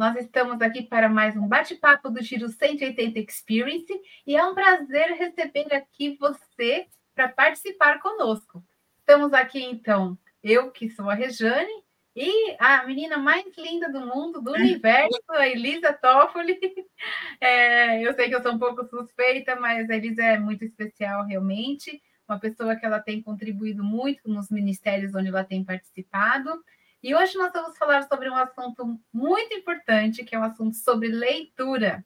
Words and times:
nós 0.00 0.16
estamos 0.16 0.62
aqui 0.62 0.80
para 0.80 1.10
mais 1.10 1.36
um 1.36 1.46
bate-papo 1.46 2.08
do 2.08 2.22
Giro 2.22 2.48
180 2.48 3.18
Experience 3.18 3.92
e 4.26 4.34
é 4.34 4.42
um 4.42 4.54
prazer 4.54 5.08
receber 5.12 5.74
aqui 5.74 6.16
você 6.18 6.86
para 7.14 7.28
participar 7.28 8.00
conosco. 8.00 8.64
Estamos 9.00 9.34
aqui, 9.34 9.62
então, 9.62 10.16
eu 10.42 10.70
que 10.70 10.88
sou 10.88 11.10
a 11.10 11.12
Rejane 11.12 11.84
e 12.16 12.56
a 12.58 12.86
menina 12.86 13.18
mais 13.18 13.44
linda 13.58 13.92
do 13.92 14.00
mundo, 14.00 14.40
do 14.40 14.52
universo, 14.52 15.20
a 15.28 15.46
Elisa 15.46 15.92
Toffoli. 15.92 16.58
É, 17.38 18.02
eu 18.02 18.14
sei 18.14 18.28
que 18.28 18.34
eu 18.34 18.42
sou 18.42 18.52
um 18.52 18.58
pouco 18.58 18.84
suspeita, 18.84 19.56
mas 19.56 19.88
a 19.88 19.96
Elisa 19.96 20.22
é 20.22 20.38
muito 20.38 20.64
especial, 20.64 21.24
realmente. 21.26 22.02
Uma 22.28 22.38
pessoa 22.38 22.76
que 22.76 22.84
ela 22.84 23.00
tem 23.00 23.22
contribuído 23.22 23.82
muito 23.82 24.28
nos 24.28 24.50
ministérios 24.50 25.14
onde 25.14 25.28
ela 25.28 25.44
tem 25.44 25.64
participado. 25.64 26.62
E 27.02 27.14
hoje 27.14 27.38
nós 27.38 27.50
vamos 27.50 27.78
falar 27.78 28.02
sobre 28.02 28.28
um 28.28 28.36
assunto 28.36 29.00
muito 29.10 29.54
importante, 29.54 30.22
que 30.22 30.34
é 30.34 30.38
um 30.38 30.44
assunto 30.44 30.76
sobre 30.76 31.08
leitura. 31.08 32.04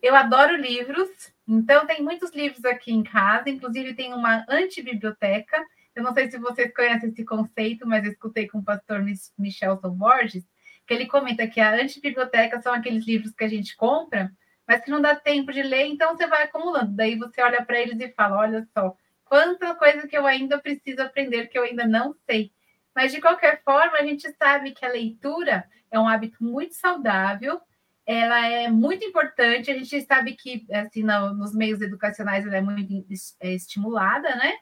Eu 0.00 0.16
adoro 0.16 0.56
livros, 0.56 1.10
então 1.46 1.86
tem 1.86 2.02
muitos 2.02 2.30
livros 2.30 2.64
aqui 2.64 2.92
em 2.92 3.02
casa, 3.02 3.50
inclusive 3.50 3.92
tem 3.92 4.14
uma 4.14 4.42
antibiblioteca. 4.48 5.62
Eu 5.94 6.02
não 6.02 6.14
sei 6.14 6.30
se 6.30 6.38
vocês 6.38 6.72
conhecem 6.74 7.10
esse 7.10 7.22
conceito, 7.26 7.86
mas 7.86 8.06
eu 8.06 8.12
escutei 8.12 8.48
com 8.48 8.60
o 8.60 8.64
pastor 8.64 9.04
Michelson 9.36 9.90
Borges, 9.90 10.44
que 10.86 10.94
ele 10.94 11.06
comenta 11.06 11.46
que 11.46 11.60
a 11.60 11.74
antibiblioteca 11.74 12.58
são 12.62 12.72
aqueles 12.72 13.06
livros 13.06 13.34
que 13.34 13.44
a 13.44 13.48
gente 13.48 13.76
compra, 13.76 14.32
mas 14.66 14.82
que 14.82 14.90
não 14.90 15.02
dá 15.02 15.14
tempo 15.14 15.52
de 15.52 15.62
ler, 15.62 15.84
então 15.88 16.16
você 16.16 16.26
vai 16.26 16.44
acumulando. 16.44 16.96
Daí 16.96 17.16
você 17.16 17.42
olha 17.42 17.62
para 17.62 17.78
eles 17.78 18.00
e 18.00 18.08
fala: 18.12 18.38
olha 18.38 18.66
só, 18.72 18.96
quanta 19.26 19.74
coisa 19.74 20.08
que 20.08 20.16
eu 20.16 20.26
ainda 20.26 20.58
preciso 20.58 21.02
aprender 21.02 21.48
que 21.48 21.58
eu 21.58 21.64
ainda 21.64 21.86
não 21.86 22.14
sei. 22.24 22.50
Mas, 22.94 23.12
de 23.12 23.20
qualquer 23.20 23.62
forma, 23.62 23.98
a 23.98 24.04
gente 24.04 24.30
sabe 24.36 24.72
que 24.72 24.84
a 24.84 24.90
leitura 24.90 25.68
é 25.90 25.98
um 25.98 26.08
hábito 26.08 26.42
muito 26.42 26.74
saudável, 26.74 27.60
ela 28.04 28.46
é 28.46 28.68
muito 28.68 29.04
importante, 29.04 29.70
a 29.70 29.78
gente 29.78 30.00
sabe 30.02 30.34
que, 30.34 30.66
assim, 30.72 31.02
no, 31.02 31.34
nos 31.34 31.54
meios 31.54 31.80
educacionais 31.80 32.46
ela 32.46 32.56
é 32.56 32.60
muito 32.60 33.06
é, 33.40 33.52
estimulada, 33.52 34.34
né? 34.36 34.54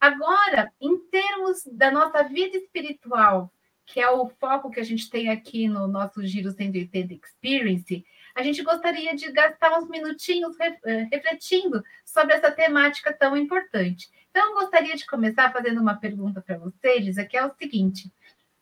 Agora, 0.00 0.72
em 0.80 0.96
termos 1.08 1.62
da 1.72 1.90
nossa 1.90 2.22
vida 2.22 2.56
espiritual, 2.56 3.52
que 3.84 4.00
é 4.00 4.08
o 4.10 4.28
foco 4.28 4.70
que 4.70 4.80
a 4.80 4.84
gente 4.84 5.10
tem 5.10 5.28
aqui 5.28 5.66
no 5.66 5.88
nosso 5.88 6.24
Giro 6.24 6.50
180 6.50 7.14
Experience, 7.14 8.04
a 8.38 8.42
gente 8.44 8.62
gostaria 8.62 9.16
de 9.16 9.32
gastar 9.32 9.76
uns 9.76 9.88
minutinhos 9.88 10.56
eh, 10.60 11.08
refletindo 11.10 11.82
sobre 12.04 12.34
essa 12.34 12.52
temática 12.52 13.12
tão 13.12 13.36
importante. 13.36 14.08
Então, 14.30 14.50
eu 14.50 14.60
gostaria 14.60 14.94
de 14.94 15.04
começar 15.04 15.52
fazendo 15.52 15.80
uma 15.80 15.96
pergunta 15.96 16.40
para 16.40 16.56
vocês, 16.56 17.16
que 17.28 17.36
é 17.36 17.44
o 17.44 17.52
seguinte: 17.56 18.12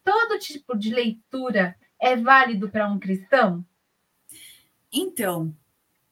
todo 0.03 0.39
tipo 0.39 0.75
de 0.75 0.95
leitura 0.95 1.77
é 2.01 2.17
válido 2.17 2.71
para 2.71 2.89
um 2.89 2.99
cristão? 2.99 3.63
Então, 4.91 5.55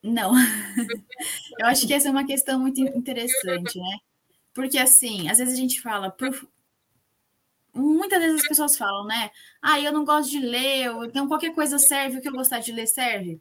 não. 0.03 0.35
eu 1.59 1.67
acho 1.67 1.87
que 1.87 1.95
essa 1.95 2.09
é 2.09 2.11
uma 2.11 2.27
questão 2.27 2.61
muito 2.61 2.83
interessante, 2.83 3.79
né? 3.79 3.97
Porque, 4.53 4.77
assim, 4.77 5.31
às 5.31 5.39
vezes 5.39 5.55
a 5.55 5.57
gente 5.57 5.81
fala, 5.81 6.11
por... 6.11 6.47
muitas 7.73 8.19
vezes 8.19 8.43
as 8.43 8.49
pessoas 8.49 8.77
falam, 8.77 9.07
né? 9.07 9.31
Ah, 9.63 9.81
eu 9.81 9.91
não 9.91 10.05
gosto 10.05 10.31
de 10.31 10.41
ler, 10.41 10.91
então 11.07 11.27
qualquer 11.27 11.55
coisa 11.55 11.79
serve, 11.79 12.19
o 12.19 12.21
que 12.21 12.29
eu 12.29 12.33
gostar 12.33 12.59
de 12.59 12.71
ler 12.71 12.87
serve. 12.87 13.41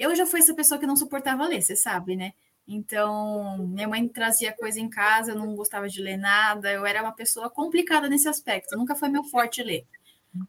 Eu 0.00 0.16
já 0.16 0.24
fui 0.24 0.40
essa 0.40 0.54
pessoa 0.54 0.80
que 0.80 0.86
não 0.86 0.96
suportava 0.96 1.46
ler, 1.46 1.60
você 1.60 1.76
sabe, 1.76 2.16
né? 2.16 2.32
Então, 2.66 3.58
minha 3.68 3.86
mãe 3.86 4.08
trazia 4.08 4.50
coisa 4.50 4.80
em 4.80 4.88
casa, 4.88 5.32
eu 5.32 5.36
não 5.36 5.54
gostava 5.54 5.90
de 5.90 6.00
ler 6.00 6.16
nada, 6.16 6.72
eu 6.72 6.86
era 6.86 7.02
uma 7.02 7.12
pessoa 7.12 7.50
complicada 7.50 8.08
nesse 8.08 8.26
aspecto, 8.26 8.78
nunca 8.78 8.94
foi 8.94 9.10
meu 9.10 9.22
forte 9.24 9.62
ler. 9.62 9.84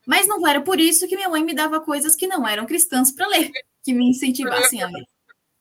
Mas 0.07 0.25
não 0.25 0.47
era 0.47 0.61
por 0.61 0.79
isso 0.79 1.05
que 1.05 1.17
minha 1.17 1.27
mãe 1.27 1.43
me 1.43 1.53
dava 1.53 1.81
coisas 1.81 2.15
que 2.15 2.27
não 2.27 2.47
eram 2.47 2.65
cristãs 2.65 3.11
para 3.11 3.27
ler, 3.27 3.51
que 3.83 3.93
me 3.93 4.09
incentivassem 4.09 4.81
a 4.81 4.87
ler, 4.87 5.05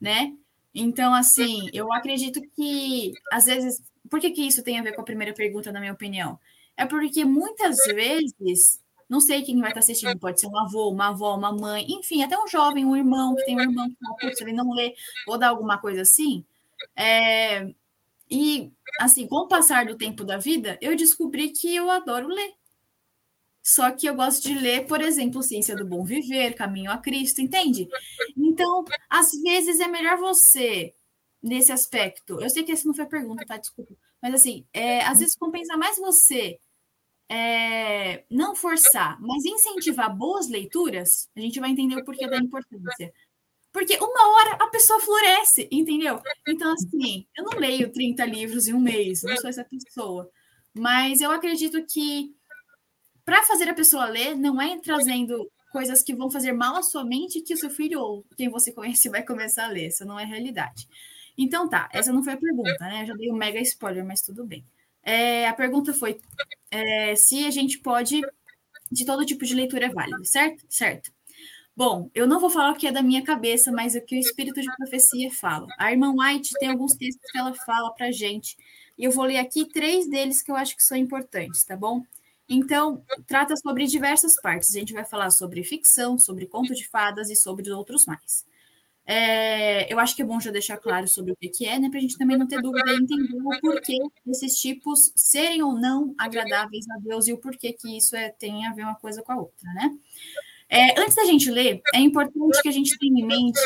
né? 0.00 0.36
Então, 0.72 1.12
assim, 1.12 1.68
eu 1.72 1.92
acredito 1.92 2.40
que, 2.54 3.12
às 3.32 3.46
vezes, 3.46 3.82
por 4.08 4.20
que, 4.20 4.30
que 4.30 4.46
isso 4.46 4.62
tem 4.62 4.78
a 4.78 4.82
ver 4.84 4.92
com 4.92 5.00
a 5.00 5.04
primeira 5.04 5.34
pergunta, 5.34 5.72
na 5.72 5.80
minha 5.80 5.92
opinião? 5.92 6.38
É 6.76 6.86
porque 6.86 7.24
muitas 7.24 7.78
vezes, 7.86 8.79
não 9.10 9.20
sei 9.20 9.42
quem 9.42 9.60
vai 9.60 9.70
estar 9.70 9.80
assistindo, 9.80 10.16
pode 10.18 10.40
ser 10.40 10.46
um 10.46 10.56
avô, 10.56 10.88
uma 10.88 11.08
avó, 11.08 11.36
uma 11.36 11.52
mãe, 11.52 11.84
enfim, 11.88 12.22
até 12.22 12.38
um 12.38 12.46
jovem, 12.46 12.84
um 12.84 12.96
irmão, 12.96 13.34
que 13.34 13.44
tem 13.44 13.56
um 13.56 13.60
irmão 13.60 13.88
que 13.88 13.96
não, 14.00 14.14
putz, 14.14 14.40
ele 14.40 14.52
não 14.52 14.72
lê, 14.72 14.94
ou 15.26 15.36
dá 15.36 15.48
alguma 15.48 15.78
coisa 15.78 16.02
assim, 16.02 16.44
é, 16.96 17.74
e, 18.30 18.70
assim, 19.00 19.26
com 19.26 19.36
o 19.36 19.48
passar 19.48 19.84
do 19.84 19.96
tempo 19.96 20.22
da 20.24 20.38
vida, 20.38 20.78
eu 20.80 20.94
descobri 20.94 21.50
que 21.50 21.74
eu 21.74 21.90
adoro 21.90 22.28
ler. 22.28 22.54
Só 23.62 23.90
que 23.90 24.06
eu 24.06 24.14
gosto 24.14 24.44
de 24.44 24.54
ler, 24.54 24.86
por 24.86 25.00
exemplo, 25.00 25.42
Ciência 25.42 25.76
do 25.76 25.84
Bom 25.84 26.04
Viver, 26.04 26.54
Caminho 26.54 26.90
a 26.90 26.96
Cristo, 26.96 27.40
entende? 27.40 27.88
Então, 28.36 28.84
às 29.08 29.32
vezes 29.42 29.80
é 29.80 29.88
melhor 29.88 30.16
você, 30.18 30.94
nesse 31.42 31.72
aspecto, 31.72 32.40
eu 32.40 32.48
sei 32.48 32.62
que 32.62 32.72
essa 32.72 32.86
não 32.86 32.94
foi 32.94 33.04
a 33.04 33.08
pergunta, 33.08 33.44
tá? 33.44 33.56
Desculpa. 33.56 33.92
Mas, 34.22 34.34
assim, 34.34 34.64
é, 34.72 35.02
às 35.02 35.18
vezes 35.18 35.36
compensa 35.36 35.76
mais 35.76 35.96
você 35.96 36.58
é, 37.30 38.24
não 38.28 38.56
forçar, 38.56 39.16
mas 39.20 39.44
incentivar 39.44 40.14
boas 40.14 40.48
leituras, 40.48 41.28
a 41.36 41.40
gente 41.40 41.60
vai 41.60 41.70
entender 41.70 41.94
o 41.94 42.04
porquê 42.04 42.26
da 42.26 42.36
importância. 42.36 43.12
Porque 43.72 43.96
uma 43.98 44.34
hora 44.34 44.56
a 44.60 44.66
pessoa 44.66 44.98
floresce, 44.98 45.68
entendeu? 45.70 46.20
Então, 46.48 46.72
assim, 46.72 47.24
eu 47.38 47.44
não 47.44 47.56
leio 47.56 47.92
30 47.92 48.24
livros 48.24 48.66
em 48.66 48.74
um 48.74 48.80
mês, 48.80 49.22
não 49.22 49.36
sou 49.36 49.48
essa 49.48 49.64
pessoa. 49.64 50.28
Mas 50.74 51.20
eu 51.20 51.30
acredito 51.30 51.84
que 51.86 52.34
para 53.24 53.44
fazer 53.44 53.68
a 53.68 53.74
pessoa 53.74 54.06
ler, 54.06 54.34
não 54.34 54.60
é 54.60 54.80
trazendo 54.80 55.48
coisas 55.70 56.02
que 56.02 56.12
vão 56.12 56.32
fazer 56.32 56.50
mal 56.50 56.74
à 56.74 56.82
sua 56.82 57.04
mente 57.04 57.42
que 57.42 57.54
o 57.54 57.56
seu 57.56 57.70
filho 57.70 58.00
ou 58.00 58.26
quem 58.36 58.48
você 58.48 58.72
conhece 58.72 59.08
vai 59.08 59.24
começar 59.24 59.66
a 59.66 59.68
ler. 59.68 59.86
Isso 59.86 60.04
não 60.04 60.18
é 60.18 60.24
realidade. 60.24 60.88
Então 61.38 61.68
tá, 61.68 61.88
essa 61.92 62.12
não 62.12 62.24
foi 62.24 62.32
a 62.32 62.36
pergunta, 62.36 62.76
né? 62.80 63.02
Eu 63.02 63.06
já 63.06 63.14
dei 63.14 63.30
um 63.30 63.36
mega 63.36 63.60
spoiler, 63.60 64.04
mas 64.04 64.20
tudo 64.20 64.44
bem. 64.44 64.66
É, 65.02 65.48
a 65.48 65.54
pergunta 65.54 65.92
foi 65.94 66.20
é, 66.70 67.16
se 67.16 67.44
a 67.46 67.50
gente 67.50 67.78
pode, 67.78 68.20
de 68.90 69.04
todo 69.04 69.26
tipo 69.26 69.44
de 69.44 69.54
leitura 69.54 69.86
é 69.86 69.88
válido, 69.90 70.24
certo? 70.24 70.64
Certo. 70.68 71.12
Bom, 71.74 72.10
eu 72.14 72.26
não 72.26 72.40
vou 72.40 72.50
falar 72.50 72.72
o 72.72 72.76
que 72.76 72.86
é 72.86 72.92
da 72.92 73.02
minha 73.02 73.24
cabeça, 73.24 73.72
mas 73.72 73.94
o 73.94 74.00
que 74.02 74.16
o 74.16 74.18
espírito 74.18 74.60
de 74.60 74.76
profecia 74.76 75.30
fala. 75.30 75.66
A 75.78 75.90
irmã 75.90 76.12
White 76.14 76.52
tem 76.58 76.68
alguns 76.68 76.94
textos 76.94 77.30
que 77.30 77.38
ela 77.38 77.54
fala 77.54 77.92
para 77.94 78.12
gente, 78.12 78.56
e 78.98 79.04
eu 79.04 79.10
vou 79.10 79.24
ler 79.24 79.38
aqui 79.38 79.64
três 79.64 80.08
deles 80.08 80.42
que 80.42 80.50
eu 80.50 80.56
acho 80.56 80.76
que 80.76 80.82
são 80.82 80.96
importantes, 80.96 81.64
tá 81.64 81.76
bom? 81.76 82.02
Então, 82.46 83.02
trata 83.26 83.56
sobre 83.56 83.86
diversas 83.86 84.34
partes. 84.42 84.74
A 84.74 84.78
gente 84.78 84.92
vai 84.92 85.04
falar 85.04 85.30
sobre 85.30 85.62
ficção, 85.62 86.18
sobre 86.18 86.46
conto 86.46 86.74
de 86.74 86.86
fadas 86.86 87.30
e 87.30 87.36
sobre 87.36 87.70
outros 87.70 88.04
mais. 88.04 88.44
É, 89.06 89.92
eu 89.92 89.98
acho 89.98 90.14
que 90.14 90.22
é 90.22 90.24
bom 90.24 90.38
já 90.38 90.50
deixar 90.50 90.76
claro 90.76 91.08
sobre 91.08 91.32
o 91.32 91.36
que 91.36 91.66
é, 91.66 91.78
né? 91.78 91.88
Para 91.88 91.98
a 91.98 92.02
gente 92.02 92.16
também 92.16 92.36
não 92.36 92.46
ter 92.46 92.62
dúvida 92.62 92.92
e 92.92 92.96
entender 92.96 93.36
o 93.36 93.60
porquê 93.60 93.98
desses 94.24 94.54
tipos 94.60 95.12
serem 95.16 95.62
ou 95.62 95.74
não 95.74 96.14
agradáveis 96.16 96.88
a 96.90 96.98
Deus 96.98 97.26
e 97.26 97.32
o 97.32 97.38
porquê 97.38 97.72
que 97.72 97.96
isso 97.96 98.14
é, 98.14 98.28
tem 98.30 98.66
a 98.66 98.72
ver 98.72 98.82
uma 98.82 98.94
coisa 98.94 99.22
com 99.22 99.32
a 99.32 99.36
outra, 99.36 99.72
né? 99.74 99.90
É, 100.68 101.00
antes 101.00 101.16
da 101.16 101.24
gente 101.24 101.50
ler, 101.50 101.80
é 101.92 101.98
importante 101.98 102.62
que 102.62 102.68
a 102.68 102.72
gente 102.72 102.96
tenha 102.96 103.20
em 103.20 103.26
mente 103.26 103.60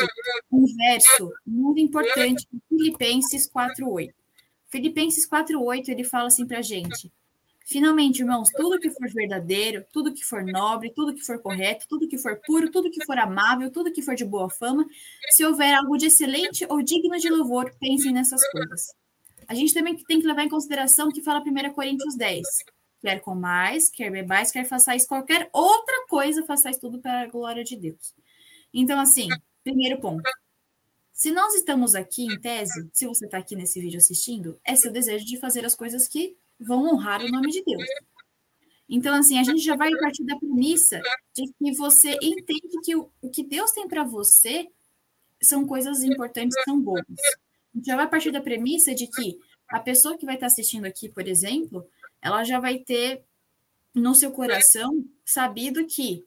um 0.51 0.65
verso 0.65 1.31
muito 1.45 1.79
importante, 1.79 2.47
Filipenses 2.67 3.47
4.8. 3.47 4.11
Filipenses 4.69 5.29
4.8, 5.29 5.89
ele 5.89 6.03
fala 6.03 6.27
assim 6.27 6.47
para 6.47 6.57
a 6.57 6.63
gente, 6.63 7.11
Finalmente, 7.65 8.19
irmãos, 8.19 8.49
tudo 8.55 8.79
que 8.79 8.91
for 8.91 9.09
verdadeiro, 9.11 9.83
tudo 9.91 10.13
que 10.13 10.23
for 10.23 10.43
nobre, 10.43 10.93
tudo 10.93 11.15
que 11.15 11.23
for 11.23 11.39
correto, 11.41 11.87
tudo 11.89 12.07
que 12.07 12.17
for 12.17 12.39
puro, 12.45 12.69
tudo 12.69 12.91
que 12.91 13.03
for 13.03 13.17
amável, 13.17 13.71
tudo 13.71 13.91
que 13.91 14.03
for 14.03 14.15
de 14.15 14.23
boa 14.23 14.49
fama, 14.49 14.85
se 15.31 15.43
houver 15.43 15.73
algo 15.73 15.97
de 15.97 16.05
excelente 16.05 16.65
ou 16.69 16.81
digno 16.81 17.17
de 17.17 17.29
louvor, 17.29 17.73
pensem 17.79 18.13
nessas 18.13 18.47
coisas. 18.51 18.93
A 19.47 19.55
gente 19.55 19.73
também 19.73 19.95
tem 19.95 20.21
que 20.21 20.27
levar 20.27 20.43
em 20.43 20.49
consideração 20.49 21.11
que 21.11 21.23
fala 21.23 21.41
1 21.41 21.73
Coríntios 21.73 22.15
10 22.15 22.45
quer 23.05 23.19
comais, 23.21 23.87
quer 23.89 24.09
bebais, 24.09 24.51
quer 24.51 24.65
façais 24.65 25.05
qualquer 25.05 25.47
outra 25.53 26.07
coisa, 26.07 26.43
façais 26.43 26.79
tudo 26.79 26.99
para 26.99 27.21
a 27.21 27.27
glória 27.27 27.63
de 27.63 27.75
Deus. 27.75 28.15
Então, 28.73 28.99
assim, 28.99 29.29
primeiro 29.63 30.01
ponto. 30.01 30.27
Se 31.13 31.31
nós 31.31 31.53
estamos 31.53 31.93
aqui 31.93 32.25
em 32.25 32.39
tese, 32.41 32.89
se 32.91 33.05
você 33.05 33.25
está 33.25 33.37
aqui 33.37 33.55
nesse 33.55 33.79
vídeo 33.79 33.99
assistindo, 33.99 34.59
é 34.65 34.75
seu 34.75 34.91
desejo 34.91 35.23
de 35.23 35.39
fazer 35.39 35.63
as 35.63 35.75
coisas 35.75 36.07
que 36.07 36.35
vão 36.59 36.85
honrar 36.87 37.21
o 37.21 37.29
nome 37.29 37.51
de 37.51 37.63
Deus. 37.63 37.83
Então, 38.87 39.15
assim, 39.15 39.39
a 39.39 39.43
gente 39.43 39.63
já 39.63 39.75
vai 39.75 39.89
partir 39.91 40.23
da 40.25 40.37
premissa 40.37 41.01
de 41.33 41.51
que 41.53 41.71
você 41.73 42.11
entende 42.21 42.79
que 42.83 42.95
o, 42.95 43.09
o 43.21 43.29
que 43.29 43.43
Deus 43.43 43.71
tem 43.71 43.87
para 43.87 44.03
você 44.03 44.67
são 45.41 45.65
coisas 45.65 46.03
importantes, 46.03 46.55
são 46.63 46.79
boas. 46.79 47.03
A 47.73 47.77
gente 47.77 47.87
já 47.87 47.95
vai 47.95 48.07
partir 48.07 48.31
da 48.31 48.41
premissa 48.41 48.93
de 48.93 49.07
que 49.07 49.39
a 49.67 49.79
pessoa 49.79 50.17
que 50.17 50.25
vai 50.25 50.35
estar 50.35 50.47
assistindo 50.47 50.85
aqui, 50.85 51.09
por 51.09 51.27
exemplo, 51.27 51.87
ela 52.21 52.43
já 52.43 52.59
vai 52.59 52.79
ter 52.79 53.23
no 53.93 54.13
seu 54.13 54.31
coração 54.31 55.03
sabido 55.23 55.85
que 55.85 56.23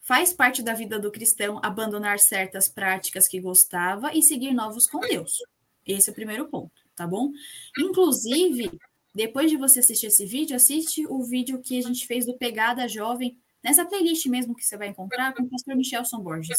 faz 0.00 0.32
parte 0.32 0.62
da 0.62 0.72
vida 0.72 1.00
do 1.00 1.10
cristão 1.10 1.58
abandonar 1.62 2.20
certas 2.20 2.68
práticas 2.68 3.26
que 3.26 3.40
gostava 3.40 4.14
e 4.14 4.22
seguir 4.22 4.54
novos 4.54 4.86
com 4.86 5.00
Deus. 5.00 5.38
Esse 5.84 6.10
é 6.10 6.12
o 6.12 6.14
primeiro 6.14 6.48
ponto, 6.48 6.72
tá 6.94 7.06
bom? 7.06 7.32
Inclusive, 7.78 8.70
depois 9.16 9.50
de 9.50 9.56
você 9.56 9.80
assistir 9.80 10.08
esse 10.08 10.26
vídeo, 10.26 10.54
assiste 10.54 11.06
o 11.06 11.24
vídeo 11.24 11.62
que 11.62 11.78
a 11.78 11.80
gente 11.80 12.06
fez 12.06 12.26
do 12.26 12.36
Pegada 12.36 12.86
Jovem 12.86 13.40
nessa 13.64 13.86
playlist 13.86 14.26
mesmo 14.26 14.54
que 14.54 14.62
você 14.62 14.76
vai 14.76 14.88
encontrar 14.88 15.32
com 15.32 15.42
o 15.42 15.48
pastor 15.48 15.74
Michelson 15.74 16.20
Borges. 16.20 16.58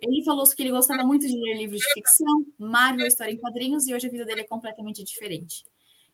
Ele 0.00 0.22
falou 0.22 0.48
que 0.48 0.62
ele 0.62 0.70
gostava 0.70 1.02
muito 1.02 1.26
de 1.26 1.36
ler 1.36 1.58
livros 1.58 1.80
de 1.80 1.92
ficção, 1.94 2.46
Marvel, 2.56 3.04
história 3.04 3.32
em 3.32 3.36
quadrinhos, 3.36 3.88
e 3.88 3.94
hoje 3.94 4.06
a 4.06 4.10
vida 4.10 4.24
dele 4.24 4.42
é 4.42 4.46
completamente 4.46 5.02
diferente. 5.02 5.64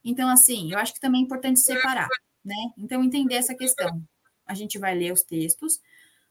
Então, 0.03 0.27
assim, 0.31 0.73
eu 0.73 0.79
acho 0.79 0.95
que 0.95 1.01
também 1.01 1.21
é 1.21 1.25
importante 1.25 1.61
separar, 1.61 2.09
né? 2.43 2.57
Então, 2.79 3.05
entender 3.05 3.35
essa 3.35 3.55
questão. 3.55 4.03
A 4.47 4.55
gente 4.55 4.79
vai 4.79 4.95
ler 4.95 5.13
os 5.13 5.21
textos, 5.21 5.83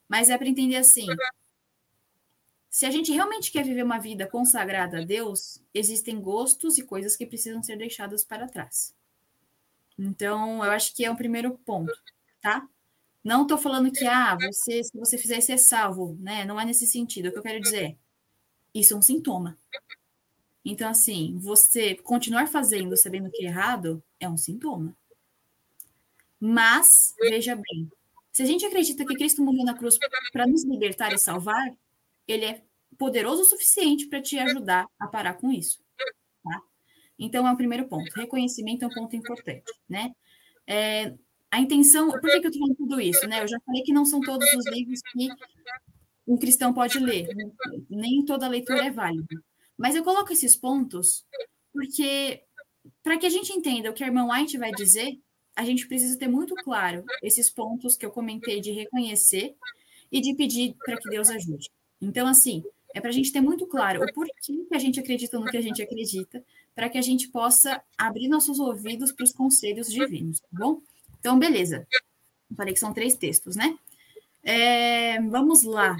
mas 0.08 0.30
é 0.30 0.36
para 0.36 0.48
entender 0.48 0.76
assim: 0.78 1.06
se 2.68 2.86
a 2.86 2.90
gente 2.90 3.12
realmente 3.12 3.52
quer 3.52 3.64
viver 3.64 3.84
uma 3.84 3.98
vida 3.98 4.26
consagrada 4.26 4.98
a 4.98 5.04
Deus, 5.04 5.62
existem 5.72 6.20
gostos 6.20 6.76
e 6.76 6.82
coisas 6.82 7.16
que 7.16 7.24
precisam 7.24 7.62
ser 7.62 7.78
deixadas 7.78 8.24
para 8.24 8.48
trás. 8.48 8.92
Então, 9.98 10.64
eu 10.64 10.70
acho 10.72 10.94
que 10.94 11.04
é 11.04 11.10
o 11.10 11.16
primeiro 11.16 11.56
ponto, 11.58 11.92
tá? 12.40 12.68
Não 13.24 13.42
estou 13.42 13.58
falando 13.58 13.92
que, 13.92 14.06
ah, 14.06 14.36
você, 14.36 14.84
se 14.84 14.98
você 14.98 15.18
fizer 15.18 15.38
isso 15.38 15.52
é 15.52 15.56
salvo, 15.56 16.16
né? 16.20 16.44
Não 16.44 16.60
é 16.60 16.64
nesse 16.64 16.86
sentido. 16.86 17.28
O 17.28 17.32
que 17.32 17.38
eu 17.38 17.42
quero 17.42 17.60
dizer 17.60 17.98
isso 18.74 18.94
é 18.94 18.96
um 18.98 19.02
sintoma. 19.02 19.58
Então, 20.64 20.88
assim, 20.88 21.38
você 21.38 21.94
continuar 21.94 22.48
fazendo 22.48 22.96
sabendo 22.96 23.30
que 23.30 23.44
é 23.44 23.48
errado 23.48 24.02
é 24.18 24.28
um 24.28 24.36
sintoma. 24.36 24.96
Mas, 26.40 27.14
veja 27.20 27.54
bem, 27.56 27.90
se 28.32 28.42
a 28.42 28.46
gente 28.46 28.66
acredita 28.66 29.04
que 29.04 29.14
Cristo 29.14 29.42
morreu 29.42 29.64
na 29.64 29.74
cruz 29.76 29.98
para 30.32 30.46
nos 30.46 30.64
libertar 30.64 31.12
e 31.12 31.18
salvar, 31.18 31.74
ele 32.26 32.44
é 32.46 32.62
poderoso 32.98 33.42
o 33.42 33.44
suficiente 33.44 34.06
para 34.06 34.22
te 34.22 34.38
ajudar 34.38 34.86
a 34.98 35.06
parar 35.06 35.34
com 35.34 35.52
isso. 35.52 35.83
Então, 37.18 37.46
é 37.46 37.52
o 37.52 37.56
primeiro 37.56 37.86
ponto. 37.88 38.12
Reconhecimento 38.14 38.84
é 38.84 38.86
um 38.86 38.90
ponto 38.90 39.14
importante, 39.14 39.72
né? 39.88 40.12
É, 40.66 41.14
a 41.50 41.60
intenção. 41.60 42.10
Por 42.10 42.22
que, 42.22 42.40
que 42.40 42.46
eu 42.46 42.50
estou 42.50 42.60
falando 42.60 42.76
tudo 42.76 43.00
isso? 43.00 43.26
Né? 43.28 43.42
Eu 43.42 43.48
já 43.48 43.58
falei 43.64 43.82
que 43.82 43.92
não 43.92 44.04
são 44.04 44.20
todos 44.20 44.52
os 44.54 44.66
livros 44.66 45.00
que 45.12 45.28
um 46.26 46.36
cristão 46.36 46.72
pode 46.72 46.98
ler, 46.98 47.28
nem 47.88 48.24
toda 48.24 48.48
leitura 48.48 48.86
é 48.86 48.90
válida. 48.90 49.42
Mas 49.76 49.94
eu 49.94 50.02
coloco 50.02 50.32
esses 50.32 50.56
pontos 50.56 51.24
porque, 51.72 52.42
para 53.02 53.18
que 53.18 53.26
a 53.26 53.30
gente 53.30 53.52
entenda 53.52 53.90
o 53.90 53.92
que 53.92 54.02
a 54.02 54.06
irmã 54.06 54.26
White 54.26 54.56
vai 54.56 54.72
dizer, 54.72 55.18
a 55.54 55.64
gente 55.64 55.86
precisa 55.86 56.18
ter 56.18 56.28
muito 56.28 56.54
claro 56.56 57.04
esses 57.22 57.50
pontos 57.50 57.96
que 57.96 58.06
eu 58.06 58.10
comentei 58.10 58.60
de 58.60 58.72
reconhecer 58.72 59.54
e 60.10 60.20
de 60.20 60.34
pedir 60.34 60.74
para 60.84 60.96
que 60.96 61.08
Deus 61.08 61.28
ajude. 61.28 61.70
Então, 62.00 62.26
assim, 62.26 62.62
é 62.94 63.00
para 63.00 63.10
a 63.10 63.12
gente 63.12 63.32
ter 63.32 63.40
muito 63.40 63.66
claro 63.66 64.02
o 64.02 64.12
porquê 64.12 64.32
que 64.40 64.74
a 64.74 64.78
gente 64.78 65.00
acredita 65.00 65.38
no 65.38 65.46
que 65.46 65.56
a 65.56 65.60
gente 65.60 65.82
acredita, 65.82 66.44
para 66.74 66.88
que 66.88 66.98
a 66.98 67.02
gente 67.02 67.28
possa 67.28 67.82
abrir 67.96 68.28
nossos 68.28 68.58
ouvidos 68.58 69.12
para 69.12 69.24
os 69.24 69.32
conselhos 69.32 69.90
divinos, 69.90 70.40
tá 70.40 70.48
bom? 70.52 70.80
Então, 71.20 71.38
beleza. 71.38 71.86
Falei 72.56 72.74
que 72.74 72.80
são 72.80 72.92
três 72.92 73.16
textos, 73.16 73.56
né? 73.56 73.78
É, 74.42 75.20
vamos 75.22 75.62
lá. 75.62 75.96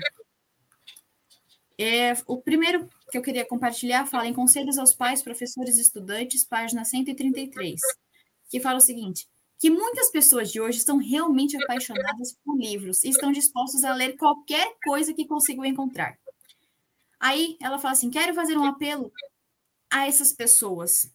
É, 1.79 2.12
o 2.26 2.41
primeiro 2.41 2.88
que 3.11 3.19
eu 3.19 3.23
queria 3.23 3.44
compartilhar 3.44 4.06
fala 4.06 4.29
em 4.29 4.35
Conselhos 4.35 4.79
aos 4.79 4.94
Pais, 4.94 5.23
Professores 5.23 5.79
e 5.79 5.81
Estudantes, 5.81 6.44
página 6.44 6.85
133, 6.85 7.81
que 8.49 8.61
fala 8.61 8.79
o 8.79 8.82
seguinte: 8.82 9.26
que 9.59 9.71
muitas 9.71 10.11
pessoas 10.11 10.53
de 10.53 10.61
hoje 10.61 10.79
estão 10.79 10.99
realmente 10.99 11.56
apaixonadas 11.62 12.37
por 12.44 12.56
livros 12.56 13.03
e 13.03 13.09
estão 13.09 13.32
dispostos 13.32 13.82
a 13.82 13.94
ler 13.94 14.17
qualquer 14.17 14.75
coisa 14.85 15.15
que 15.15 15.26
consigam 15.26 15.65
encontrar. 15.65 16.19
Aí 17.19 17.56
ela 17.61 17.79
fala 17.79 17.93
assim: 17.93 18.11
quero 18.11 18.35
fazer 18.35 18.56
um 18.56 18.65
apelo 18.65 19.11
a 19.94 20.08
essas 20.08 20.32
pessoas 20.32 21.08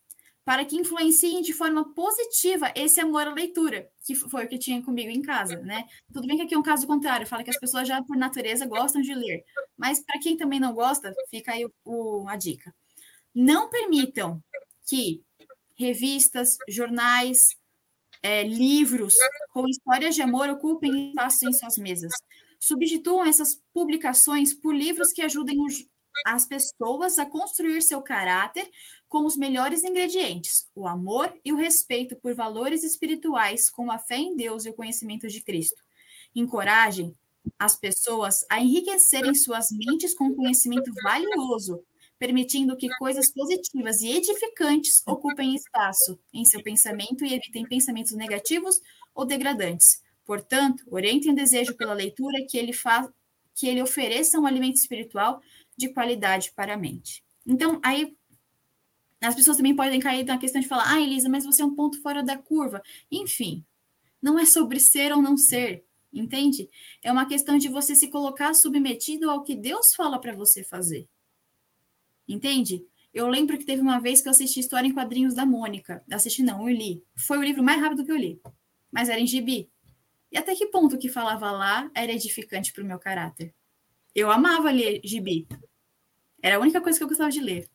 para 0.45 0.63
que 0.63 0.77
influenciem 0.77 1.41
de 1.41 1.53
forma 1.53 1.93
positiva 1.93 2.71
esse 2.75 2.99
amor 2.99 3.27
à 3.27 3.33
leitura, 3.33 3.87
que 4.03 4.15
foi 4.15 4.45
o 4.45 4.47
que 4.47 4.57
tinha 4.57 4.81
comigo 4.81 5.09
em 5.09 5.21
casa, 5.21 5.59
né? 5.59 5.85
Tudo 6.11 6.25
bem 6.25 6.37
que 6.37 6.43
aqui 6.43 6.55
é 6.55 6.57
um 6.57 6.63
caso 6.63 6.87
contrário, 6.87 7.27
fala 7.27 7.43
que 7.43 7.51
as 7.51 7.59
pessoas 7.59 7.87
já 7.87 8.01
por 8.01 8.17
natureza 8.17 8.65
gostam 8.65 9.01
de 9.01 9.13
ler, 9.13 9.43
mas 9.77 10.03
para 10.03 10.19
quem 10.19 10.37
também 10.37 10.59
não 10.59 10.73
gosta, 10.73 11.13
fica 11.29 11.51
aí 11.51 11.65
o, 11.65 11.71
o, 11.83 12.27
a 12.27 12.35
dica. 12.35 12.73
Não 13.35 13.69
permitam 13.69 14.41
que 14.87 15.21
revistas, 15.75 16.57
jornais, 16.67 17.55
é, 18.23 18.43
livros 18.43 19.13
com 19.51 19.67
histórias 19.67 20.15
de 20.15 20.21
amor 20.21 20.49
ocupem 20.49 21.09
espaço 21.09 21.47
em 21.47 21.53
suas 21.53 21.77
mesas. 21.77 22.11
Substituam 22.59 23.25
essas 23.25 23.61
publicações 23.71 24.53
por 24.53 24.73
livros 24.73 25.11
que 25.11 25.21
ajudem 25.21 25.57
as 26.25 26.45
pessoas 26.45 27.17
a 27.17 27.25
construir 27.25 27.81
seu 27.81 28.01
caráter 28.01 28.69
com 29.07 29.25
os 29.25 29.35
melhores 29.37 29.83
ingredientes: 29.83 30.67
o 30.75 30.87
amor 30.87 31.33
e 31.43 31.51
o 31.51 31.57
respeito 31.57 32.15
por 32.15 32.33
valores 32.33 32.83
espirituais, 32.83 33.69
como 33.69 33.91
a 33.91 33.97
fé 33.97 34.17
em 34.17 34.35
Deus 34.35 34.65
e 34.65 34.69
o 34.69 34.73
conhecimento 34.73 35.27
de 35.27 35.41
Cristo. 35.41 35.81
Encorajem 36.35 37.15
as 37.57 37.75
pessoas 37.75 38.45
a 38.49 38.61
enriquecerem 38.61 39.33
suas 39.33 39.69
mentes 39.71 40.13
com 40.13 40.35
conhecimento 40.35 40.91
valioso, 41.03 41.83
permitindo 42.17 42.75
que 42.75 42.89
coisas 42.97 43.31
positivas 43.31 44.01
e 44.01 44.11
edificantes 44.11 45.01
ocupem 45.07 45.55
espaço 45.55 46.19
em 46.33 46.43
seu 46.45 46.61
pensamento 46.61 47.23
e 47.25 47.33
evitem 47.33 47.65
pensamentos 47.65 48.11
negativos 48.11 48.79
ou 49.15 49.25
degradantes. 49.25 50.01
Portanto, 50.25 50.83
orientem 50.91 51.31
o 51.31 51.35
desejo 51.35 51.75
pela 51.75 51.93
leitura 51.93 52.45
que 52.47 52.57
ele, 52.57 52.73
fa 52.73 53.11
que 53.55 53.67
ele 53.67 53.81
ofereça 53.81 54.39
um 54.39 54.45
alimento 54.45 54.75
espiritual 54.75 55.41
de 55.79 55.93
qualidade 55.93 56.51
para 56.55 56.73
a 56.73 56.77
mente. 56.77 57.23
Então, 57.47 57.79
aí 57.83 58.15
as 59.21 59.35
pessoas 59.35 59.57
também 59.57 59.75
podem 59.75 59.99
cair 59.99 60.25
na 60.25 60.37
questão 60.37 60.61
de 60.61 60.67
falar, 60.67 60.93
ah, 60.93 61.01
Elisa, 61.01 61.27
mas 61.27 61.45
você 61.45 61.61
é 61.61 61.65
um 61.65 61.75
ponto 61.75 62.01
fora 62.01 62.21
da 62.21 62.37
curva. 62.37 62.81
Enfim, 63.11 63.65
não 64.21 64.37
é 64.37 64.45
sobre 64.45 64.79
ser 64.79 65.11
ou 65.11 65.21
não 65.21 65.35
ser, 65.37 65.83
entende? 66.13 66.69
É 67.01 67.11
uma 67.11 67.25
questão 67.25 67.57
de 67.57 67.67
você 67.67 67.95
se 67.95 68.09
colocar 68.09 68.53
submetido 68.53 69.29
ao 69.29 69.43
que 69.43 69.55
Deus 69.55 69.93
fala 69.95 70.19
para 70.19 70.35
você 70.35 70.63
fazer. 70.63 71.07
Entende? 72.27 72.85
Eu 73.13 73.27
lembro 73.27 73.57
que 73.57 73.65
teve 73.65 73.81
uma 73.81 73.99
vez 73.99 74.21
que 74.21 74.27
eu 74.27 74.31
assisti 74.31 74.59
História 74.59 74.87
em 74.87 74.93
Quadrinhos 74.93 75.33
da 75.33 75.45
Mônica. 75.45 76.03
Assisti 76.11 76.43
não, 76.43 76.69
eu 76.69 76.75
li. 76.75 77.03
Foi 77.15 77.37
o 77.37 77.43
livro 77.43 77.63
mais 77.63 77.81
rápido 77.81 78.05
que 78.05 78.11
eu 78.11 78.17
li. 78.17 78.39
Mas 78.91 79.09
era 79.09 79.19
em 79.19 79.25
gibi. 79.25 79.69
E 80.31 80.37
até 80.37 80.55
que 80.55 80.67
ponto 80.67 80.95
o 80.95 80.99
que 80.99 81.09
falava 81.09 81.51
lá 81.51 81.89
era 81.95 82.11
edificante 82.11 82.71
para 82.71 82.83
o 82.83 82.87
meu 82.87 82.99
caráter? 82.99 83.53
Eu 84.13 84.29
amava 84.29 84.69
ler 84.69 85.01
gibi. 85.03 85.47
Era 86.41 86.57
a 86.57 86.59
única 86.59 86.81
coisa 86.81 86.97
que 86.97 87.03
eu 87.03 87.07
gostava 87.07 87.29
de 87.29 87.39
ler. 87.39 87.69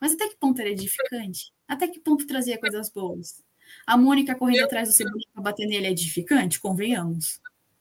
Mas 0.00 0.12
até 0.12 0.28
que 0.28 0.36
ponto 0.36 0.60
era 0.60 0.70
edificante? 0.70 1.52
Até 1.66 1.88
que 1.88 2.00
ponto 2.00 2.26
trazia 2.26 2.58
coisas 2.58 2.90
boas? 2.90 3.42
A 3.86 3.96
Mônica 3.96 4.34
correndo 4.34 4.64
atrás 4.64 4.88
do 4.88 4.94
Cebolinha 4.94 5.28
para 5.32 5.42
bater 5.42 5.66
nele 5.66 5.86
é 5.86 5.90
edificante? 5.90 6.60
Convenhamos. 6.60 7.40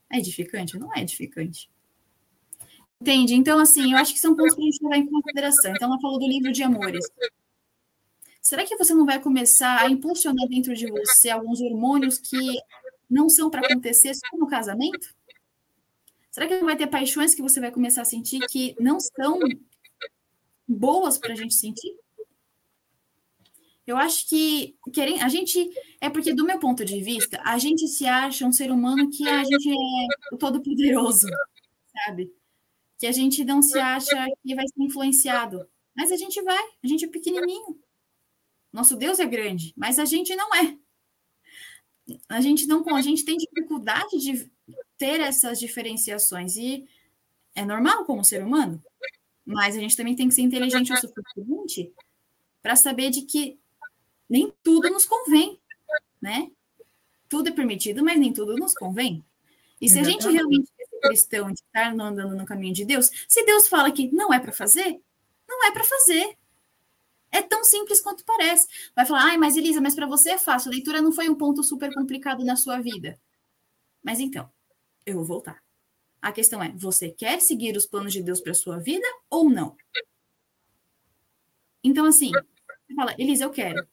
É 0.10 0.20
edificante? 0.20 0.78
Não 0.78 0.94
é 0.96 1.02
edificante. 1.02 1.70
Entende? 3.02 3.36
Então, 3.36 3.60
assim, 3.60 3.92
eu 3.92 3.98
acho 3.98 4.14
que 4.14 4.20
são 4.20 4.36
pontos 4.36 4.56
para 4.56 4.64
a 4.64 4.66
gente 4.66 4.82
levar 4.82 4.98
em 4.98 5.08
consideração. 5.08 5.72
Então, 5.76 5.90
ela 5.90 6.00
falou 6.00 6.20
do 6.20 6.28
livro 6.28 6.52
de 6.52 6.64
amores. 6.64 7.06
Será 8.42 8.66
que 8.66 8.78
você 8.78 8.94
não 8.94 9.06
vai 9.06 9.20
começar 9.22 9.82
a 9.82 9.90
impulsionar 9.90 10.48
dentro 10.48 10.74
de 10.74 10.88
você 10.90 11.30
alguns 11.30 11.60
hormônios 11.60 12.18
que 12.18 12.38
não 13.10 13.30
são 13.30 13.50
para 13.50 13.62
acontecer 13.62 14.14
só 14.14 14.38
no 14.38 14.48
casamento? 14.48 15.14
Será 16.32 16.48
que 16.48 16.58
não 16.58 16.66
vai 16.66 16.76
ter 16.76 16.88
paixões 16.88 17.36
que 17.36 17.42
você 17.42 17.60
vai 17.60 17.72
começar 17.72 18.02
a 18.02 18.06
sentir 18.06 18.40
que 18.48 18.76
não 18.80 19.00
são 19.00 19.40
boas 20.68 21.18
para 21.18 21.34
a 21.34 21.36
gente 21.36 21.54
sentir? 21.54 21.96
Eu 23.86 23.98
acho 23.98 24.28
que 24.30 24.78
querem, 24.94 25.22
a 25.22 25.28
gente 25.28 25.70
é 26.00 26.10
porque 26.10 26.34
do 26.34 26.46
meu 26.46 26.58
ponto 26.58 26.86
de 26.86 27.02
vista, 27.02 27.42
a 27.44 27.58
gente 27.58 27.88
se 27.88 28.06
acha 28.06 28.46
um 28.46 28.52
ser 28.52 28.72
humano 28.72 29.10
que 29.10 29.28
a 29.28 29.44
gente 29.44 29.70
é 29.70 30.36
o 30.36 30.38
todo 30.38 30.64
poderoso, 30.64 31.28
sabe? 31.92 32.34
Que 32.98 33.06
a 33.06 33.12
gente 33.12 33.44
não 33.44 33.62
se 33.62 33.78
acha 33.78 34.26
que 34.42 34.56
vai 34.56 34.66
ser 34.68 34.82
influenciado, 34.82 35.68
mas 35.96 36.12
a 36.14 36.16
gente 36.16 36.42
vai, 36.42 36.64
a 36.82 36.88
gente 36.88 37.04
é 37.04 37.10
pequenininho. 37.10 37.78
Nosso 38.72 38.96
Deus 38.96 39.20
é 39.20 39.26
grande, 39.26 39.74
mas 39.76 40.00
a 40.00 40.06
gente 40.06 40.34
não 40.34 40.56
é. 40.56 40.78
A 42.30 42.40
gente 42.40 42.66
não, 42.68 42.84
a 42.96 43.02
gente 43.02 43.26
tem 43.26 43.38
dificuldade 43.38 44.18
de 44.18 44.50
ter 44.98 45.20
essas 45.20 45.60
diferenciações 45.60 46.56
e 46.56 46.88
é 47.54 47.66
normal 47.66 48.06
como 48.06 48.24
ser 48.24 48.44
humano. 48.44 48.82
Mas 49.46 49.76
a 49.76 49.80
gente 49.80 49.98
também 49.98 50.16
tem 50.16 50.28
que 50.28 50.36
ser 50.36 50.42
inteligente 50.42 50.94
o 50.94 50.98
suficiente 50.98 51.94
para 52.62 52.76
saber 52.76 53.10
de 53.10 53.24
que 53.24 53.60
nem 54.30 54.54
tudo 54.64 54.90
nos 54.90 55.06
convém, 55.06 55.60
né? 56.22 56.50
Tudo 57.28 57.50
é 57.50 57.52
permitido, 57.52 58.04
mas 58.04 58.20
nem 58.20 58.32
tudo 58.32 58.56
nos 58.56 58.74
convém. 58.74 59.24
E 59.82 59.90
se 59.90 60.00
a 60.00 60.04
gente 60.04 60.30
realmente 60.30 60.72
é 60.80 61.08
cristão 61.08 61.52
de 61.52 61.60
estar 61.60 61.92
andando 61.92 62.36
no 62.36 62.46
caminho 62.46 62.74
de 62.74 62.86
Deus, 62.86 63.10
se 63.28 63.44
Deus 63.44 63.68
fala 63.68 63.92
que 63.92 64.10
não 64.14 64.34
é 64.34 64.40
para 64.40 64.54
fazer, 64.54 65.02
não 65.48 65.66
é 65.66 65.72
para 65.72 65.84
fazer. 65.84 66.38
É 67.32 67.42
tão 67.42 67.64
simples 67.64 68.00
quanto 68.00 68.24
parece. 68.24 68.68
Vai 68.96 69.06
falar, 69.06 69.24
ai, 69.24 69.38
mas 69.38 69.58
Elisa, 69.58 69.82
mas 69.82 69.96
para 69.96 70.06
você 70.06 70.32
é 70.32 70.38
fácil, 70.38 70.70
a 70.70 70.74
leitura 70.74 71.02
não 71.02 71.12
foi 71.12 71.28
um 71.30 71.36
ponto 71.36 71.64
super 71.64 71.94
complicado 71.94 72.46
na 72.46 72.56
sua 72.56 72.80
vida. 72.80 73.20
Mas 74.04 74.20
então, 74.20 74.50
eu 75.06 75.16
vou 75.16 75.26
voltar. 75.26 75.63
A 76.24 76.32
questão 76.32 76.64
é: 76.64 76.70
você 76.70 77.10
quer 77.12 77.42
seguir 77.42 77.76
os 77.76 77.86
planos 77.86 78.14
de 78.14 78.24
Deus 78.24 78.40
para 78.40 78.54
sua 78.54 78.80
vida 78.80 79.06
ou 79.30 79.50
não? 79.50 79.76
Então, 81.84 82.06
assim, 82.06 82.32
você 82.32 82.96
fala, 82.96 83.14
Elisa, 83.20 83.44
eu 83.44 83.52
quero. 83.52 83.86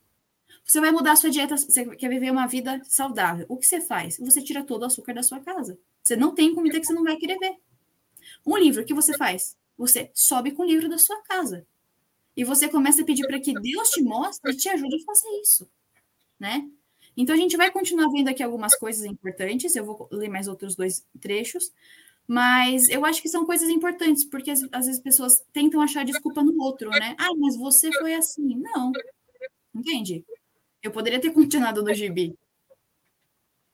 Você 0.64 0.80
vai 0.80 0.92
mudar 0.92 1.12
a 1.12 1.16
sua 1.16 1.28
dieta, 1.28 1.56
você 1.56 1.84
quer 1.96 2.08
viver 2.08 2.30
uma 2.30 2.46
vida 2.46 2.80
saudável. 2.84 3.44
O 3.48 3.56
que 3.56 3.66
você 3.66 3.80
faz? 3.80 4.16
Você 4.18 4.40
tira 4.40 4.62
todo 4.62 4.82
o 4.82 4.84
açúcar 4.84 5.12
da 5.12 5.24
sua 5.24 5.40
casa. 5.40 5.76
Você 6.00 6.14
não 6.14 6.32
tem 6.32 6.54
comida 6.54 6.78
que 6.78 6.86
você 6.86 6.92
não 6.92 7.02
vai 7.02 7.16
querer 7.16 7.36
ver. 7.36 7.56
Um 8.46 8.56
livro, 8.56 8.82
o 8.82 8.84
que 8.84 8.94
você 8.94 9.16
faz? 9.16 9.56
Você 9.76 10.12
sobe 10.14 10.52
com 10.52 10.62
o 10.62 10.66
livro 10.66 10.88
da 10.88 10.98
sua 10.98 11.20
casa. 11.22 11.66
E 12.36 12.44
você 12.44 12.68
começa 12.68 13.02
a 13.02 13.04
pedir 13.04 13.26
para 13.26 13.40
que 13.40 13.52
Deus 13.54 13.90
te 13.90 14.02
mostre 14.02 14.52
e 14.52 14.56
te 14.56 14.68
ajude 14.68 14.94
a 14.94 15.04
fazer 15.04 15.28
isso, 15.42 15.68
né? 16.38 16.70
Então 17.16 17.34
a 17.34 17.38
gente 17.38 17.56
vai 17.56 17.72
continuar 17.72 18.08
vendo 18.08 18.28
aqui 18.28 18.42
algumas 18.42 18.76
coisas 18.76 19.04
importantes. 19.04 19.74
Eu 19.74 19.84
vou 19.84 20.08
ler 20.12 20.28
mais 20.28 20.46
outros 20.46 20.76
dois 20.76 21.04
trechos, 21.20 21.72
mas 22.30 22.88
eu 22.88 23.04
acho 23.04 23.20
que 23.20 23.28
são 23.28 23.44
coisas 23.44 23.68
importantes, 23.68 24.24
porque 24.24 24.52
às, 24.52 24.62
às 24.70 24.86
vezes 24.86 25.00
pessoas 25.00 25.44
tentam 25.52 25.80
achar 25.80 26.04
desculpa 26.04 26.44
no 26.44 26.62
outro, 26.62 26.88
né? 26.88 27.16
Ah, 27.18 27.34
mas 27.36 27.56
você 27.56 27.90
foi 27.90 28.14
assim. 28.14 28.54
Não. 28.54 28.92
Entende? 29.74 30.24
Eu 30.80 30.92
poderia 30.92 31.20
ter 31.20 31.32
continuado 31.32 31.82
no 31.82 31.92
gibi. 31.92 32.38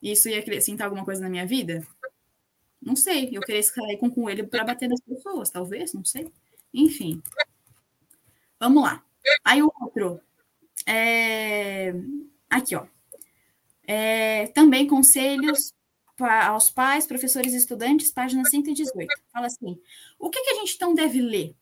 Isso 0.01 0.31
ia 0.31 0.39
acrescentar 0.39 0.87
alguma 0.87 1.05
coisa 1.05 1.21
na 1.21 1.29
minha 1.29 1.47
vida? 1.47 1.87
Não 2.81 2.97
sei. 2.97 3.29
Eu 3.31 3.43
queria 3.43 3.63
sair 3.63 3.99
com 3.99 4.07
o 4.07 4.15
coelho 4.15 4.49
para 4.49 4.65
bater 4.65 4.89
nas 4.89 5.03
pessoas, 5.03 5.51
talvez, 5.51 5.93
não 5.93 6.03
sei. 6.03 6.33
Enfim. 6.73 7.23
Vamos 8.59 8.83
lá. 8.83 9.05
Aí 9.45 9.63
o 9.63 9.71
outro. 9.83 10.19
É... 10.87 11.93
Aqui, 12.49 12.75
ó. 12.75 12.87
É... 13.87 14.47
Também 14.47 14.87
conselhos 14.87 15.76
aos 16.25 16.71
pais, 16.71 17.07
professores 17.07 17.53
e 17.53 17.57
estudantes, 17.57 18.11
página 18.11 18.45
118. 18.45 19.07
Fala 19.33 19.47
assim: 19.47 19.79
o 20.19 20.31
que, 20.31 20.41
que 20.43 20.51
a 20.51 20.55
gente 20.55 20.75
então 20.75 20.95
deve 20.95 21.21
ler? 21.21 21.55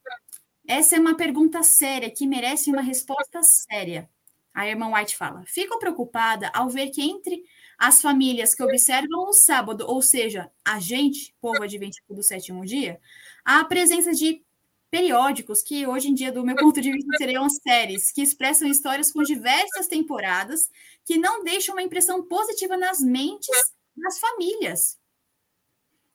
Essa 0.66 0.96
é 0.96 1.00
uma 1.00 1.16
pergunta 1.16 1.62
séria 1.62 2.10
que 2.10 2.26
merece 2.26 2.70
uma 2.70 2.80
resposta 2.80 3.42
séria. 3.42 4.08
A 4.52 4.68
irmã 4.68 4.92
White 4.94 5.16
fala: 5.16 5.44
Fico 5.46 5.78
preocupada 5.78 6.50
ao 6.54 6.68
ver 6.68 6.90
que 6.90 7.02
entre 7.02 7.42
as 7.76 8.00
famílias 8.00 8.54
que 8.54 8.62
observam 8.62 9.28
o 9.28 9.32
sábado, 9.32 9.84
ou 9.86 10.00
seja, 10.00 10.50
a 10.64 10.78
gente, 10.78 11.34
povo 11.40 11.62
adventista 11.62 12.14
do 12.14 12.22
sétimo 12.22 12.64
dia, 12.64 13.00
há 13.44 13.60
a 13.60 13.64
presença 13.64 14.12
de 14.12 14.42
periódicos 14.90 15.60
que 15.60 15.84
hoje 15.88 16.08
em 16.08 16.14
dia, 16.14 16.30
do 16.30 16.44
meu 16.44 16.54
ponto 16.54 16.80
de 16.80 16.92
vista, 16.92 17.16
seriam 17.18 17.50
séries 17.50 18.12
que 18.12 18.22
expressam 18.22 18.68
histórias 18.68 19.10
com 19.10 19.24
diversas 19.24 19.88
temporadas 19.88 20.70
que 21.04 21.18
não 21.18 21.42
deixam 21.42 21.74
uma 21.74 21.82
impressão 21.82 22.24
positiva 22.24 22.76
nas 22.76 23.00
mentes 23.00 23.74
das 23.96 24.18
famílias. 24.18 24.98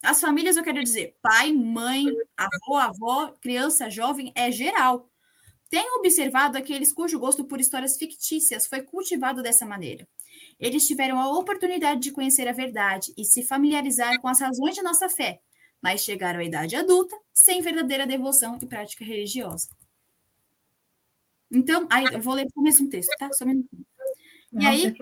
As 0.02 0.22
famílias, 0.22 0.56
eu 0.56 0.64
quero 0.64 0.84
dizer, 0.84 1.18
pai, 1.22 1.52
mãe, 1.52 2.06
avô, 2.38 2.76
avó, 2.78 3.34
criança, 3.42 3.90
jovem, 3.90 4.32
é 4.34 4.52
geral. 4.52 5.10
Tenho 5.70 6.00
observado 6.00 6.58
aqueles 6.58 6.92
cujo 6.92 7.20
gosto 7.20 7.44
por 7.44 7.60
histórias 7.60 7.98
fictícias 7.98 8.66
foi 8.66 8.82
cultivado 8.82 9.44
dessa 9.44 9.66
maneira. 9.66 10.08
Eles 10.60 10.88
tiveram 10.88 11.20
a 11.20 11.38
oportunidade 11.38 12.02
de 12.02 12.12
conhecer 12.12 12.48
a 12.48 12.54
verdade 12.54 13.14
e 13.18 13.26
se 13.26 13.44
familiarizar 13.44 14.20
com 14.20 14.28
as 14.28 14.40
razões 14.40 14.74
de 14.74 14.82
nossa 14.82 15.10
fé, 15.10 15.42
mas 15.82 16.02
chegaram 16.04 16.40
à 16.40 16.44
idade 16.44 16.76
adulta 16.76 17.16
sem 17.34 17.62
verdadeira 17.62 18.08
devoção 18.08 18.58
e 18.62 18.66
prática 18.66 19.04
religiosa. 19.04 19.70
Então, 21.52 21.88
aí 21.90 22.06
eu 22.12 22.22
vou 22.22 22.34
ler 22.34 22.48
o 22.56 22.62
mesmo 22.62 22.90
texto, 22.90 23.16
tá? 23.18 23.32
Só 23.34 23.44
um 23.44 23.50
minutinho. 23.50 23.86
E 24.54 24.66
aí, 24.66 24.94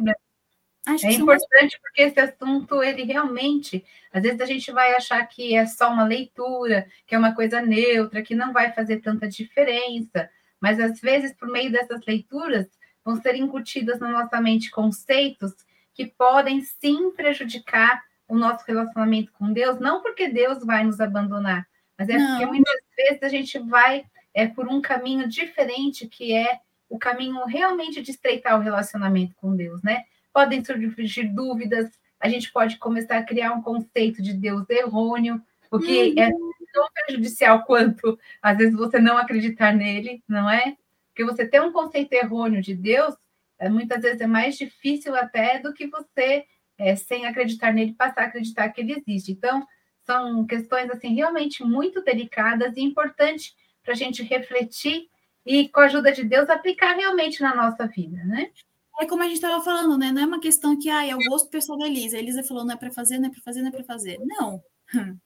é 0.86 1.12
importante 1.12 1.80
porque 1.82 2.02
esse 2.02 2.20
assunto, 2.20 2.82
ele 2.82 3.04
realmente, 3.04 3.84
às 4.12 4.24
vezes 4.24 4.40
a 4.40 4.46
gente 4.46 4.72
vai 4.72 4.94
achar 4.96 5.26
que 5.28 5.56
é 5.56 5.66
só 5.66 5.92
uma 5.92 6.06
leitura, 6.06 6.88
que 7.06 7.14
é 7.14 7.18
uma 7.18 7.36
coisa 7.36 7.62
neutra, 7.62 8.22
que 8.22 8.36
não 8.36 8.54
vai 8.54 8.72
fazer 8.72 9.02
tanta 9.02 9.28
diferença, 9.28 10.30
mas 10.62 10.80
às 10.80 11.00
vezes, 11.00 11.34
por 11.34 11.50
meio 11.50 11.72
dessas 11.72 12.06
leituras, 12.06 12.68
vão 13.04 13.16
ser 13.22 13.36
incutidas 13.36 14.00
na 14.00 14.10
nossa 14.10 14.40
mente 14.42 14.72
conceitos 14.72 15.54
que 15.94 16.06
podem 16.06 16.62
sim 16.62 17.12
prejudicar 17.12 18.02
o 18.28 18.38
nosso 18.38 18.64
relacionamento 18.68 19.32
com 19.34 19.52
Deus, 19.52 19.80
não 19.80 20.02
porque 20.02 20.28
Deus 20.28 20.64
vai 20.66 20.84
nos 20.84 21.00
abandonar, 21.00 21.66
mas 21.98 22.10
é 22.10 22.18
não. 22.18 22.30
porque 22.30 22.46
muitas 22.46 22.76
vezes 22.96 23.24
a 23.24 23.30
gente 23.30 23.58
vai 23.60 24.06
é, 24.34 24.48
por 24.48 24.68
um 24.68 24.82
caminho 24.82 25.28
diferente, 25.28 26.08
que 26.08 26.34
é 26.34 26.60
o 26.90 27.00
caminho 27.00 27.44
realmente 27.46 28.02
de 28.02 28.12
estreitar 28.12 28.58
o 28.58 28.62
relacionamento 28.62 29.36
com 29.36 29.56
Deus, 29.56 29.82
né? 29.82 30.04
Podem 30.38 30.64
surgir 30.64 31.24
dúvidas, 31.30 31.90
a 32.20 32.30
gente 32.30 32.52
pode 32.52 32.78
começar 32.78 33.18
a 33.18 33.24
criar 33.24 33.54
um 33.54 33.62
conceito 33.64 34.22
de 34.22 34.34
Deus 34.36 34.70
errôneo, 34.70 35.42
porque 35.68 36.14
é 36.16 36.28
uhum. 36.28 36.52
é 36.52 36.72
tão 36.72 36.88
prejudicial 36.94 37.64
quanto, 37.64 38.20
às 38.40 38.56
vezes, 38.56 38.76
você 38.76 39.00
não 39.00 39.18
acreditar 39.18 39.74
nele, 39.74 40.24
não 40.28 40.48
é? 40.48 40.78
Porque 41.08 41.26
você 41.26 41.44
ter 41.44 41.60
um 41.60 41.72
conceito 41.72 42.14
errôneo 42.14 42.62
de 42.62 42.76
Deus, 42.76 43.16
é, 43.58 43.68
muitas 43.68 44.04
vezes 44.04 44.22
é 44.22 44.28
mais 44.28 44.56
difícil 44.56 45.16
até 45.16 45.58
do 45.58 45.74
que 45.74 45.88
você, 45.88 46.46
é, 46.78 46.96
sem 46.96 47.26
acreditar 47.26 47.74
nele, 47.74 47.96
passar 47.96 48.22
a 48.22 48.26
acreditar 48.26 48.70
que 48.70 48.82
ele 48.82 48.94
existe. 48.94 49.32
Então, 49.32 49.66
são 50.06 50.46
questões, 50.46 50.88
assim, 50.92 51.16
realmente 51.16 51.64
muito 51.64 52.04
delicadas 52.04 52.78
e 52.78 52.82
importantes 52.82 53.56
para 53.82 53.94
a 53.94 53.98
gente 53.98 54.22
refletir 54.22 55.10
e, 55.44 55.68
com 55.70 55.80
a 55.80 55.86
ajuda 55.86 56.12
de 56.12 56.24
Deus, 56.24 56.48
aplicar 56.48 56.94
realmente 56.94 57.42
na 57.42 57.56
nossa 57.56 57.88
vida, 57.88 58.24
né? 58.24 58.52
É 59.00 59.06
como 59.06 59.22
a 59.22 59.26
gente 59.26 59.36
estava 59.36 59.64
falando, 59.64 59.98
né? 59.98 60.12
Não 60.12 60.22
é 60.22 60.26
uma 60.26 60.40
questão 60.40 60.78
que 60.78 60.90
ah, 60.90 61.06
é 61.06 61.16
o 61.16 61.20
gosto 61.30 61.50
pessoal 61.50 61.78
da 61.78 61.86
Elisa. 61.86 62.18
A 62.18 62.20
Elisa 62.20 62.44
falou, 62.44 62.66
não 62.66 62.74
é 62.74 62.78
para 62.78 62.92
fazer, 62.92 63.20
não 63.20 63.30
é 63.30 63.32
para 63.32 63.42
fazer, 63.42 63.62
não 63.62 63.68
é 63.70 63.72
para 63.72 63.84
fazer. 63.84 64.18
Não. 64.26 64.62
Uhum. 64.96 65.18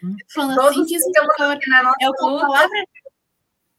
Falando 0.34 0.56
Todos 0.56 0.70
assim 0.70 0.86
que 0.86 0.96
isso 0.96 1.10
na 1.10 1.82
nossa 1.82 1.96
é 2.00 2.06
luta, 2.08 2.46
palavra... 2.46 2.84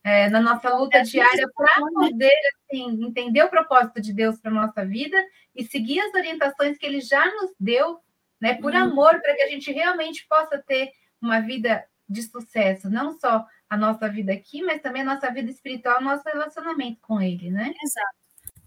é, 0.03 0.29
na 0.29 0.39
nossa 0.39 0.73
luta 0.75 0.97
é, 0.97 1.01
diária 1.03 1.49
para 1.53 1.73
poder 1.93 2.31
assim, 2.69 3.03
entender 3.03 3.43
o 3.43 3.49
propósito 3.49 3.99
de 3.99 4.13
Deus 4.13 4.39
para 4.39 4.51
nossa 4.51 4.85
vida 4.85 5.17
e 5.53 5.65
seguir 5.65 5.99
as 5.99 6.13
orientações 6.13 6.77
que 6.77 6.85
Ele 6.85 7.01
já 7.01 7.25
nos 7.35 7.51
deu, 7.59 7.99
né? 8.39 8.55
Por 8.55 8.73
uhum. 8.73 8.83
amor, 8.83 9.19
para 9.21 9.35
que 9.35 9.41
a 9.41 9.49
gente 9.49 9.71
realmente 9.73 10.25
possa 10.27 10.57
ter 10.57 10.91
uma 11.21 11.41
vida 11.41 11.85
de 12.07 12.21
sucesso, 12.23 12.89
não 12.89 13.17
só 13.19 13.45
a 13.69 13.75
nossa 13.75 14.07
vida 14.07 14.31
aqui, 14.31 14.61
mas 14.61 14.81
também 14.81 15.01
a 15.01 15.05
nossa 15.05 15.31
vida 15.31 15.49
espiritual, 15.49 16.01
nosso 16.01 16.23
relacionamento 16.25 16.99
com 17.01 17.21
Ele, 17.21 17.49
né? 17.49 17.73
Exato. 17.83 18.22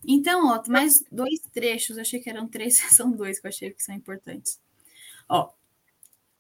Então, 0.07 0.47
ó, 0.47 0.63
mais 0.69 1.03
dois 1.11 1.41
trechos, 1.53 1.99
achei 1.99 2.21
que 2.21 2.31
eram 2.31 2.49
três, 2.49 2.79
são 2.95 3.11
dois 3.11 3.41
que 3.41 3.47
eu 3.47 3.51
achei 3.51 3.71
que 3.71 3.83
são 3.83 3.95
importantes. 3.95 4.61
Ó, 5.29 5.51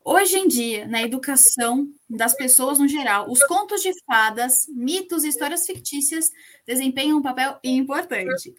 Hoje 0.08 0.38
em 0.38 0.46
dia, 0.46 0.86
na 0.86 1.02
educação 1.02 1.92
das 2.08 2.32
pessoas 2.32 2.78
no 2.78 2.86
geral, 2.86 3.28
os 3.28 3.42
contos 3.42 3.82
de 3.82 3.90
fadas, 4.04 4.68
mitos 4.68 5.24
e 5.24 5.28
histórias 5.28 5.66
fictícias 5.66 6.30
desempenham 6.64 7.18
um 7.18 7.22
papel 7.22 7.58
importante. 7.64 8.54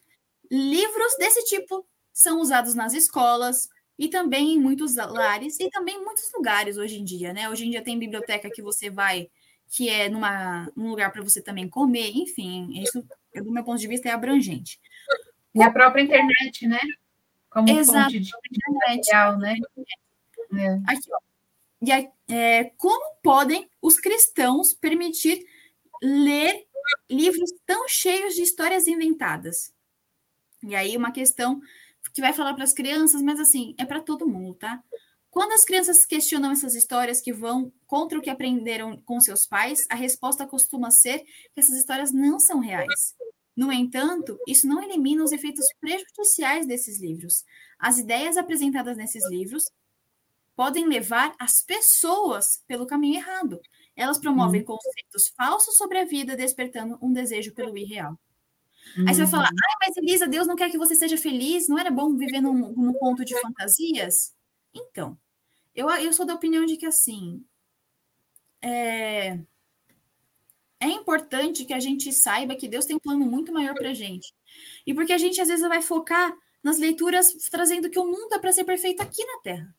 Livros 0.52 1.16
desse 1.18 1.46
tipo 1.46 1.88
são 2.12 2.42
usados 2.42 2.76
nas 2.76 2.94
escolas 2.94 3.70
e 3.98 4.10
também 4.10 4.56
em 4.56 4.60
muitos 4.60 4.98
lares 4.98 5.58
e 5.62 5.70
também 5.70 5.96
em 5.96 6.04
muitos 6.04 6.30
lugares 6.36 6.76
hoje 6.76 7.00
em 7.00 7.06
dia, 7.06 7.32
né? 7.32 7.50
Hoje 7.50 7.66
em 7.66 7.72
dia 7.72 7.82
tem 7.82 7.98
biblioteca 7.98 8.52
que 8.52 8.62
você 8.62 8.90
vai, 8.90 9.30
que 9.70 9.88
é 9.88 10.10
numa, 10.10 10.70
num 10.76 10.90
lugar 10.90 11.14
para 11.14 11.24
você 11.24 11.42
também 11.42 11.70
comer, 11.70 12.12
enfim, 12.14 12.82
isso, 12.82 13.02
do 13.34 13.54
meu 13.54 13.64
ponto 13.64 13.80
de 13.80 13.88
vista, 13.88 14.10
é 14.10 14.12
abrangente. 14.12 14.82
E 15.58 15.64
a 15.64 15.72
própria 15.72 16.02
internet, 16.02 16.68
né? 16.68 16.80
Como 17.50 17.70
Exato, 17.70 18.12
fonte 18.12 18.20
de 18.20 18.74
material, 18.74 19.38
né? 19.38 19.56
É. 20.54 20.80
Aqui, 20.88 21.10
ó. 21.12 21.20
E 21.82 21.92
é, 22.34 22.64
como 22.78 23.16
podem 23.22 23.70
os 23.82 24.00
cristãos 24.00 24.74
permitir 24.74 25.46
ler 26.02 26.66
livros 27.10 27.52
tão 27.66 27.88
cheios 27.88 28.36
de 28.36 28.42
histórias 28.42 28.88
inventadas? 28.88 29.74
E 30.64 30.76
aí, 30.76 30.98
uma 30.98 31.12
questão 31.12 31.62
que 32.14 32.22
vai 32.22 32.34
falar 32.34 32.54
para 32.54 32.64
as 32.64 32.74
crianças, 32.74 33.22
mas 33.22 33.40
assim, 33.40 33.76
é 33.78 33.86
para 33.86 34.02
todo 34.02 34.28
mundo, 34.28 34.56
tá? 34.56 34.84
Quando 35.30 35.52
as 35.52 35.66
crianças 35.66 36.06
questionam 36.06 36.52
essas 36.52 36.74
histórias 36.74 37.22
que 37.22 37.32
vão 37.32 37.72
contra 37.86 38.18
o 38.18 38.22
que 38.22 38.30
aprenderam 38.30 38.98
com 38.98 39.20
seus 39.22 39.46
pais, 39.46 39.86
a 39.90 39.96
resposta 39.96 40.48
costuma 40.48 40.90
ser 40.90 41.20
que 41.20 41.60
essas 41.60 41.78
histórias 41.78 42.12
não 42.12 42.40
são 42.40 42.60
reais. 42.60 43.16
No 43.58 43.74
entanto, 43.74 44.40
isso 44.48 44.68
não 44.68 44.84
elimina 44.84 45.24
os 45.24 45.32
efeitos 45.32 45.66
prejudiciais 45.82 46.68
desses 46.68 47.02
livros. 47.02 47.44
As 47.80 47.98
ideias 47.98 48.38
apresentadas 48.38 48.96
nesses 48.96 49.28
livros 49.28 49.64
podem 50.56 50.88
levar 50.88 51.36
as 51.40 51.64
pessoas 51.64 52.64
pelo 52.68 52.86
caminho 52.86 53.16
errado. 53.16 53.60
Elas 53.96 54.20
promovem 54.20 54.62
uhum. 54.62 54.68
conceitos 54.68 55.30
falsos 55.36 55.76
sobre 55.76 55.98
a 55.98 56.06
vida, 56.06 56.38
despertando 56.38 57.00
um 57.02 57.12
desejo 57.12 57.52
pelo 57.56 57.76
irreal. 57.76 58.18
Uhum. 58.96 59.08
Aí 59.08 59.16
você 59.16 59.22
vai 59.22 59.32
falar, 59.32 59.50
ah, 59.50 59.78
mas 59.82 59.98
Elisa, 59.98 60.28
Deus 60.28 60.46
não 60.46 60.56
quer 60.56 60.70
que 60.70 60.78
você 60.78 60.94
seja 60.96 61.18
feliz, 61.18 61.68
não 61.68 61.80
era 61.80 61.90
bom 61.90 62.16
viver 62.16 62.42
num, 62.42 62.54
num 62.54 62.94
ponto 62.94 63.26
de 63.26 63.40
fantasias? 63.42 64.36
Então, 64.72 65.18
eu, 65.74 65.90
eu 65.90 66.14
sou 66.14 66.28
da 66.28 66.36
opinião 66.36 66.64
de 66.64 66.78
que 66.78 66.86
assim 66.86 67.44
é, 68.62 69.40
é 70.80 70.88
importante 70.88 71.66
que 71.66 71.74
a 71.74 71.80
gente 71.80 72.12
saiba 72.12 72.56
que 72.56 72.68
Deus 72.68 72.86
tem 72.86 72.96
um 72.96 73.00
plano 73.00 73.26
muito 73.26 73.52
maior 73.52 73.74
para 73.74 73.90
a 73.90 73.94
gente. 73.94 74.34
E 74.86 74.94
porque 74.94 75.14
a 75.14 75.18
gente 75.18 75.40
às 75.42 75.48
vezes 75.48 75.68
vai 75.68 75.82
focar 75.82 76.36
nas 76.64 76.78
leituras 76.78 77.28
trazendo 77.50 77.90
que 77.90 78.00
o 78.00 78.06
mundo 78.06 78.34
é 78.34 78.40
para 78.40 78.52
ser 78.52 78.64
perfeito 78.64 79.02
aqui 79.02 79.26
na 79.26 79.40
Terra. 79.42 79.76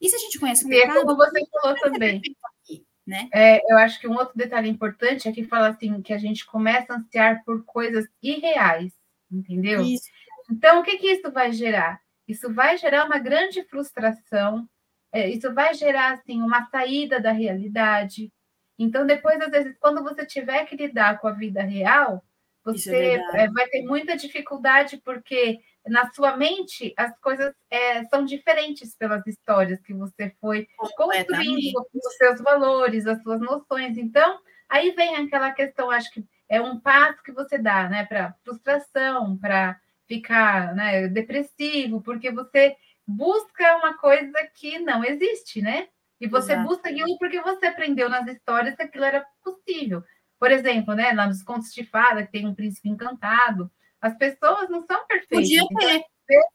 E 0.00 0.08
se 0.08 0.16
a 0.16 0.18
gente 0.18 0.38
conhece 0.38 0.64
o 0.64 0.68
pecado... 0.68 0.98
É 0.98 1.02
como 1.02 1.16
você 1.16 1.40
falou 1.50 1.76
também. 1.80 2.20
Aqui, 2.62 2.86
né? 3.06 3.28
É, 3.32 3.60
eu 3.72 3.78
acho 3.78 3.98
que 3.98 4.06
um 4.06 4.14
outro 4.14 4.36
detalhe 4.36 4.68
importante 4.68 5.28
é 5.28 5.32
que 5.32 5.44
fala 5.44 5.68
assim, 5.68 6.02
que 6.02 6.12
a 6.12 6.18
gente 6.18 6.44
começa 6.44 6.92
a 6.92 6.96
ansiar 6.96 7.42
por 7.44 7.64
coisas 7.64 8.06
irreais. 8.22 8.92
entendeu? 9.30 9.82
Isso. 9.82 10.08
Então, 10.50 10.80
o 10.80 10.82
que, 10.82 10.96
que 10.98 11.10
isso 11.10 11.30
vai 11.30 11.52
gerar? 11.52 12.00
Isso 12.26 12.52
vai 12.52 12.76
gerar 12.76 13.04
uma 13.04 13.18
grande 13.18 13.62
frustração, 13.64 14.68
é, 15.12 15.28
isso 15.28 15.52
vai 15.54 15.74
gerar 15.74 16.14
assim, 16.14 16.42
uma 16.42 16.68
saída 16.70 17.20
da 17.20 17.32
realidade. 17.32 18.32
Então, 18.78 19.06
depois, 19.06 19.40
às 19.40 19.50
vezes, 19.50 19.76
quando 19.78 20.02
você 20.02 20.26
tiver 20.26 20.64
que 20.66 20.76
lidar 20.76 21.18
com 21.18 21.28
a 21.28 21.32
vida 21.32 21.62
real, 21.62 22.22
é 22.66 22.72
você 22.72 23.22
é 23.34 23.48
vai 23.50 23.68
ter 23.68 23.82
muita 23.82 24.16
dificuldade, 24.16 25.00
porque 25.04 25.60
na 25.86 26.10
sua 26.12 26.36
mente 26.36 26.92
as 26.96 27.16
coisas 27.20 27.54
é, 27.70 28.04
são 28.06 28.24
diferentes 28.24 28.94
pelas 28.96 29.24
histórias 29.26 29.80
que 29.80 29.94
você 29.94 30.34
foi 30.40 30.66
construindo, 30.96 31.86
os 31.94 32.16
seus 32.16 32.40
valores, 32.40 33.06
as 33.06 33.22
suas 33.22 33.40
noções. 33.40 33.96
Então, 33.96 34.40
aí 34.68 34.90
vem 34.92 35.16
aquela 35.16 35.52
questão, 35.52 35.90
acho 35.90 36.10
que 36.12 36.24
é 36.48 36.60
um 36.60 36.78
passo 36.78 37.22
que 37.22 37.32
você 37.32 37.58
dá, 37.58 37.88
né, 37.88 38.04
para 38.04 38.34
frustração, 38.44 39.36
para 39.38 39.80
ficar 40.06 40.74
né, 40.74 41.08
depressivo, 41.08 42.00
porque 42.02 42.30
você 42.30 42.76
busca 43.06 43.76
uma 43.76 43.96
coisa 43.98 44.32
que 44.54 44.78
não 44.78 45.04
existe, 45.04 45.62
né? 45.62 45.88
E 46.20 46.26
você 46.26 46.52
Exato. 46.52 46.68
busca 46.68 46.88
aquilo 46.88 47.18
porque 47.18 47.40
você 47.40 47.66
aprendeu 47.66 48.08
nas 48.08 48.26
histórias 48.26 48.74
que 48.74 48.82
aquilo 48.82 49.04
era 49.04 49.26
possível. 49.42 50.02
Por 50.38 50.50
exemplo, 50.50 50.94
né, 50.94 51.12
lá 51.12 51.26
nos 51.26 51.42
contos 51.42 51.72
de 51.72 51.84
fada, 51.84 52.24
que 52.24 52.32
tem 52.32 52.46
um 52.46 52.54
príncipe 52.54 52.88
encantado, 52.88 53.70
as 54.00 54.16
pessoas 54.16 54.68
não 54.68 54.82
são 54.82 55.06
perfeitas. 55.06 55.38
Podia 55.38 55.62
então, 55.62 55.76
ter. 55.78 56.04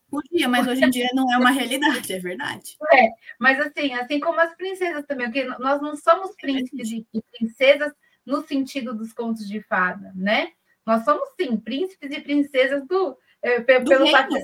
Podia, 0.10 0.50
mas 0.50 0.68
hoje 0.68 0.84
em 0.84 0.90
dia 0.90 1.10
não 1.14 1.32
é 1.32 1.38
uma 1.38 1.52
realidade, 1.52 2.12
é 2.12 2.20
verdade. 2.20 2.76
É, 2.94 3.08
mas 3.40 3.58
assim, 3.60 3.94
assim 3.94 4.20
como 4.20 4.40
as 4.40 4.54
princesas 4.56 5.06
também, 5.06 5.28
porque 5.28 5.46
nós 5.46 5.82
não 5.82 5.96
somos 5.96 6.36
príncipes 6.36 6.92
e 6.92 7.06
princesas 7.38 7.94
no 8.26 8.46
sentido 8.46 8.94
dos 8.94 9.14
contos 9.14 9.48
de 9.48 9.62
fada, 9.62 10.12
né? 10.14 10.52
Nós 10.86 11.06
somos, 11.06 11.30
sim, 11.40 11.56
príncipes 11.56 12.12
e 12.12 12.20
princesas 12.20 12.86
do, 12.86 13.18
é, 13.42 13.62
pelo 13.62 13.88
reino. 13.88 14.08
fato 14.08 14.36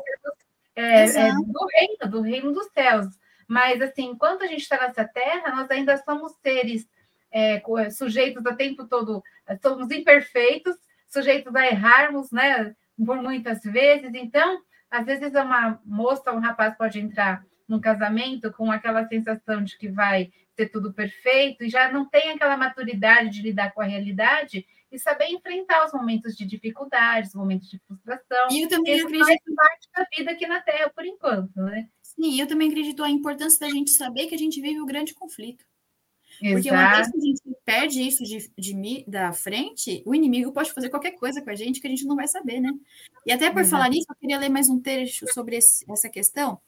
é, 0.76 1.04
é, 1.06 1.32
do 1.34 1.68
reino, 1.74 2.12
do 2.12 2.22
reino 2.22 2.54
dos 2.54 2.68
céus. 2.72 3.08
Mas, 3.48 3.82
assim, 3.82 4.08
enquanto 4.08 4.44
a 4.44 4.48
gente 4.48 4.62
está 4.62 4.78
nessa 4.78 5.06
terra, 5.06 5.56
nós 5.56 5.70
ainda 5.72 5.98
somos 5.98 6.34
seres 6.42 6.88
é, 7.32 7.62
sujeitos 7.90 8.44
o 8.46 8.56
tempo 8.56 8.88
todo, 8.88 9.24
somos 9.62 9.90
imperfeitos, 9.92 10.76
sujeitos 11.08 11.56
a 11.56 11.66
errarmos, 11.68 12.32
né? 12.32 12.76
Por 13.06 13.22
muitas 13.22 13.62
vezes. 13.64 14.12
Então, 14.14 14.60
às 14.90 15.06
vezes, 15.06 15.34
uma 15.34 15.80
moça, 15.86 16.32
um 16.32 16.40
rapaz 16.40 16.76
pode 16.78 17.00
entrar 17.00 17.44
num 17.68 17.80
casamento 17.80 18.52
com 18.54 18.72
aquela 18.72 19.08
sensação 19.08 19.64
de 19.64 19.78
que 19.78 19.90
vai 19.90 20.32
ser 20.56 20.70
tudo 20.70 20.94
perfeito 20.94 21.64
e 21.64 21.70
já 21.70 21.92
não 21.92 22.10
tem 22.10 22.32
aquela 22.32 22.58
maturidade 22.58 23.30
de 23.30 23.42
lidar 23.42 23.72
com 23.74 23.82
a 23.82 23.86
realidade 23.86 24.66
e 24.92 24.98
saber 24.98 25.28
enfrentar 25.28 25.86
os 25.86 25.92
momentos 25.92 26.36
de 26.36 26.46
dificuldades, 26.46 27.32
os 27.32 27.36
momentos 27.36 27.70
de 27.70 27.78
frustração. 27.80 28.48
E 28.52 28.64
eu 28.64 28.70
também 28.70 29.02
acredito 29.02 29.56
parte 29.56 29.90
da 29.94 30.08
vida 30.16 30.32
aqui 30.32 30.48
na 30.48 30.62
Terra 30.62 30.90
por 30.90 31.06
enquanto, 31.06 31.56
né? 31.58 31.88
Sim, 32.20 32.40
eu 32.40 32.48
também 32.48 32.70
acredito 32.70 33.04
a 33.04 33.10
importância 33.10 33.60
da 33.60 33.70
gente 33.70 33.92
saber 33.92 34.28
que 34.28 34.36
a 34.36 34.38
gente 34.38 34.60
vive 34.60 34.80
o 34.80 34.84
um 34.84 34.88
grande 34.88 35.14
conflito. 35.14 35.64
Exato. 36.42 36.54
Porque 36.54 36.72
uma 36.72 36.96
vez 36.96 37.12
que 37.12 37.18
a 37.18 37.22
gente 37.22 37.42
perde 37.66 38.08
isso 38.08 38.24
de, 38.24 38.52
de, 38.58 39.06
da 39.08 39.34
frente, 39.34 40.04
o 40.06 40.14
inimigo 40.14 40.52
pode 40.52 40.72
fazer 40.72 40.90
qualquer 40.90 41.12
coisa 41.12 41.42
com 41.42 41.50
a 41.50 41.56
gente 41.56 41.80
que 41.80 41.88
a 41.88 41.90
gente 41.90 42.06
não 42.06 42.16
vai 42.16 42.28
saber, 42.28 42.60
né? 42.60 42.72
E 43.26 43.32
até 43.32 43.50
por 43.50 43.62
Exato. 43.62 43.72
falar 43.72 43.90
nisso, 43.90 44.08
eu 44.10 44.16
queria 44.16 44.40
ler 44.40 44.50
mais 44.50 44.70
um 44.70 44.80
trecho 44.80 45.26
sobre 45.34 45.58
esse, 45.58 45.86
essa 45.92 46.10
questão, 46.10 46.60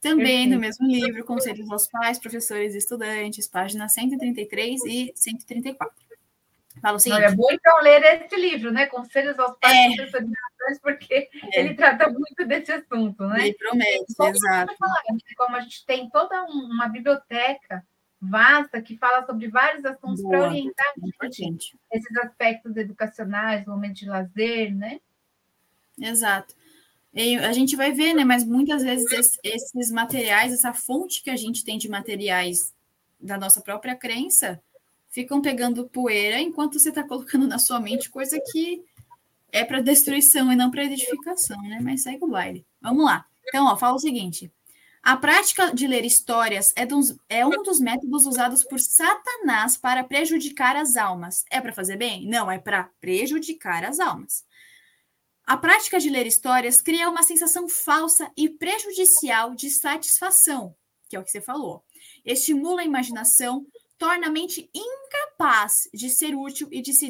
também 0.00 0.46
no 0.46 0.58
mesmo 0.58 0.86
livro, 0.86 1.24
Conselhos 1.24 1.70
aos 1.70 1.86
Pais, 1.86 2.18
Professores 2.18 2.74
e 2.74 2.78
Estudantes, 2.78 3.48
páginas 3.48 3.94
133 3.94 4.84
e 4.84 5.12
134. 5.14 5.94
Fala 6.80 6.96
o 6.96 7.00
seguinte. 7.00 7.22
é 7.22 7.30
bom 7.34 7.48
então 7.50 7.80
ler 7.82 8.02
esse 8.02 8.36
livro, 8.36 8.70
né? 8.72 8.86
Conselhos 8.86 9.38
aos 9.38 9.56
Pais, 9.58 9.92
é. 9.92 9.96
Professores 9.96 10.30
e 10.30 10.80
porque 10.80 11.14
é. 11.14 11.60
ele 11.60 11.74
trata 11.74 12.08
muito 12.10 12.44
desse 12.46 12.72
assunto, 12.72 13.26
né? 13.26 13.48
Ele 13.48 13.54
promete, 13.54 14.04
exato. 14.08 14.74
Falar, 14.76 15.02
né? 15.10 15.18
Como 15.36 15.56
a 15.56 15.60
gente 15.60 15.84
tem 15.86 16.08
toda 16.10 16.44
uma 16.44 16.88
biblioteca 16.88 17.84
vasta 18.20 18.80
que 18.80 18.96
fala 18.96 19.26
sobre 19.26 19.48
vários 19.48 19.84
assuntos 19.84 20.22
para 20.22 20.48
orientar 20.48 20.94
a 21.20 21.30
gente, 21.30 21.76
esses 21.92 22.16
aspectos 22.16 22.76
educacionais, 22.76 23.66
momento 23.66 23.96
de 23.96 24.06
lazer, 24.06 24.74
né? 24.74 24.98
Exato. 26.00 26.54
E 27.12 27.36
a 27.36 27.52
gente 27.52 27.76
vai 27.76 27.92
ver, 27.92 28.14
né? 28.14 28.24
Mas 28.24 28.44
muitas 28.44 28.82
vezes 28.82 29.38
esses 29.42 29.90
materiais, 29.90 30.52
essa 30.52 30.72
fonte 30.72 31.22
que 31.22 31.30
a 31.30 31.36
gente 31.36 31.64
tem 31.64 31.78
de 31.78 31.88
materiais 31.88 32.74
da 33.20 33.38
nossa 33.38 33.60
própria 33.60 33.94
crença, 33.94 34.60
ficam 35.14 35.40
pegando 35.40 35.88
poeira 35.88 36.40
enquanto 36.40 36.76
você 36.76 36.88
está 36.88 37.04
colocando 37.04 37.46
na 37.46 37.60
sua 37.60 37.78
mente 37.78 38.10
coisa 38.10 38.36
que 38.50 38.84
é 39.52 39.64
para 39.64 39.80
destruição 39.80 40.52
e 40.52 40.56
não 40.56 40.72
para 40.72 40.84
edificação, 40.84 41.62
né? 41.62 41.78
Mas 41.80 42.02
segue 42.02 42.24
o 42.24 42.28
baile. 42.28 42.66
Vamos 42.82 43.04
lá. 43.04 43.24
Então, 43.46 43.66
ó, 43.66 43.76
fala 43.76 43.94
o 43.94 44.00
seguinte: 44.00 44.52
a 45.00 45.16
prática 45.16 45.72
de 45.72 45.86
ler 45.86 46.04
histórias 46.04 46.72
é, 46.74 46.84
dos, 46.84 47.16
é 47.28 47.46
um 47.46 47.62
dos 47.62 47.78
métodos 47.78 48.26
usados 48.26 48.64
por 48.64 48.80
Satanás 48.80 49.76
para 49.76 50.02
prejudicar 50.02 50.74
as 50.74 50.96
almas. 50.96 51.44
É 51.48 51.60
para 51.60 51.72
fazer 51.72 51.96
bem? 51.96 52.26
Não, 52.26 52.50
é 52.50 52.58
para 52.58 52.90
prejudicar 53.00 53.84
as 53.84 54.00
almas. 54.00 54.44
A 55.46 55.56
prática 55.56 56.00
de 56.00 56.10
ler 56.10 56.26
histórias 56.26 56.80
cria 56.80 57.08
uma 57.08 57.22
sensação 57.22 57.68
falsa 57.68 58.32
e 58.36 58.48
prejudicial 58.48 59.54
de 59.54 59.70
satisfação, 59.70 60.74
que 61.08 61.14
é 61.14 61.20
o 61.20 61.22
que 61.22 61.30
você 61.30 61.40
falou. 61.40 61.84
Estimula 62.24 62.80
a 62.80 62.84
imaginação, 62.84 63.64
torna 64.04 64.26
a 64.26 64.30
mente 64.30 64.70
incapaz 64.74 65.88
de 65.94 66.10
ser 66.10 66.34
útil 66.34 66.68
e 66.70 66.82
de 66.82 66.92
se, 66.92 67.06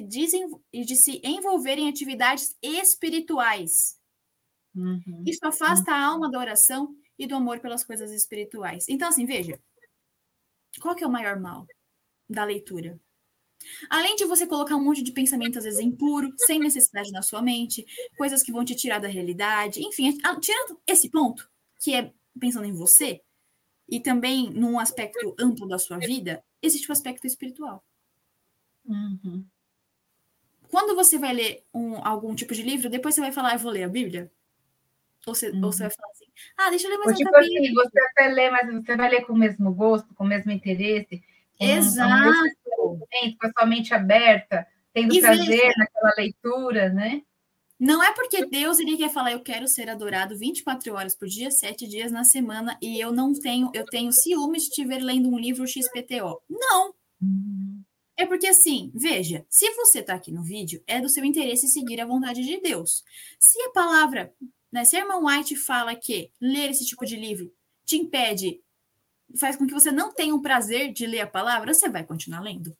e 0.73 0.85
de 0.85 0.95
se 0.95 1.21
envolver 1.25 1.77
em 1.77 1.89
atividades 1.89 2.57
espirituais. 2.63 3.99
Uhum. 4.73 5.25
Isso 5.27 5.45
afasta 5.45 5.91
uhum. 5.91 5.97
a 5.97 6.05
alma 6.05 6.31
da 6.31 6.39
oração 6.39 6.95
e 7.19 7.27
do 7.27 7.35
amor 7.35 7.59
pelas 7.59 7.83
coisas 7.83 8.13
espirituais. 8.13 8.87
Então, 8.89 9.09
assim, 9.09 9.27
veja, 9.27 9.61
qual 10.81 10.95
que 10.95 11.03
é 11.03 11.07
o 11.07 11.11
maior 11.11 11.41
mal 11.41 11.67
da 12.31 12.45
leitura? 12.45 12.97
Além 13.91 14.15
de 14.15 14.25
você 14.25 14.47
colocar 14.47 14.77
um 14.77 14.85
monte 14.85 15.03
de 15.03 15.11
pensamento, 15.11 15.59
às 15.59 15.65
vezes, 15.65 15.81
impuro, 15.81 16.33
sem 16.37 16.61
necessidade 16.61 17.11
na 17.11 17.23
sua 17.23 17.43
mente, 17.43 17.85
coisas 18.17 18.41
que 18.41 18.53
vão 18.53 18.65
te 18.65 18.77
tirar 18.77 19.01
da 19.01 19.09
realidade, 19.09 19.83
enfim, 19.83 20.17
tirando 20.41 20.81
esse 20.87 21.11
ponto, 21.11 21.51
que 21.81 21.93
é 21.93 22.15
pensando 22.39 22.67
em 22.67 22.73
você, 22.73 23.21
e 23.89 24.01
também 24.01 24.51
num 24.51 24.79
aspecto 24.79 25.35
amplo 25.39 25.67
da 25.67 25.79
sua 25.79 25.99
vida, 25.99 26.43
existe 26.63 26.89
o 26.89 26.93
aspecto 26.93 27.27
espiritual. 27.27 27.85
Uhum. 28.85 29.45
Quando 30.71 30.95
você 30.95 31.19
vai 31.19 31.33
ler 31.33 31.65
um, 31.73 31.97
algum 32.05 32.35
tipo 32.35 32.55
de 32.55 32.63
livro, 32.63 32.91
depois 32.91 33.15
você 33.15 33.21
vai 33.21 33.33
falar, 33.33 33.55
eu 33.55 33.59
vou 33.59 33.71
ler 33.71 33.85
a 33.85 33.89
Bíblia? 33.89 34.31
Ou 35.27 35.35
você, 35.35 35.51
uhum. 35.51 35.65
ou 35.65 35.73
você 35.73 35.85
vai 35.85 35.91
falar 35.91 36.11
assim, 36.11 36.27
ah, 36.57 36.71
deixa 36.71 36.87
eu 36.87 36.91
ler 36.91 36.99
mais 36.99 37.09
Ou, 37.09 37.15
um 37.15 37.17
tipo 37.17 37.31
capítulo. 37.31 37.59
Assim, 37.59 37.75
você 37.75 38.01
até 38.01 38.29
lê, 38.29 38.51
mas 38.51 38.75
você 38.75 38.97
vai 38.97 39.11
ler 39.11 39.27
com 39.27 39.33
o 39.33 39.39
mesmo 39.39 39.73
gosto, 39.73 40.15
com 40.15 40.25
o 40.25 40.27
mesmo 40.27 40.51
interesse, 40.51 41.23
Exato. 41.61 42.35
com 43.39 43.47
a 43.47 43.53
sua 43.53 43.67
mente 43.67 43.95
aberta, 43.95 44.67
tendo 44.93 45.15
e 45.15 45.21
prazer 45.21 45.47
veja, 45.47 45.73
naquela 45.79 46.13
leitura, 46.19 46.89
né? 46.91 47.23
Não 47.79 48.03
é 48.03 48.13
porque 48.13 48.47
Deus 48.47 48.79
ele 48.79 48.97
quer 48.97 49.11
falar, 49.11 49.33
eu 49.33 49.41
quero 49.41 49.67
ser 49.67 49.91
adorado 49.91 50.39
24 50.39 50.95
horas 50.95 51.15
por 51.15 51.27
dia, 51.27 51.51
7 51.51 51.87
dias 51.89 52.13
na 52.13 52.25
semana, 52.25 52.79
e 52.81 53.01
eu 53.01 53.13
não 53.13 53.33
tenho, 53.33 53.71
eu 53.75 53.85
tenho 53.85 54.13
ciúme 54.13 54.59
de 54.59 54.71
te 54.71 54.85
ver 54.85 55.01
lendo 55.01 55.29
um 55.29 55.39
livro 55.39 55.67
XPTO. 55.67 56.41
Não! 56.49 56.95
Uhum. 57.21 57.83
É 58.17 58.25
porque 58.25 58.47
assim, 58.47 58.93
veja, 58.95 59.45
se 59.49 59.69
você 59.75 59.99
está 59.99 60.15
aqui 60.15 60.31
no 60.31 60.43
vídeo, 60.43 60.83
é 60.87 61.01
do 61.01 61.09
seu 61.09 61.25
interesse 61.25 61.67
seguir 61.67 62.01
a 62.01 62.07
vontade 62.07 62.45
de 62.45 62.61
Deus. 62.61 63.03
Se 63.41 63.61
a 63.63 63.71
palavra, 63.71 64.33
né, 64.71 64.85
se 64.85 64.97
a 64.97 65.01
irmã 65.01 65.17
White 65.19 65.57
fala 65.57 65.97
que 65.97 66.31
ler 66.41 66.71
esse 66.71 66.87
tipo 66.87 67.05
de 67.05 67.17
livro 67.17 67.53
te 67.85 67.97
impede 67.97 68.63
faz 69.37 69.57
com 69.57 69.67
que 69.67 69.75
você 69.75 69.91
não 69.91 70.13
tenha 70.13 70.35
o 70.35 70.43
prazer 70.43 70.93
de 70.93 71.07
ler 71.07 71.21
a 71.21 71.27
palavra, 71.27 71.75
você 71.75 71.89
vai 71.89 72.05
continuar 72.05 72.41
lendo. 72.41 72.77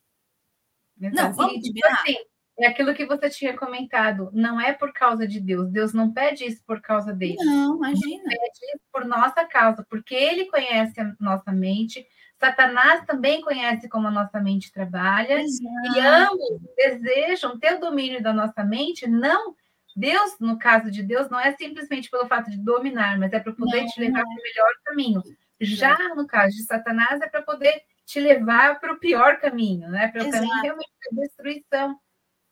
Não, 0.97 1.33
vamos 1.33 1.61
tipo 1.61 1.85
assim, 1.87 2.15
é 2.59 2.67
aquilo 2.67 2.93
que 2.93 3.05
você 3.05 3.29
tinha 3.29 3.55
comentado, 3.55 4.29
não 4.33 4.59
é 4.59 4.71
por 4.71 4.93
causa 4.93 5.27
de 5.27 5.39
Deus. 5.39 5.69
Deus 5.69 5.93
não 5.93 6.11
pede 6.11 6.45
isso 6.45 6.63
por 6.65 6.81
causa 6.81 7.13
dele. 7.13 7.37
Não, 7.39 7.77
imagina. 7.77 8.23
Ele 8.25 8.37
pede 8.37 8.65
isso 8.75 8.85
por 8.91 9.05
nossa 9.05 9.45
causa, 9.45 9.85
porque 9.89 10.15
ele 10.15 10.45
conhece 10.45 10.99
a 10.99 11.13
nossa 11.19 11.51
mente. 11.51 12.05
Satanás 12.39 13.05
também 13.05 13.41
conhece 13.41 13.89
como 13.89 14.07
a 14.07 14.11
nossa 14.11 14.39
mente 14.39 14.71
trabalha. 14.71 15.41
Exato. 15.41 15.97
E 15.97 15.99
ambos 15.99 16.61
desejam 16.77 17.59
ter 17.59 17.75
o 17.75 17.79
domínio 17.79 18.21
da 18.21 18.31
nossa 18.31 18.63
mente, 18.63 19.07
não 19.07 19.55
Deus, 19.95 20.37
no 20.41 20.59
caso 20.59 20.91
de 20.91 21.01
Deus, 21.01 21.29
não 21.29 21.39
é 21.39 21.53
simplesmente 21.53 22.09
pelo 22.09 22.27
fato 22.27 22.51
de 22.51 22.57
dominar, 22.57 23.17
mas 23.17 23.31
é 23.31 23.39
para 23.39 23.53
poder 23.53 23.81
não, 23.81 23.87
te 23.87 23.99
levar 24.01 24.21
para 24.21 24.29
o 24.29 24.43
melhor 24.43 24.71
caminho. 24.83 25.23
Já 25.61 25.97
no 26.15 26.27
caso 26.27 26.53
de 26.53 26.63
Satanás, 26.63 27.21
é 27.21 27.29
para 27.29 27.41
poder 27.41 27.81
te 28.05 28.19
levar 28.19 28.79
para 28.79 28.93
o 28.93 28.99
pior 28.99 29.39
caminho, 29.39 29.89
né? 29.89 30.09
Para 30.09 30.23
o 30.23 30.31
caminho 30.31 30.61
realmente 30.61 30.91
da 31.11 31.21
destruição. 31.21 31.97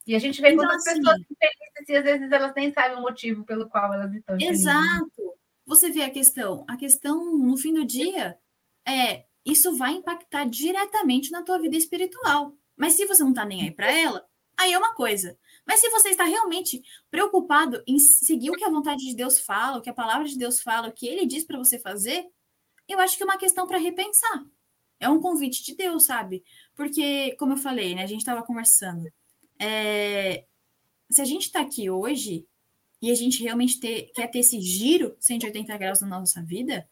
E 0.05 0.15
a 0.15 0.19
gente 0.19 0.41
vê 0.41 0.49
então, 0.51 0.65
quantas 0.65 0.85
assim, 0.85 0.99
pessoas 0.99 1.21
infelizes 1.21 1.89
e 1.89 1.95
às 1.95 2.03
vezes 2.03 2.31
elas 2.31 2.53
nem 2.55 2.73
sabem 2.73 2.97
o 2.97 3.01
motivo 3.01 3.45
pelo 3.45 3.69
qual 3.69 3.93
elas 3.93 4.13
estão 4.13 4.37
Exato. 4.39 5.33
Você 5.65 5.89
vê 5.89 6.03
a 6.03 6.09
questão. 6.09 6.65
A 6.67 6.75
questão, 6.75 7.37
no 7.37 7.55
fim 7.57 7.73
do 7.73 7.85
dia, 7.85 8.37
é 8.85 9.25
isso 9.45 9.75
vai 9.75 9.93
impactar 9.93 10.45
diretamente 10.45 11.31
na 11.31 11.41
tua 11.41 11.59
vida 11.59 11.75
espiritual. 11.77 12.55
Mas 12.75 12.93
se 12.93 13.05
você 13.05 13.23
não 13.23 13.31
está 13.31 13.45
nem 13.45 13.61
aí 13.61 13.71
para 13.71 13.91
ela, 13.91 14.25
aí 14.57 14.73
é 14.73 14.77
uma 14.77 14.93
coisa. 14.93 15.37
Mas 15.65 15.79
se 15.79 15.89
você 15.89 16.09
está 16.09 16.25
realmente 16.25 16.81
preocupado 17.09 17.81
em 17.87 17.99
seguir 17.99 18.51
o 18.51 18.55
que 18.55 18.63
a 18.63 18.69
vontade 18.69 19.05
de 19.05 19.15
Deus 19.15 19.39
fala, 19.39 19.77
o 19.77 19.81
que 19.81 19.89
a 19.89 19.93
palavra 19.93 20.27
de 20.27 20.37
Deus 20.37 20.61
fala, 20.61 20.89
o 20.89 20.93
que 20.93 21.07
ele 21.07 21.25
diz 21.25 21.43
para 21.45 21.57
você 21.57 21.79
fazer, 21.79 22.25
eu 22.87 22.99
acho 22.99 23.15
que 23.15 23.23
é 23.23 23.25
uma 23.25 23.37
questão 23.37 23.65
para 23.67 23.77
repensar. 23.77 24.43
É 24.99 25.09
um 25.09 25.19
convite 25.19 25.63
de 25.63 25.75
Deus, 25.75 26.05
sabe? 26.05 26.43
Porque, 26.75 27.35
como 27.37 27.53
eu 27.53 27.57
falei, 27.57 27.95
né, 27.95 28.03
a 28.03 28.07
gente 28.07 28.19
estava 28.19 28.43
conversando. 28.43 29.11
É, 29.59 30.45
se 31.09 31.21
a 31.21 31.25
gente 31.25 31.43
está 31.43 31.61
aqui 31.61 31.89
hoje 31.89 32.45
e 33.01 33.11
a 33.11 33.15
gente 33.15 33.43
realmente 33.43 33.79
ter, 33.79 34.11
quer 34.13 34.27
ter 34.27 34.39
esse 34.39 34.59
giro 34.61 35.15
180 35.19 35.77
graus 35.77 36.01
na 36.01 36.07
nossa 36.07 36.41
vida, 36.41 36.87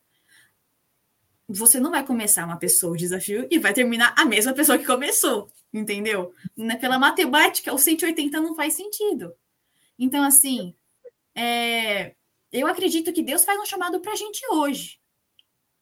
você 1.47 1.80
não 1.80 1.91
vai 1.91 2.06
começar 2.06 2.45
uma 2.45 2.58
pessoa 2.58 2.93
o 2.93 2.97
desafio 2.97 3.47
e 3.50 3.60
vai 3.60 3.74
terminar 3.74 4.13
a 4.17 4.26
mesma 4.26 4.54
pessoa 4.54 4.78
que 4.78 4.86
começou, 4.86 5.52
entendeu? 5.74 6.34
Né, 6.56 6.76
pela 6.76 6.97
matemática, 6.97 7.74
o 7.74 7.78
180 7.78 8.39
não 8.39 8.56
faz 8.56 8.74
sentido. 8.74 9.34
Então, 9.97 10.24
assim, 10.24 10.74
é, 11.36 12.15
eu 12.52 12.67
acredito 12.67 13.13
que 13.13 13.24
Deus 13.24 13.43
faz 13.43 13.60
um 13.60 13.65
chamado 13.65 14.00
para 14.00 14.13
a 14.13 14.15
gente 14.15 14.41
hoje. 14.52 15.00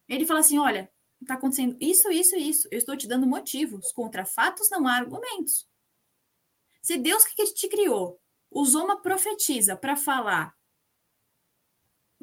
Ele 0.07 0.25
fala 0.25 0.39
assim: 0.39 0.57
olha, 0.57 0.89
está 1.21 1.35
acontecendo 1.35 1.77
isso, 1.79 2.11
isso, 2.11 2.35
isso. 2.35 2.67
Eu 2.71 2.79
estou 2.79 2.97
te 2.97 3.07
dando 3.07 3.27
motivos. 3.27 3.91
Contra 3.91 4.25
fatos 4.25 4.69
não 4.69 4.87
há 4.87 4.93
argumentos. 4.93 5.68
Se 6.89 6.97
Deus 6.97 7.23
que 7.23 7.45
te 7.53 7.67
criou 7.67 8.19
usou 8.49 8.83
uma 8.83 8.99
profetisa 8.99 9.75
para 9.75 9.95
falar 9.95 10.55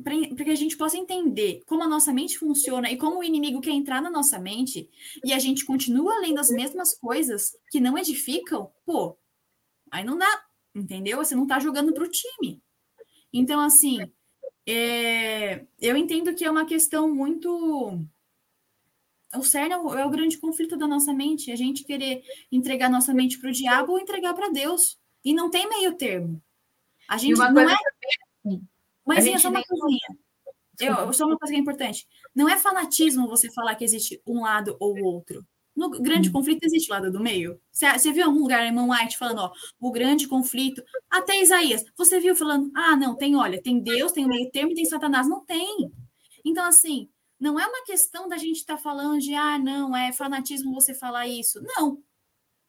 para 0.02 0.44
que 0.44 0.50
a 0.50 0.56
gente 0.56 0.76
possa 0.76 0.96
entender 0.96 1.62
como 1.66 1.84
a 1.84 1.88
nossa 1.88 2.12
mente 2.12 2.36
funciona 2.36 2.90
e 2.90 2.96
como 2.96 3.20
o 3.20 3.22
inimigo 3.22 3.60
quer 3.60 3.70
entrar 3.70 4.02
na 4.02 4.10
nossa 4.10 4.40
mente 4.40 4.90
e 5.24 5.32
a 5.32 5.38
gente 5.38 5.64
continua 5.64 6.18
lendo 6.18 6.40
as 6.40 6.50
mesmas 6.50 6.98
coisas 6.98 7.56
que 7.70 7.78
não 7.78 7.96
edificam, 7.96 8.72
pô, 8.84 9.16
aí 9.88 10.02
não 10.02 10.18
dá, 10.18 10.44
entendeu? 10.74 11.18
Você 11.18 11.36
não 11.36 11.44
está 11.44 11.60
jogando 11.60 11.94
para 11.94 12.02
o 12.02 12.10
time. 12.10 12.60
Então, 13.32 13.60
assim, 13.60 14.00
é, 14.66 15.64
eu 15.78 15.96
entendo 15.96 16.34
que 16.34 16.44
é 16.44 16.50
uma 16.50 16.66
questão 16.66 17.08
muito. 17.08 18.04
O 19.36 19.44
cerne 19.44 19.74
é 19.74 19.78
o, 19.78 19.94
é 19.94 20.04
o 20.04 20.10
grande 20.10 20.38
conflito 20.38 20.76
da 20.76 20.86
nossa 20.86 21.12
mente, 21.12 21.52
a 21.52 21.56
gente 21.56 21.84
querer 21.84 22.22
entregar 22.50 22.90
nossa 22.90 23.12
mente 23.14 23.38
para 23.38 23.50
o 23.50 23.52
diabo 23.52 23.92
ou 23.92 23.98
entregar 23.98 24.34
para 24.34 24.50
Deus. 24.50 24.98
E 25.24 25.34
não 25.34 25.50
tem 25.50 25.68
meio 25.68 25.96
termo. 25.96 26.42
A 27.08 27.16
gente 27.16 27.38
não 27.38 27.46
é. 27.46 27.76
Também, 28.44 28.62
mas 29.04 29.26
é 29.26 29.38
só 29.38 29.48
uma 29.48 29.62
coisinha. 29.62 30.18
Eu, 30.80 31.12
só 31.12 31.26
uma 31.26 31.38
coisa 31.38 31.52
que 31.52 31.58
é 31.58 31.60
importante. 31.60 32.06
Não 32.34 32.48
é 32.48 32.56
fanatismo 32.56 33.28
você 33.28 33.50
falar 33.52 33.74
que 33.76 33.84
existe 33.84 34.20
um 34.26 34.42
lado 34.42 34.76
ou 34.78 34.98
outro. 35.02 35.46
No 35.74 35.90
grande 35.90 36.28
hum. 36.28 36.32
conflito 36.32 36.64
existe 36.64 36.90
o 36.90 36.94
lado 36.94 37.10
do 37.10 37.20
meio. 37.20 37.60
Você, 37.70 37.90
você 37.92 38.12
viu 38.12 38.24
algum 38.24 38.40
lugar, 38.40 38.64
irmão 38.64 38.90
White, 38.90 39.18
falando, 39.18 39.40
ó, 39.40 39.52
o 39.78 39.92
grande 39.92 40.26
conflito. 40.26 40.82
Até 41.08 41.40
Isaías, 41.40 41.84
você 41.96 42.18
viu 42.18 42.34
falando, 42.34 42.70
ah, 42.74 42.96
não, 42.96 43.14
tem, 43.14 43.36
olha, 43.36 43.62
tem 43.62 43.80
Deus, 43.80 44.12
tem 44.12 44.24
o 44.24 44.28
meio 44.28 44.50
termo 44.50 44.72
e 44.72 44.74
tem 44.74 44.84
Satanás. 44.84 45.28
Não 45.28 45.44
tem. 45.44 45.90
Então, 46.44 46.64
assim, 46.64 47.08
não 47.38 47.60
é 47.60 47.66
uma 47.66 47.84
questão 47.84 48.28
da 48.28 48.36
gente 48.36 48.56
estar 48.56 48.76
tá 48.76 48.82
falando 48.82 49.20
de, 49.20 49.34
ah, 49.34 49.58
não, 49.58 49.96
é 49.96 50.12
fanatismo 50.12 50.72
você 50.74 50.94
falar 50.94 51.26
isso. 51.26 51.60
Não. 51.62 52.02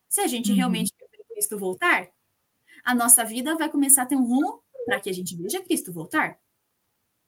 Se 0.09 0.21
a 0.21 0.27
gente 0.27 0.51
uhum. 0.51 0.57
realmente 0.57 0.93
quer 0.93 1.07
Cristo 1.33 1.57
voltar, 1.57 2.09
a 2.83 2.95
nossa 2.95 3.23
vida 3.23 3.55
vai 3.55 3.69
começar 3.69 4.03
a 4.03 4.05
ter 4.05 4.15
um 4.15 4.25
rumo 4.25 4.63
para 4.85 4.99
que 4.99 5.09
a 5.09 5.13
gente 5.13 5.35
veja 5.35 5.61
Cristo 5.61 5.91
voltar. 5.93 6.39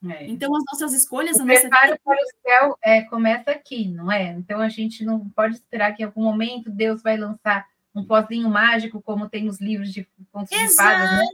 É. 0.07 0.25
Então, 0.27 0.55
as 0.55 0.63
nossas 0.71 0.93
escolhas. 0.93 1.37
O 1.37 1.45
preparo 1.45 1.89
nossa... 1.89 1.99
para 2.03 2.15
o 2.15 2.41
céu 2.41 2.77
é, 2.81 3.01
começa 3.03 3.51
aqui, 3.51 3.89
não 3.89 4.11
é? 4.11 4.31
Então, 4.31 4.61
a 4.61 4.69
gente 4.69 5.03
não 5.03 5.29
pode 5.29 5.55
esperar 5.55 5.93
que 5.93 6.01
em 6.01 6.05
algum 6.05 6.23
momento 6.23 6.69
Deus 6.69 7.01
vai 7.01 7.17
lançar 7.17 7.67
um 7.93 8.05
pozinho 8.05 8.49
mágico, 8.49 9.01
como 9.01 9.29
tem 9.29 9.45
nos 9.45 9.59
livros 9.59 9.91
de 9.91 10.07
contos 10.31 10.49
de 10.49 10.75
fadas, 10.75 11.11
né? 11.11 11.25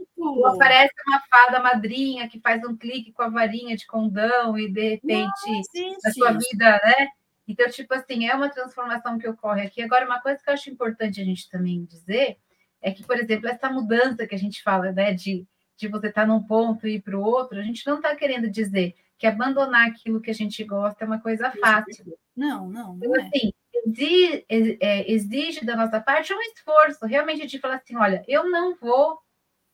Aparece 0.46 0.92
uma 1.06 1.20
fada 1.30 1.60
madrinha 1.62 2.28
que 2.28 2.40
faz 2.40 2.64
um 2.64 2.76
clique 2.76 3.12
com 3.12 3.22
a 3.22 3.28
varinha 3.28 3.76
de 3.76 3.86
condão 3.86 4.58
e, 4.58 4.70
de 4.70 4.90
repente, 4.90 5.62
a 6.04 6.10
sua 6.12 6.32
vida, 6.32 6.80
né? 6.82 7.08
Então, 7.46 7.68
tipo 7.68 7.94
assim, 7.94 8.26
é 8.26 8.34
uma 8.34 8.48
transformação 8.48 9.18
que 9.18 9.28
ocorre 9.28 9.62
aqui. 9.62 9.82
Agora, 9.82 10.06
uma 10.06 10.20
coisa 10.20 10.42
que 10.42 10.48
eu 10.48 10.54
acho 10.54 10.70
importante 10.70 11.20
a 11.20 11.24
gente 11.24 11.48
também 11.48 11.84
dizer 11.84 12.38
é 12.82 12.90
que, 12.90 13.04
por 13.04 13.16
exemplo, 13.16 13.48
essa 13.48 13.70
mudança 13.70 14.26
que 14.26 14.34
a 14.34 14.38
gente 14.38 14.62
fala, 14.62 14.90
né, 14.92 15.12
de 15.12 15.46
de 15.76 15.88
você 15.88 16.08
estar 16.08 16.22
tá 16.22 16.26
num 16.26 16.42
ponto 16.42 16.86
e 16.86 16.94
ir 16.94 17.02
para 17.02 17.16
o 17.16 17.22
outro, 17.22 17.58
a 17.58 17.62
gente 17.62 17.86
não 17.86 17.96
está 17.96 18.16
querendo 18.16 18.50
dizer 18.50 18.94
que 19.18 19.26
abandonar 19.26 19.88
aquilo 19.88 20.20
que 20.20 20.30
a 20.30 20.34
gente 20.34 20.62
gosta 20.64 21.04
é 21.04 21.06
uma 21.06 21.20
coisa 21.20 21.50
fácil. 21.60 22.18
Não, 22.34 22.68
não, 22.68 22.96
não 22.96 22.96
então, 22.96 23.16
é. 23.16 23.22
assim, 23.22 23.48
é, 23.48 23.52
exige, 25.06 25.64
da 25.64 25.76
nossa 25.76 26.00
parte 26.00 26.32
um 26.32 26.40
esforço, 26.40 27.06
realmente 27.06 27.46
de 27.46 27.58
falar 27.58 27.76
assim, 27.76 27.96
olha, 27.96 28.24
eu 28.26 28.48
não 28.48 28.74
vou 28.76 29.18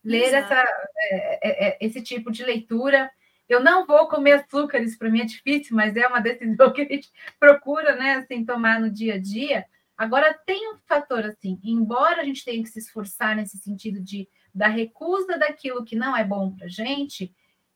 ler 0.04 0.34
essa, 0.34 0.64
é, 1.10 1.48
é, 1.48 1.68
é, 1.68 1.78
esse 1.80 2.02
tipo 2.02 2.30
de 2.30 2.44
leitura, 2.44 3.10
eu 3.48 3.62
não 3.62 3.86
vou 3.86 4.08
comer 4.08 4.32
açúcares, 4.32 4.96
para 4.96 5.10
mim 5.10 5.20
é 5.20 5.24
difícil, 5.24 5.76
mas 5.76 5.96
é 5.96 6.06
uma 6.06 6.20
decisão 6.20 6.72
que 6.72 6.82
a 6.82 6.86
gente 6.86 7.10
procura, 7.38 7.96
né, 7.96 8.14
assim, 8.14 8.44
tomar 8.44 8.80
no 8.80 8.90
dia 8.90 9.14
a 9.14 9.18
dia. 9.18 9.64
Agora, 9.96 10.34
tem 10.46 10.72
um 10.72 10.78
fator, 10.86 11.24
assim, 11.24 11.60
embora 11.62 12.22
a 12.22 12.24
gente 12.24 12.44
tenha 12.44 12.62
que 12.62 12.68
se 12.68 12.78
esforçar 12.78 13.36
nesse 13.36 13.58
sentido 13.58 14.00
de 14.00 14.28
da 14.54 14.68
recusa 14.68 15.38
daquilo 15.38 15.84
que 15.84 15.96
não 15.96 16.14
é 16.14 16.22
bom 16.22 16.54
para 16.54 16.66
a 16.66 16.68
gente, 16.68 17.32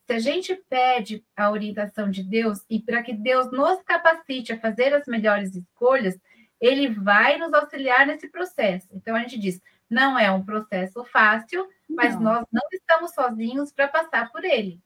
se 0.07 0.13
a 0.13 0.19
gente 0.19 0.55
pede 0.69 1.21
a 1.35 1.51
orientação 1.51 2.09
de 2.09 2.23
Deus 2.23 2.65
e 2.69 2.79
para 2.79 3.03
que 3.03 3.13
Deus 3.13 3.51
nos 3.51 3.83
capacite 3.83 4.53
a 4.53 4.59
fazer 4.59 4.93
as 4.93 5.05
melhores 5.05 5.53
escolhas, 5.53 6.17
ele 6.61 6.87
vai 6.87 7.37
nos 7.37 7.53
auxiliar 7.53 8.07
nesse 8.07 8.29
processo. 8.29 8.87
Então 8.93 9.13
a 9.13 9.19
gente 9.19 9.37
diz, 9.37 9.61
não 9.89 10.17
é 10.17 10.31
um 10.31 10.45
processo 10.45 11.03
fácil, 11.03 11.67
mas 11.89 12.15
não. 12.15 12.21
nós 12.21 12.45
não 12.49 12.63
estamos 12.71 13.13
sozinhos 13.13 13.73
para 13.73 13.89
passar 13.89 14.31
por 14.31 14.45
ele. 14.45 14.79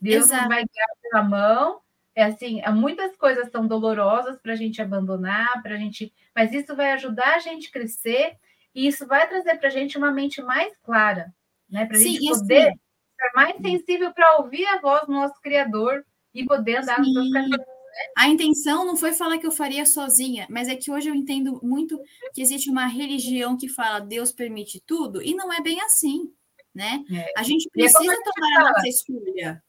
Deus 0.00 0.24
Exato. 0.24 0.40
nos 0.40 0.48
vai 0.48 0.64
guiar 0.64 0.88
pela 1.02 1.22
mão. 1.22 1.80
É 2.14 2.24
assim, 2.24 2.62
muitas 2.72 3.14
coisas 3.18 3.50
são 3.50 3.66
dolorosas 3.66 4.40
para 4.40 4.54
a 4.54 4.56
gente 4.56 4.80
abandonar, 4.80 5.62
para 5.62 5.74
a 5.74 5.78
gente, 5.78 6.10
mas 6.34 6.54
isso 6.54 6.74
vai 6.74 6.92
ajudar 6.92 7.34
a 7.34 7.38
gente 7.38 7.70
crescer 7.70 8.38
e 8.74 8.86
isso 8.86 9.06
vai 9.06 9.28
trazer 9.28 9.56
para 9.56 9.68
a 9.68 9.70
gente 9.70 9.98
uma 9.98 10.10
mente 10.10 10.40
mais 10.40 10.74
clara, 10.78 11.34
né? 11.68 11.84
Para 11.84 11.98
a 11.98 12.00
gente 12.00 12.26
poder 12.26 12.68
assim, 12.68 12.78
ser 13.24 13.30
mais 13.34 13.56
sensível 13.56 14.12
para 14.12 14.38
ouvir 14.38 14.66
a 14.66 14.80
voz 14.80 15.06
do 15.06 15.12
nosso 15.12 15.40
Criador 15.40 16.04
e 16.34 16.44
poder 16.44 16.76
andar 16.78 16.96
sim. 16.96 17.02
nos 17.02 17.12
seus 17.12 17.32
caminhos. 17.32 17.74
A 18.18 18.28
intenção 18.28 18.84
não 18.84 18.96
foi 18.96 19.12
falar 19.12 19.38
que 19.38 19.46
eu 19.46 19.52
faria 19.52 19.86
sozinha, 19.86 20.46
mas 20.50 20.68
é 20.68 20.74
que 20.74 20.90
hoje 20.90 21.08
eu 21.08 21.14
entendo 21.14 21.60
muito 21.62 22.00
que 22.32 22.42
existe 22.42 22.68
uma 22.68 22.86
religião 22.86 23.56
que 23.56 23.68
fala 23.68 24.00
Deus 24.00 24.32
permite 24.32 24.82
tudo, 24.84 25.22
e 25.22 25.32
não 25.32 25.52
é 25.52 25.60
bem 25.60 25.80
assim, 25.80 26.32
né? 26.74 27.04
É. 27.12 27.32
A 27.38 27.44
gente 27.44 27.68
é 27.68 27.70
precisa 27.70 28.12
é 28.12 28.16
tomar 28.16 28.60
a 28.60 28.72
nossa 28.72 28.88
escolha. 28.88 29.62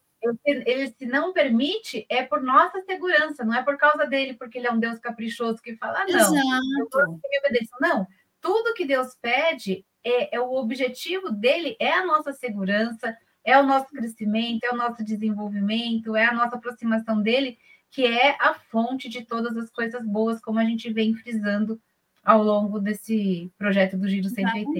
Ele 0.44 0.88
se 0.88 1.06
não 1.06 1.32
permite 1.32 2.04
é 2.08 2.24
por 2.24 2.42
nossa 2.42 2.80
segurança, 2.80 3.44
não 3.44 3.54
é 3.54 3.62
por 3.62 3.76
causa 3.76 4.04
dele, 4.06 4.34
porque 4.34 4.58
ele 4.58 4.66
é 4.66 4.72
um 4.72 4.80
Deus 4.80 4.98
caprichoso 4.98 5.62
que 5.62 5.76
fala, 5.76 6.00
ah, 6.00 6.06
não, 6.08 6.18
Exato. 6.18 7.70
não 7.80 8.06
tudo 8.40 8.74
que 8.74 8.84
Deus 8.84 9.16
pede 9.20 9.84
é, 10.04 10.36
é, 10.36 10.40
o 10.40 10.52
objetivo 10.52 11.30
dele 11.32 11.76
é 11.80 11.92
a 11.92 12.06
nossa 12.06 12.32
segurança, 12.32 13.16
é 13.46 13.58
o 13.58 13.64
nosso 13.64 13.86
crescimento, 13.86 14.64
é 14.64 14.72
o 14.72 14.76
nosso 14.76 15.02
desenvolvimento, 15.02 16.14
é 16.14 16.26
a 16.26 16.34
nossa 16.34 16.56
aproximação 16.56 17.22
dele, 17.22 17.56
que 17.90 18.04
é 18.04 18.36
a 18.40 18.52
fonte 18.54 19.08
de 19.08 19.24
todas 19.24 19.56
as 19.56 19.70
coisas 19.70 20.04
boas, 20.04 20.40
como 20.40 20.58
a 20.58 20.64
gente 20.64 20.92
vem 20.92 21.14
frisando 21.14 21.80
ao 22.22 22.42
longo 22.42 22.78
desse 22.78 23.50
projeto 23.56 23.96
do 23.96 24.08
Giro 24.08 24.28
180. 24.28 24.70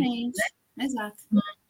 Né? 0.77 0.85
Exato. 0.85 1.17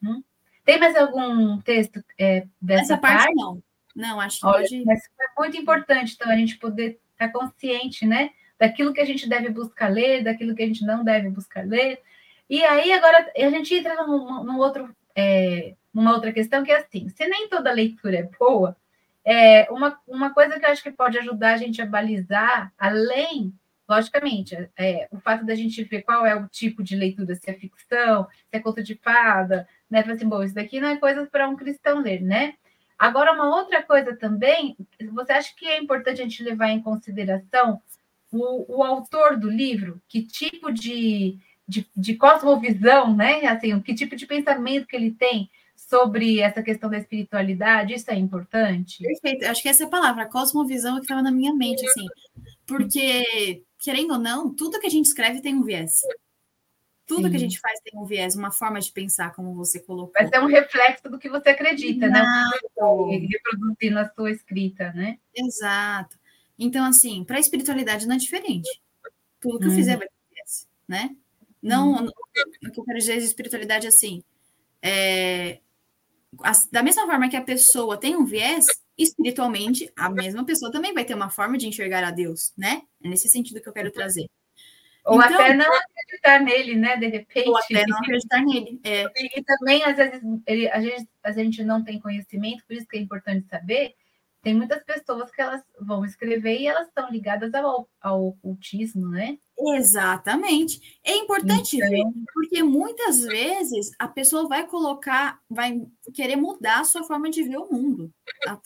Uhum. 0.03 0.25
Tem 0.65 0.81
mais 0.81 0.97
algum 0.97 1.61
texto 1.61 2.03
é, 2.19 2.47
dessa 2.61 2.95
Essa 2.95 2.99
parte? 2.99 3.27
parte? 3.27 3.35
Não. 3.37 3.63
Não, 3.95 4.21
acho 4.21 4.41
que 4.41 4.47
Olha, 4.47 4.67
pode... 4.69 4.85
é 4.91 5.41
muito 5.41 5.57
importante, 5.57 6.15
então, 6.15 6.31
a 6.31 6.37
gente 6.37 6.59
poder 6.59 6.99
estar 7.13 7.31
consciente, 7.31 8.05
né? 8.05 8.31
daquilo 8.59 8.93
que 8.93 9.01
a 9.01 9.05
gente 9.05 9.29
deve 9.29 9.51
buscar 9.51 9.89
ler, 9.89 10.25
daquilo 10.25 10.55
que 10.55 10.63
a 10.63 10.67
gente 10.67 10.85
não 10.85 11.05
deve 11.05 11.29
buscar 11.31 11.67
ler. 11.67 12.01
E 12.49 12.65
aí, 12.65 12.93
agora, 12.93 13.31
a 13.37 13.51
gente 13.51 13.75
entra 13.75 14.07
num, 14.07 14.45
num 14.45 14.59
outro, 14.59 14.95
é, 15.15 15.75
numa 15.97 16.13
outra 16.13 16.31
questão 16.31 16.63
que 16.63 16.71
é 16.71 16.77
assim: 16.77 17.09
se 17.09 17.27
nem 17.27 17.49
toda 17.49 17.73
leitura 17.73 18.19
é 18.19 18.31
boa, 18.39 18.77
é, 19.25 19.67
uma, 19.71 19.99
uma 20.07 20.33
coisa 20.33 20.61
que 20.61 20.67
eu 20.67 20.71
acho 20.71 20.83
que 20.83 20.91
pode 20.91 21.19
ajudar 21.19 21.55
a 21.55 21.57
gente 21.57 21.81
a 21.81 21.87
balizar, 21.87 22.71
além, 22.79 23.53
logicamente, 23.89 24.55
é, 24.77 25.09
o 25.11 25.19
fato 25.19 25.45
da 25.47 25.55
gente 25.55 25.83
ver 25.85 26.03
qual 26.03 26.27
é 26.27 26.35
o 26.37 26.47
tipo 26.49 26.83
de 26.83 26.95
leitura, 26.95 27.35
se 27.35 27.51
é 27.51 27.55
ficção, 27.55 28.25
se 28.51 28.57
é 28.57 28.61
conto 28.61 28.83
de 28.83 28.95
fada, 28.95 29.67
né? 29.91 30.01
Assim, 30.01 30.29
bom, 30.29 30.43
isso 30.43 30.55
daqui 30.55 30.81
não 30.81 30.91
é 30.91 30.99
coisa 30.99 31.25
para 31.27 31.49
um 31.49 31.57
cristão 31.57 32.03
ler, 32.03 32.21
né? 32.21 32.55
Agora, 32.99 33.33
uma 33.33 33.57
outra 33.57 33.83
coisa 33.83 34.15
também, 34.15 34.77
você 35.13 35.33
acha 35.33 35.55
que 35.57 35.67
é 35.67 35.79
importante 35.79 36.21
a 36.21 36.25
gente 36.25 36.43
levar 36.43 36.69
em 36.69 36.83
consideração 36.83 37.81
o, 38.31 38.79
o 38.79 38.83
autor 38.85 39.39
do 39.39 39.49
livro, 39.49 40.01
que 40.09 40.23
tipo 40.23 40.71
de, 40.71 41.39
de, 41.67 41.87
de 41.97 42.15
cosmovisão, 42.17 43.17
né? 43.17 43.47
Assim, 43.47 43.81
que 43.81 43.95
tipo 43.95 44.15
de 44.15 44.27
pensamento 44.27 44.87
que 44.87 44.95
ele 44.95 45.11
tem 45.11 45.51
sobre 45.87 46.41
essa 46.41 46.63
questão 46.63 46.91
da 46.91 46.99
espiritualidade, 46.99 47.95
isso 47.95 48.11
é 48.11 48.17
importante? 48.17 49.03
Perfeito, 49.03 49.47
acho 49.47 49.63
que 49.63 49.69
essa 49.69 49.85
é 49.85 49.87
a 49.87 49.91
palavra, 49.91 50.25
a 50.25 50.29
cosmovisão 50.29 50.97
é 50.97 50.99
que 50.99 51.05
estava 51.05 51.23
na 51.23 51.31
minha 51.31 51.55
mente, 51.55 51.87
assim, 51.87 52.07
porque, 52.67 53.63
querendo 53.79 54.15
ou 54.15 54.19
não, 54.19 54.53
tudo 54.53 54.81
que 54.81 54.87
a 54.87 54.91
gente 54.91 55.07
escreve 55.07 55.41
tem 55.41 55.55
um 55.55 55.63
viés. 55.63 56.01
Tudo 57.07 57.25
Sim. 57.25 57.31
que 57.31 57.37
a 57.37 57.41
gente 57.41 57.61
faz 57.61 57.79
tem 57.85 57.97
um 57.97 58.05
viés, 58.05 58.35
uma 58.35 58.51
forma 58.51 58.81
de 58.81 58.91
pensar, 58.91 59.33
como 59.33 59.55
você 59.55 59.79
colocou. 59.79 60.13
Vai 60.13 60.27
ser 60.27 60.41
um 60.41 60.47
reflexo 60.47 61.09
do 61.09 61.21
que 61.21 61.29
você 61.29 61.51
acredita, 61.51 62.09
né? 62.09 62.19
Exato. 62.19 63.07
né? 63.07 63.29
Reproduzir 63.31 63.93
na 63.93 64.11
sua 64.13 64.33
escrita, 64.33 64.93
né? 64.93 65.19
Exato. 65.33 66.19
Então, 66.59 66.85
assim, 66.85 67.23
para 67.23 67.37
a 67.37 67.41
espiritualidade 67.41 68.09
não 68.09 68.17
é 68.17 68.19
diferente. 68.19 68.69
Tudo 69.41 69.61
que 69.61 69.67
eu 69.67 69.71
fizer 69.71 69.93
uhum. 69.93 69.99
vai 69.99 70.09
ter 70.09 70.35
viés, 70.35 70.69
né? 70.89 71.17
Não, 71.63 71.93
uhum. 71.93 72.07
o 72.07 72.73
que 72.73 72.81
eu 72.81 72.85
quero 72.85 72.99
dizer 72.99 73.19
de 73.19 73.25
espiritualidade 73.25 73.87
assim, 73.87 74.21
é, 74.83 75.61
da 76.71 76.83
mesma 76.83 77.07
forma 77.07 77.29
que 77.29 77.37
a 77.37 77.43
pessoa 77.43 77.97
tem 77.99 78.17
um 78.17 78.25
viés, 78.25 78.67
espiritualmente, 78.97 79.91
a 79.97 80.11
mesma 80.11 80.45
pessoa 80.45 80.71
também 80.71 80.95
vai 80.95 81.05
ter 81.05 81.15
uma 81.15 81.31
forma 81.31 81.59
de 81.59 81.67
enxergar 81.67 82.05
a 82.05 82.11
Deus, 82.11 82.53
né? 82.57 82.83
É 83.03 83.09
nesse 83.09 83.29
sentido 83.29 83.61
que 83.61 83.69
eu 83.69 83.73
quero 83.73 83.91
trazer. 83.91 84.27
Ou 85.05 85.23
então, 85.23 85.41
até 85.41 85.55
não 85.55 85.73
acreditar 85.73 86.41
nele, 86.41 86.75
né? 86.75 86.97
De 86.97 87.07
repente. 87.07 87.49
Ou 87.49 87.57
até 87.57 87.87
não 87.87 87.99
acreditar 87.99 88.41
nele. 88.43 88.81
É. 88.83 89.05
E 89.39 89.43
também, 89.45 89.85
às 89.85 89.97
vezes, 89.97 90.21
ele, 90.47 90.69
a, 90.69 90.81
gente, 90.81 91.09
a 91.23 91.33
gente 91.33 91.63
não 91.63 91.85
tem 91.85 92.01
conhecimento, 92.01 92.67
por 92.67 92.75
isso 92.75 92.89
que 92.89 92.97
é 92.97 93.01
importante 93.01 93.47
saber. 93.49 93.95
Tem 94.43 94.53
muitas 94.55 94.83
pessoas 94.83 95.31
que 95.31 95.41
elas 95.41 95.63
vão 95.81 96.05
escrever 96.05 96.61
e 96.61 96.67
elas 96.67 96.89
estão 96.89 97.11
ligadas 97.11 97.55
ao, 97.55 97.89
ao 98.01 98.27
ocultismo, 98.27 99.09
né? 99.09 99.39
Exatamente. 99.59 100.99
É 101.03 101.17
importante 101.17 101.77
então... 101.77 101.89
ver, 101.89 102.05
porque 102.35 102.63
muitas 102.63 103.23
vezes 103.23 103.91
a 103.99 104.07
pessoa 104.07 104.47
vai 104.49 104.67
colocar, 104.67 105.41
vai 105.49 105.81
querer 106.13 106.37
mudar 106.37 106.81
a 106.81 106.85
sua 106.85 107.05
forma 107.05 107.31
de 107.31 107.43
ver 107.43 107.57
o 107.57 107.73
mundo, 107.73 108.13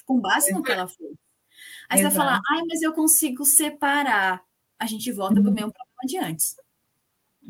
com 0.05 0.21
base 0.21 0.53
no 0.53 0.63
que 0.63 0.73
ela 0.73 0.89
fez. 0.89 1.15
Aí 1.89 2.01
Exato. 2.01 2.13
você 2.13 2.19
vai 2.19 2.27
falar, 2.27 2.41
ai, 2.51 2.63
mas 2.69 2.83
eu 2.83 2.93
consigo 2.93 3.45
separar. 3.45 4.43
A 4.79 4.87
gente 4.87 5.13
volta 5.13 5.35
para 5.35 5.43
o 5.43 5.47
uhum. 5.49 5.55
mesmo 5.55 5.73
problema 5.73 6.07
de 6.07 6.19
antes. 6.19 6.57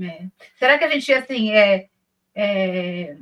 É. 0.00 0.28
Será 0.58 0.78
que 0.78 0.84
a 0.84 0.90
gente, 0.90 1.12
assim, 1.12 1.50
é, 1.52 1.88
é, 2.34 3.16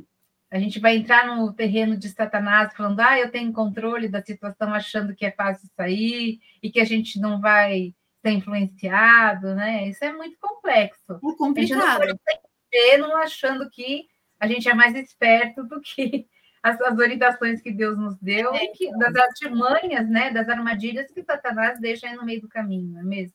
a 0.50 0.58
gente 0.58 0.78
vai 0.78 0.96
entrar 0.96 1.26
no 1.26 1.52
terreno 1.52 1.96
de 1.96 2.08
Satanás 2.08 2.74
falando, 2.74 3.00
ah, 3.00 3.18
eu 3.18 3.30
tenho 3.30 3.52
controle 3.52 4.08
da 4.08 4.22
situação, 4.22 4.72
achando 4.72 5.14
que 5.14 5.26
é 5.26 5.32
fácil 5.32 5.68
sair 5.76 6.40
e 6.62 6.70
que 6.70 6.80
a 6.80 6.84
gente 6.84 7.20
não 7.20 7.40
vai 7.40 7.94
ser 8.22 8.30
influenciado, 8.30 9.54
né? 9.54 9.88
Isso 9.88 10.04
é 10.04 10.12
muito 10.12 10.36
complexo. 10.40 11.12
É 11.12 11.36
complicado. 11.36 12.02
A 12.02 12.06
gente 12.06 12.98
não 12.98 13.10
pode 13.10 13.22
achando 13.22 13.68
que 13.70 14.06
a 14.38 14.46
gente 14.46 14.68
é 14.68 14.74
mais 14.74 14.94
esperto 14.94 15.64
do 15.64 15.80
que 15.80 16.26
as, 16.62 16.80
as 16.80 16.98
orientações 16.98 17.60
que 17.60 17.70
Deus 17.70 17.96
nos 17.96 18.16
deu 18.18 18.54
é, 18.54 18.66
que, 18.68 18.90
das 18.98 19.14
artimanhas, 19.16 20.08
né, 20.08 20.30
das 20.30 20.48
armadilhas 20.48 21.10
que 21.10 21.22
Satanás 21.22 21.80
deixa 21.80 22.06
aí 22.06 22.14
no 22.14 22.24
meio 22.24 22.40
do 22.40 22.48
caminho, 22.48 22.92
não 22.92 23.00
é 23.00 23.04
mesmo? 23.04 23.34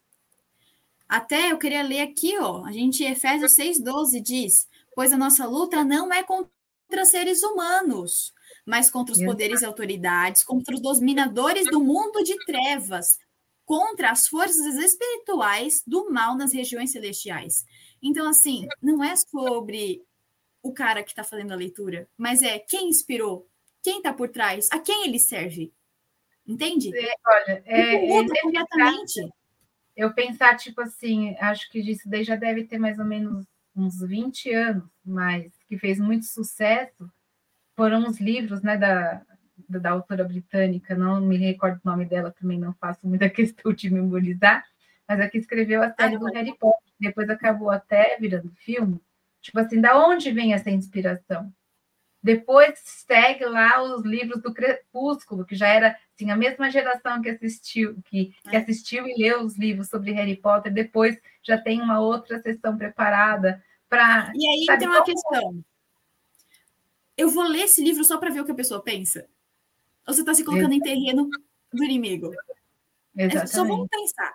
Até 1.07 1.51
eu 1.51 1.57
queria 1.57 1.83
ler 1.83 2.01
aqui, 2.01 2.37
ó, 2.39 2.65
a 2.65 2.71
gente, 2.71 3.03
Efésios 3.03 3.55
6,12 3.55 4.21
diz: 4.21 4.67
Pois 4.95 5.13
a 5.13 5.17
nossa 5.17 5.45
luta 5.45 5.83
não 5.83 6.11
é 6.11 6.23
contra 6.23 7.05
seres 7.05 7.43
humanos, 7.43 8.33
mas 8.65 8.89
contra 8.89 9.13
os 9.13 9.23
poderes 9.23 9.61
e 9.61 9.65
autoridades, 9.65 10.43
contra 10.43 10.73
os 10.73 10.81
dominadores 10.81 11.65
do 11.69 11.83
mundo 11.83 12.23
de 12.23 12.35
trevas, 12.45 13.19
contra 13.65 14.11
as 14.11 14.27
forças 14.27 14.75
espirituais 14.75 15.83
do 15.85 16.11
mal 16.11 16.35
nas 16.35 16.53
regiões 16.53 16.91
celestiais. 16.91 17.65
Então, 18.01 18.27
assim, 18.27 18.67
não 18.81 19.03
é 19.03 19.15
sobre 19.15 20.03
o 20.61 20.73
cara 20.73 21.03
que 21.03 21.11
está 21.11 21.23
fazendo 21.23 21.51
a 21.51 21.57
leitura, 21.57 22.07
mas 22.17 22.41
é 22.41 22.59
quem 22.59 22.89
inspirou, 22.89 23.47
quem 23.81 23.97
está 23.97 24.13
por 24.13 24.29
trás, 24.29 24.69
a 24.71 24.79
quem 24.79 25.05
ele 25.05 25.19
serve. 25.19 25.73
Entende? 26.45 26.91
É, 26.97 27.13
olha, 27.25 27.63
é, 27.65 27.95
é, 27.95 28.07
completamente 28.07 29.29
eu 29.95 30.13
pensar, 30.13 30.57
tipo 30.57 30.81
assim, 30.81 31.35
acho 31.39 31.69
que 31.69 31.79
isso 31.79 32.09
daí 32.09 32.23
já 32.23 32.35
deve 32.35 32.65
ter 32.65 32.77
mais 32.77 32.97
ou 32.97 33.05
menos 33.05 33.45
uns 33.75 33.99
20 33.99 34.51
anos, 34.53 34.89
mas 35.05 35.51
que 35.67 35.77
fez 35.77 35.99
muito 35.99 36.25
sucesso, 36.25 37.09
foram 37.75 38.07
os 38.07 38.19
livros, 38.19 38.61
né, 38.61 38.77
da, 38.77 39.25
da, 39.69 39.91
autora 39.91 40.23
britânica, 40.23 40.95
não 40.95 41.21
me 41.21 41.37
recordo 41.37 41.79
o 41.83 41.89
nome 41.89 42.05
dela, 42.05 42.31
também 42.31 42.59
não 42.59 42.73
faço 42.73 42.99
muita 43.07 43.29
questão 43.31 43.73
de 43.73 43.89
memorizar, 43.89 44.63
mas 45.07 45.19
a 45.19 45.29
que 45.29 45.37
escreveu 45.37 45.83
a 45.83 45.93
série 45.93 46.17
do 46.17 46.25
Harry 46.25 46.57
Potter, 46.57 46.91
depois 46.99 47.29
acabou 47.29 47.69
até 47.69 48.17
virando 48.19 48.51
filme. 48.55 48.99
Tipo 49.41 49.59
assim, 49.59 49.81
da 49.81 49.97
onde 50.07 50.31
vem 50.31 50.53
essa 50.53 50.71
inspiração? 50.71 51.53
Depois 52.23 52.79
segue 52.85 53.43
lá 53.43 53.83
os 53.83 54.05
livros 54.05 54.41
do 54.41 54.53
Crepúsculo, 54.53 55.45
que 55.45 55.55
já 55.55 55.67
era 55.67 55.97
assim, 56.15 56.31
a 56.31 56.37
mesma 56.37 56.71
geração 56.71 57.21
que 57.21 57.29
assistiu, 57.29 58.01
que, 58.05 58.33
que 58.49 58.55
é. 58.55 58.59
assistiu 58.59 59.05
e 59.05 59.21
leu 59.21 59.41
os 59.41 59.57
livros 59.57 59.89
sobre 59.89 60.13
Harry 60.13 60.37
Potter, 60.37 60.71
depois 60.71 61.19
já 61.43 61.57
tem 61.57 61.81
uma 61.81 61.99
outra 61.99 62.41
sessão 62.41 62.77
preparada 62.77 63.61
para. 63.89 64.31
E 64.33 64.47
aí 64.47 64.65
sabe, 64.65 64.79
tem 64.79 64.87
uma 64.87 65.03
questão. 65.03 65.65
Eu 67.17 67.29
vou 67.29 67.43
ler 67.43 67.63
esse 67.63 67.83
livro 67.83 68.05
só 68.05 68.17
para 68.17 68.31
ver 68.31 68.39
o 68.39 68.45
que 68.45 68.51
a 68.53 68.55
pessoa 68.55 68.81
pensa? 68.81 69.27
Ou 70.07 70.13
você 70.13 70.21
está 70.21 70.33
se 70.33 70.43
colocando 70.43 70.73
Exatamente. 70.73 70.99
em 70.99 71.05
terreno 71.05 71.29
do 71.71 71.83
inimigo? 71.83 72.31
Exatamente. 73.15 73.37
É, 73.37 73.47
só 73.47 73.63
vamos 73.63 73.87
pensar. 73.89 74.33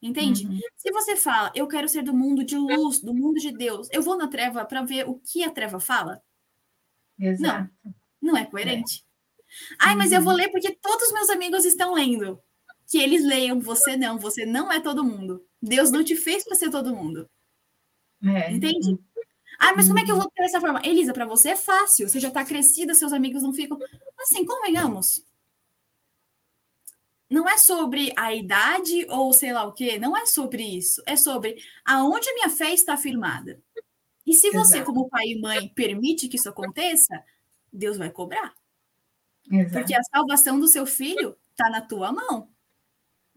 Entende? 0.00 0.46
Uhum. 0.46 0.60
Se 0.76 0.90
você 0.92 1.16
fala, 1.16 1.50
eu 1.54 1.66
quero 1.66 1.88
ser 1.88 2.02
do 2.02 2.14
mundo 2.14 2.44
de 2.44 2.56
luz, 2.56 3.00
do 3.00 3.14
mundo 3.14 3.40
de 3.40 3.50
Deus, 3.50 3.88
eu 3.90 4.02
vou 4.02 4.16
na 4.16 4.28
treva 4.28 4.64
para 4.64 4.82
ver 4.82 5.08
o 5.08 5.18
que 5.18 5.42
a 5.42 5.50
treva 5.50 5.80
fala? 5.80 6.22
Exato. 7.18 7.70
Não, 7.84 7.94
não 8.22 8.36
é 8.36 8.44
coerente. 8.44 9.02
É. 9.02 9.76
Ai, 9.80 9.94
mas 9.96 10.12
eu 10.12 10.20
vou 10.20 10.32
uhum. 10.32 10.38
ler 10.38 10.50
porque 10.50 10.74
todos 10.74 11.06
os 11.06 11.12
meus 11.12 11.30
amigos 11.30 11.64
estão 11.64 11.94
lendo. 11.94 12.40
Que 12.88 12.98
eles 12.98 13.24
leiam, 13.24 13.58
você 13.58 13.96
não, 13.96 14.18
você 14.18 14.46
não 14.46 14.70
é 14.70 14.78
todo 14.78 15.04
mundo. 15.04 15.44
Deus 15.60 15.90
não 15.90 16.04
te 16.04 16.14
fez 16.14 16.44
para 16.44 16.54
ser 16.54 16.70
todo 16.70 16.94
mundo. 16.94 17.28
É. 18.22 18.52
Entende? 18.52 18.98
Ah, 19.58 19.74
mas 19.74 19.86
como 19.86 19.98
é 19.98 20.04
que 20.04 20.12
eu 20.12 20.16
vou 20.16 20.30
ter 20.30 20.44
essa 20.44 20.60
forma? 20.60 20.80
Elisa, 20.84 21.12
para 21.12 21.26
você 21.26 21.50
é 21.50 21.56
fácil. 21.56 22.08
Você 22.08 22.20
já 22.20 22.28
está 22.28 22.44
crescida, 22.44 22.94
seus 22.94 23.12
amigos 23.12 23.42
não 23.42 23.52
ficam. 23.52 23.78
Assim, 24.18 24.44
convenhamos. 24.44 25.24
Não 27.28 27.48
é 27.48 27.58
sobre 27.58 28.12
a 28.16 28.32
idade 28.34 29.06
ou 29.08 29.32
sei 29.32 29.52
lá 29.52 29.64
o 29.64 29.72
quê. 29.72 29.98
Não 29.98 30.16
é 30.16 30.26
sobre 30.26 30.62
isso. 30.62 31.02
É 31.06 31.16
sobre 31.16 31.56
aonde 31.84 32.28
a 32.28 32.34
minha 32.34 32.50
fé 32.50 32.72
está 32.72 32.96
firmada. 32.96 33.60
E 34.26 34.34
se 34.34 34.50
você, 34.50 34.76
Exato. 34.78 34.92
como 34.92 35.08
pai 35.08 35.26
e 35.26 35.40
mãe, 35.40 35.68
permite 35.68 36.28
que 36.28 36.36
isso 36.36 36.48
aconteça, 36.48 37.22
Deus 37.72 37.96
vai 37.96 38.10
cobrar. 38.10 38.54
Exato. 39.50 39.72
Porque 39.72 39.94
a 39.94 40.02
salvação 40.02 40.58
do 40.58 40.68
seu 40.68 40.84
filho 40.84 41.36
está 41.50 41.70
na 41.70 41.80
tua 41.80 42.12
mão. 42.12 42.48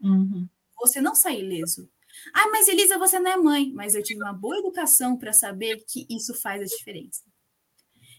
Uhum. 0.00 0.48
Você 0.80 1.00
não 1.00 1.14
sai 1.14 1.40
ileso. 1.40 1.88
Ah, 2.34 2.48
mas 2.50 2.68
Elisa, 2.68 2.98
você 2.98 3.18
não 3.18 3.30
é 3.30 3.36
mãe. 3.36 3.72
Mas 3.74 3.94
eu 3.94 4.02
tive 4.02 4.22
uma 4.22 4.32
boa 4.32 4.58
educação 4.58 5.16
para 5.16 5.32
saber 5.32 5.84
que 5.86 6.06
isso 6.10 6.34
faz 6.34 6.62
a 6.62 6.64
diferença. 6.64 7.22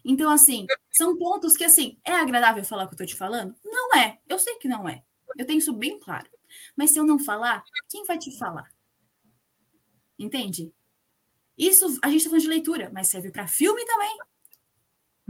Então, 0.03 0.31
assim, 0.31 0.65
são 0.91 1.17
pontos 1.17 1.55
que, 1.55 1.63
assim, 1.63 1.99
é 2.03 2.13
agradável 2.13 2.63
falar 2.63 2.83
o 2.83 2.87
que 2.87 2.93
eu 2.93 2.95
estou 2.95 3.07
te 3.07 3.15
falando? 3.15 3.55
Não 3.63 3.95
é. 3.95 4.19
Eu 4.27 4.39
sei 4.39 4.55
que 4.55 4.67
não 4.67 4.87
é. 4.89 5.03
Eu 5.37 5.45
tenho 5.45 5.59
isso 5.59 5.73
bem 5.73 5.99
claro. 5.99 6.29
Mas 6.75 6.91
se 6.91 6.99
eu 6.99 7.05
não 7.05 7.19
falar, 7.19 7.63
quem 7.89 8.03
vai 8.05 8.17
te 8.17 8.35
falar? 8.37 8.69
Entende? 10.17 10.73
Isso 11.57 11.85
a 12.01 12.07
gente 12.07 12.17
está 12.17 12.29
falando 12.29 12.41
de 12.41 12.47
leitura, 12.47 12.89
mas 12.93 13.07
serve 13.07 13.31
para 13.31 13.47
filme 13.47 13.85
também. 13.85 14.17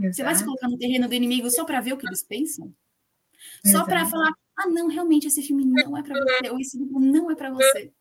Exato. 0.00 0.14
Você 0.14 0.22
vai 0.24 0.34
se 0.34 0.44
colocar 0.44 0.68
no 0.68 0.78
terreno 0.78 1.08
do 1.08 1.14
inimigo 1.14 1.50
só 1.50 1.64
para 1.64 1.80
ver 1.80 1.92
o 1.92 1.98
que 1.98 2.06
eles 2.06 2.22
pensam? 2.22 2.74
Só 3.64 3.84
para 3.84 4.06
falar, 4.06 4.32
ah, 4.56 4.66
não, 4.68 4.88
realmente 4.88 5.26
esse 5.26 5.42
filme 5.42 5.64
não 5.64 5.96
é 5.96 6.02
para 6.02 6.18
você, 6.18 6.50
ou 6.50 6.58
esse 6.58 6.78
livro 6.78 6.98
não 7.00 7.30
é 7.30 7.34
para 7.34 7.50
você. 7.50 7.92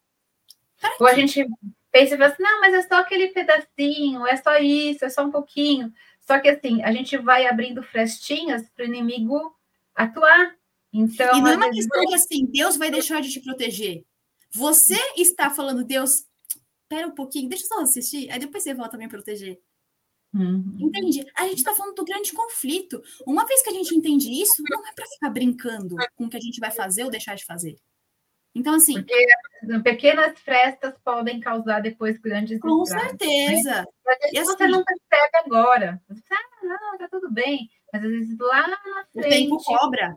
Ou 0.99 1.07
a 1.07 1.13
gente 1.13 1.47
pensa 1.91 2.15
e 2.15 2.17
fala 2.17 2.31
assim, 2.31 2.43
não, 2.43 2.61
mas 2.61 2.73
é 2.73 2.81
só 2.83 2.95
aquele 2.95 3.27
pedacinho, 3.29 4.25
é 4.25 4.37
só 4.37 4.57
isso, 4.57 5.03
é 5.05 5.09
só 5.09 5.25
um 5.25 5.31
pouquinho. 5.31 5.93
Só 6.21 6.39
que 6.39 6.49
assim, 6.49 6.81
a 6.83 6.91
gente 6.91 7.17
vai 7.17 7.47
abrindo 7.47 7.83
frestinhas 7.83 8.69
para 8.69 8.83
o 8.83 8.87
inimigo 8.87 9.55
atuar. 9.95 10.55
Então, 10.93 11.37
e 11.37 11.41
não 11.41 11.51
é 11.51 11.55
uma 11.55 11.71
questão 11.71 12.05
de 12.05 12.15
assim, 12.15 12.45
Deus 12.45 12.77
vai 12.77 12.91
deixar 12.91 13.21
de 13.21 13.31
te 13.31 13.39
proteger. 13.39 14.03
Você 14.51 14.99
está 15.15 15.49
falando, 15.49 15.83
Deus, 15.83 16.25
espera 16.83 17.07
um 17.07 17.15
pouquinho, 17.15 17.49
deixa 17.49 17.65
eu 17.65 17.67
só 17.69 17.81
assistir, 17.81 18.29
aí 18.29 18.39
depois 18.39 18.63
você 18.63 18.73
volta 18.73 18.97
a 18.97 18.99
me 18.99 19.07
proteger. 19.07 19.59
Uhum. 20.33 20.77
Entende? 20.79 21.25
A 21.35 21.47
gente 21.47 21.57
está 21.57 21.73
falando 21.73 21.95
do 21.95 22.05
grande 22.05 22.31
conflito. 22.31 23.01
Uma 23.25 23.45
vez 23.45 23.61
que 23.61 23.69
a 23.69 23.73
gente 23.73 23.93
entende 23.95 24.31
isso, 24.31 24.63
não 24.69 24.85
é 24.87 24.93
para 24.93 25.05
ficar 25.05 25.29
brincando 25.29 25.95
com 26.15 26.25
o 26.25 26.29
que 26.29 26.37
a 26.37 26.41
gente 26.41 26.59
vai 26.59 26.71
fazer 26.71 27.03
ou 27.03 27.09
deixar 27.09 27.35
de 27.35 27.45
fazer. 27.45 27.77
Então, 28.53 28.75
assim. 28.75 28.95
Porque 28.95 29.27
pequenas 29.83 30.37
frestas 30.39 30.97
podem 31.03 31.39
causar 31.39 31.81
depois 31.81 32.17
grandes. 32.17 32.59
Com 32.59 32.83
estrados, 32.83 33.09
certeza. 33.09 33.81
Né? 34.05 34.15
E 34.33 34.39
assim, 34.39 34.45
você 34.45 34.67
não 34.67 34.83
percebe 34.83 35.37
agora. 35.45 36.01
Você, 36.09 36.21
ah, 36.31 36.65
não, 36.65 36.97
tá 36.97 37.07
tudo 37.09 37.31
bem. 37.31 37.69
Mas 37.93 38.03
às 38.03 38.09
vezes 38.09 38.37
lá 38.39 38.67
na 38.67 38.77
frente. 39.13 39.27
O 39.27 39.29
tempo 39.29 39.63
cobra 39.63 40.15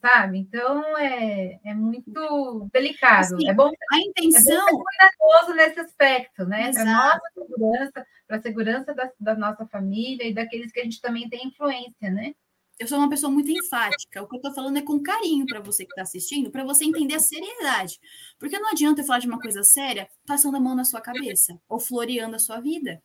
sabe? 0.00 0.38
Então 0.38 0.96
é, 0.96 1.58
é 1.64 1.74
muito 1.74 2.68
delicado. 2.72 3.34
Assim, 3.34 3.48
é 3.48 3.54
bom, 3.54 3.70
a 3.92 3.98
intenção 3.98 4.56
é 4.56 4.70
bom 4.70 4.78
ser 4.78 5.16
cuidadoso 5.16 5.54
nesse 5.54 5.80
aspecto, 5.80 6.46
né? 6.46 6.70
Para 6.72 6.84
nossa 6.84 7.30
segurança, 7.34 8.06
para 8.26 8.36
a 8.36 8.42
segurança 8.42 8.94
da, 8.94 9.10
da, 9.18 9.34
nossa 9.34 9.66
família 9.66 10.26
e 10.26 10.34
daqueles 10.34 10.72
que 10.72 10.80
a 10.80 10.84
gente 10.84 11.00
também 11.00 11.28
tem 11.28 11.48
influência, 11.48 12.10
né? 12.10 12.32
Eu 12.78 12.86
sou 12.86 12.98
uma 12.98 13.08
pessoa 13.08 13.30
muito 13.30 13.50
enfática. 13.50 14.22
O 14.22 14.28
que 14.28 14.36
eu 14.36 14.38
estou 14.38 14.54
falando 14.54 14.76
é 14.78 14.82
com 14.82 15.02
carinho 15.02 15.46
para 15.46 15.60
você 15.60 15.84
que 15.84 15.92
está 15.92 16.02
assistindo, 16.02 16.50
para 16.50 16.64
você 16.64 16.84
entender 16.84 17.14
a 17.14 17.20
seriedade. 17.20 18.00
Porque 18.38 18.58
não 18.58 18.70
adianta 18.70 19.00
eu 19.02 19.06
falar 19.06 19.18
de 19.18 19.26
uma 19.26 19.40
coisa 19.40 19.62
séria 19.64 20.08
passando 20.26 20.56
a 20.56 20.60
mão 20.60 20.74
na 20.76 20.84
sua 20.84 21.00
cabeça 21.00 21.60
ou 21.68 21.80
floreando 21.80 22.36
a 22.36 22.38
sua 22.38 22.60
vida. 22.60 23.02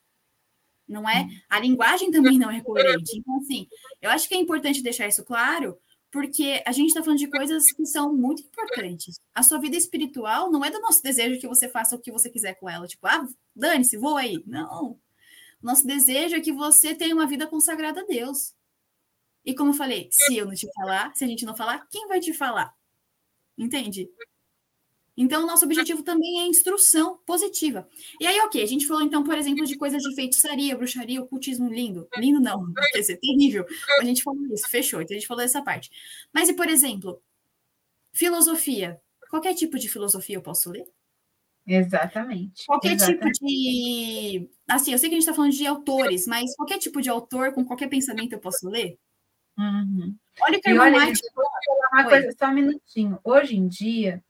não 0.86 1.08
é? 1.08 1.26
A 1.48 1.58
linguagem 1.60 2.10
também 2.10 2.38
não 2.38 2.50
é 2.50 2.60
coerente. 2.60 3.16
Então, 3.18 3.36
assim, 3.38 3.66
eu 4.02 4.10
acho 4.10 4.28
que 4.28 4.34
é 4.34 4.38
importante 4.38 4.82
deixar 4.82 5.08
isso 5.08 5.24
claro, 5.24 5.78
porque 6.10 6.62
a 6.66 6.72
gente 6.72 6.88
está 6.88 7.02
falando 7.02 7.18
de 7.18 7.26
coisas 7.28 7.72
que 7.72 7.86
são 7.86 8.14
muito 8.14 8.42
importantes. 8.42 9.18
A 9.34 9.42
sua 9.42 9.58
vida 9.58 9.76
espiritual 9.76 10.50
não 10.50 10.64
é 10.64 10.70
do 10.70 10.80
nosso 10.80 11.02
desejo 11.02 11.40
que 11.40 11.48
você 11.48 11.68
faça 11.68 11.96
o 11.96 12.00
que 12.00 12.12
você 12.12 12.30
quiser 12.30 12.54
com 12.54 12.68
ela. 12.68 12.86
Tipo, 12.86 13.06
ah, 13.06 13.26
dane-se, 13.56 13.96
voa 13.96 14.20
aí. 14.20 14.42
Não. 14.46 14.98
Nosso 15.62 15.86
desejo 15.86 16.36
é 16.36 16.40
que 16.40 16.52
você 16.52 16.94
tenha 16.94 17.14
uma 17.14 17.26
vida 17.26 17.46
consagrada 17.46 18.02
a 18.02 18.04
Deus. 18.04 18.54
E 19.44 19.54
como 19.54 19.70
eu 19.70 19.74
falei, 19.74 20.08
se 20.10 20.36
eu 20.36 20.46
não 20.46 20.54
te 20.54 20.66
falar, 20.74 21.12
se 21.14 21.24
a 21.24 21.26
gente 21.26 21.44
não 21.44 21.54
falar, 21.54 21.86
quem 21.90 22.06
vai 22.08 22.20
te 22.20 22.32
falar? 22.32 22.74
Entende? 23.56 24.08
Então, 25.16 25.46
nosso 25.46 25.64
objetivo 25.64 26.02
também 26.02 26.40
é 26.40 26.46
instrução 26.46 27.18
positiva. 27.24 27.88
E 28.20 28.26
aí, 28.26 28.40
ok, 28.40 28.60
a 28.60 28.66
gente 28.66 28.86
falou 28.86 29.02
então, 29.02 29.22
por 29.22 29.38
exemplo, 29.38 29.64
de 29.64 29.76
coisas 29.76 30.02
de 30.02 30.14
feitiçaria, 30.14 30.76
bruxaria, 30.76 31.22
ocultismo 31.22 31.68
lindo. 31.68 32.08
Lindo 32.16 32.40
não, 32.40 32.72
quer 32.92 32.98
dizer, 32.98 33.18
terrível. 33.18 33.64
A 34.00 34.04
gente 34.04 34.22
falou 34.22 34.44
isso, 34.52 34.68
fechou. 34.68 35.00
Então, 35.00 35.14
a 35.14 35.18
gente 35.18 35.28
falou 35.28 35.42
dessa 35.42 35.62
parte. 35.62 35.90
Mas 36.32 36.48
e, 36.48 36.54
por 36.54 36.68
exemplo, 36.68 37.22
filosofia? 38.12 39.00
Qualquer 39.30 39.54
tipo 39.54 39.78
de 39.78 39.88
filosofia 39.88 40.36
eu 40.36 40.42
posso 40.42 40.70
ler? 40.70 40.84
Exatamente. 41.66 42.66
Qualquer 42.66 42.96
tipo 42.96 43.10
exatamente. 43.10 43.38
tipo 43.38 43.46
de. 43.46 44.50
Assim, 44.68 44.92
eu 44.92 44.98
sei 44.98 45.08
que 45.08 45.14
a 45.14 45.18
gente 45.18 45.26
está 45.26 45.34
falando 45.34 45.52
de 45.52 45.66
autores, 45.66 46.26
mas 46.26 46.54
qualquer 46.56 46.78
tipo 46.78 47.00
de 47.00 47.08
autor 47.08 47.52
com 47.52 47.64
qualquer 47.64 47.88
pensamento 47.88 48.32
eu 48.32 48.40
posso 48.40 48.68
ler? 48.68 48.98
Uhum. 49.58 50.16
Olha 50.40 50.58
o 50.58 50.60
que 50.60 50.68
a 50.68 50.72
irmã 50.72 50.84
White... 50.86 51.20
uma 51.92 52.04
coisa, 52.04 52.34
só 52.38 52.46
um 52.46 52.54
minutinho. 52.54 53.18
Hoje 53.22 53.56
em 53.56 53.68
dia, 53.68 54.22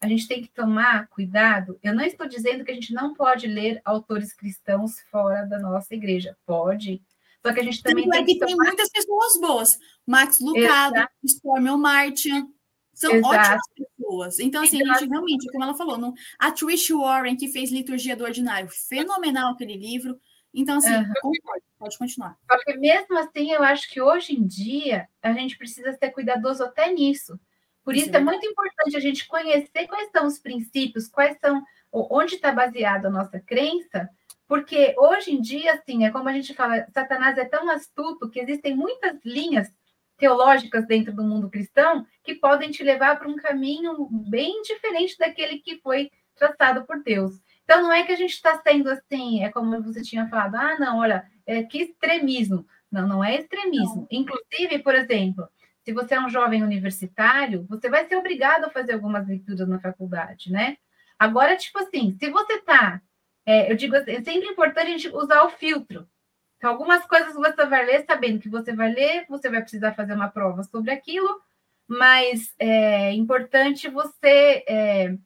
a 0.00 0.06
gente 0.06 0.28
tem 0.28 0.42
que 0.42 0.48
tomar 0.48 1.08
cuidado. 1.08 1.78
Eu 1.82 1.94
não 1.94 2.04
estou 2.04 2.28
dizendo 2.28 2.64
que 2.64 2.70
a 2.70 2.74
gente 2.74 2.92
não 2.92 3.14
pode 3.14 3.46
ler 3.46 3.80
autores 3.84 4.32
cristãos 4.32 5.00
fora 5.10 5.44
da 5.44 5.58
nossa 5.58 5.94
igreja. 5.94 6.36
Pode. 6.46 7.02
Só 7.44 7.52
que 7.52 7.60
a 7.60 7.64
gente 7.64 7.82
também 7.82 8.08
tem 8.08 8.22
é 8.22 8.24
que, 8.24 8.34
tomar... 8.34 8.46
tem 8.46 8.56
muitas 8.56 8.88
pessoas 8.90 9.40
boas. 9.40 9.78
Max 10.06 10.38
Lucado, 10.40 11.08
Stormy 11.24 11.76
Martin. 11.76 12.46
São 12.94 13.12
Exato. 13.12 13.34
ótimas 13.34 13.62
pessoas. 13.76 14.38
Então, 14.40 14.62
assim, 14.62 14.80
Exato. 14.80 14.90
a 14.90 15.00
gente 15.00 15.10
realmente, 15.10 15.46
como 15.52 15.64
ela 15.64 15.74
falou, 15.74 15.98
não... 15.98 16.14
a 16.38 16.50
Trish 16.50 16.90
Warren, 16.90 17.36
que 17.36 17.48
fez 17.48 17.70
Liturgia 17.70 18.16
do 18.16 18.24
Ordinário, 18.24 18.68
fenomenal 18.68 19.52
aquele 19.52 19.76
livro. 19.76 20.18
Então, 20.54 20.78
assim, 20.78 20.94
uhum. 20.94 21.12
concordo, 21.20 21.62
pode 21.78 21.98
continuar. 21.98 22.36
Porque 22.46 22.76
mesmo 22.76 23.18
assim, 23.18 23.52
eu 23.52 23.62
acho 23.62 23.88
que 23.90 24.00
hoje 24.00 24.34
em 24.34 24.46
dia 24.46 25.08
a 25.22 25.32
gente 25.32 25.56
precisa 25.56 25.92
ser 25.92 26.10
cuidadoso 26.10 26.64
até 26.64 26.92
nisso. 26.92 27.38
Por 27.84 27.94
isso 27.94 28.10
Sim. 28.10 28.16
é 28.16 28.20
muito 28.20 28.46
importante 28.46 28.96
a 28.96 29.00
gente 29.00 29.26
conhecer 29.26 29.86
quais 29.86 30.10
são 30.10 30.26
os 30.26 30.38
princípios, 30.38 31.08
quais 31.08 31.38
são, 31.38 31.62
onde 31.92 32.34
está 32.34 32.52
baseada 32.52 33.08
a 33.08 33.10
nossa 33.10 33.40
crença, 33.40 34.08
porque 34.46 34.94
hoje 34.98 35.30
em 35.30 35.40
dia, 35.40 35.74
assim, 35.74 36.04
é 36.04 36.10
como 36.10 36.28
a 36.28 36.32
gente 36.32 36.54
fala, 36.54 36.86
Satanás 36.92 37.36
é 37.36 37.44
tão 37.44 37.70
astuto 37.70 38.30
que 38.30 38.40
existem 38.40 38.74
muitas 38.74 39.18
linhas 39.24 39.70
teológicas 40.16 40.86
dentro 40.86 41.12
do 41.12 41.22
mundo 41.22 41.50
cristão 41.50 42.04
que 42.24 42.34
podem 42.34 42.70
te 42.70 42.82
levar 42.82 43.18
para 43.18 43.28
um 43.28 43.36
caminho 43.36 44.08
bem 44.10 44.62
diferente 44.62 45.16
daquele 45.18 45.58
que 45.58 45.78
foi 45.80 46.10
traçado 46.34 46.84
por 46.86 47.02
Deus. 47.02 47.40
Então, 47.68 47.82
não 47.82 47.92
é 47.92 48.02
que 48.02 48.12
a 48.12 48.16
gente 48.16 48.32
está 48.32 48.58
sendo 48.66 48.88
assim, 48.88 49.44
é 49.44 49.50
como 49.50 49.82
você 49.82 50.00
tinha 50.00 50.26
falado, 50.26 50.54
ah, 50.54 50.78
não, 50.78 51.00
olha, 51.00 51.30
é, 51.44 51.62
que 51.62 51.82
extremismo. 51.82 52.66
Não, 52.90 53.06
não 53.06 53.22
é 53.22 53.36
extremismo. 53.36 53.96
Não. 53.96 54.08
Inclusive, 54.10 54.78
por 54.78 54.94
exemplo, 54.94 55.46
se 55.84 55.92
você 55.92 56.14
é 56.14 56.20
um 56.20 56.30
jovem 56.30 56.62
universitário, 56.62 57.66
você 57.68 57.90
vai 57.90 58.08
ser 58.08 58.16
obrigado 58.16 58.64
a 58.64 58.70
fazer 58.70 58.94
algumas 58.94 59.28
leituras 59.28 59.68
na 59.68 59.78
faculdade, 59.78 60.50
né? 60.50 60.78
Agora, 61.18 61.58
tipo 61.58 61.78
assim, 61.78 62.16
se 62.18 62.30
você 62.30 62.54
está, 62.54 63.02
é, 63.44 63.70
eu 63.70 63.76
digo 63.76 63.96
assim, 63.96 64.12
é 64.12 64.22
sempre 64.22 64.48
importante 64.48 64.86
a 64.86 64.90
gente 64.90 65.08
usar 65.10 65.42
o 65.42 65.50
filtro. 65.50 66.08
Então, 66.56 66.70
algumas 66.70 67.04
coisas 67.04 67.34
você 67.34 67.66
vai 67.66 67.84
ler 67.84 68.02
sabendo 68.06 68.40
que 68.40 68.48
você 68.48 68.72
vai 68.72 68.90
ler, 68.94 69.26
você 69.28 69.50
vai 69.50 69.60
precisar 69.60 69.92
fazer 69.92 70.14
uma 70.14 70.30
prova 70.30 70.62
sobre 70.62 70.90
aquilo, 70.90 71.38
mas 71.86 72.50
é 72.58 73.12
importante 73.12 73.90
você 73.90 74.64
é, 74.66 75.18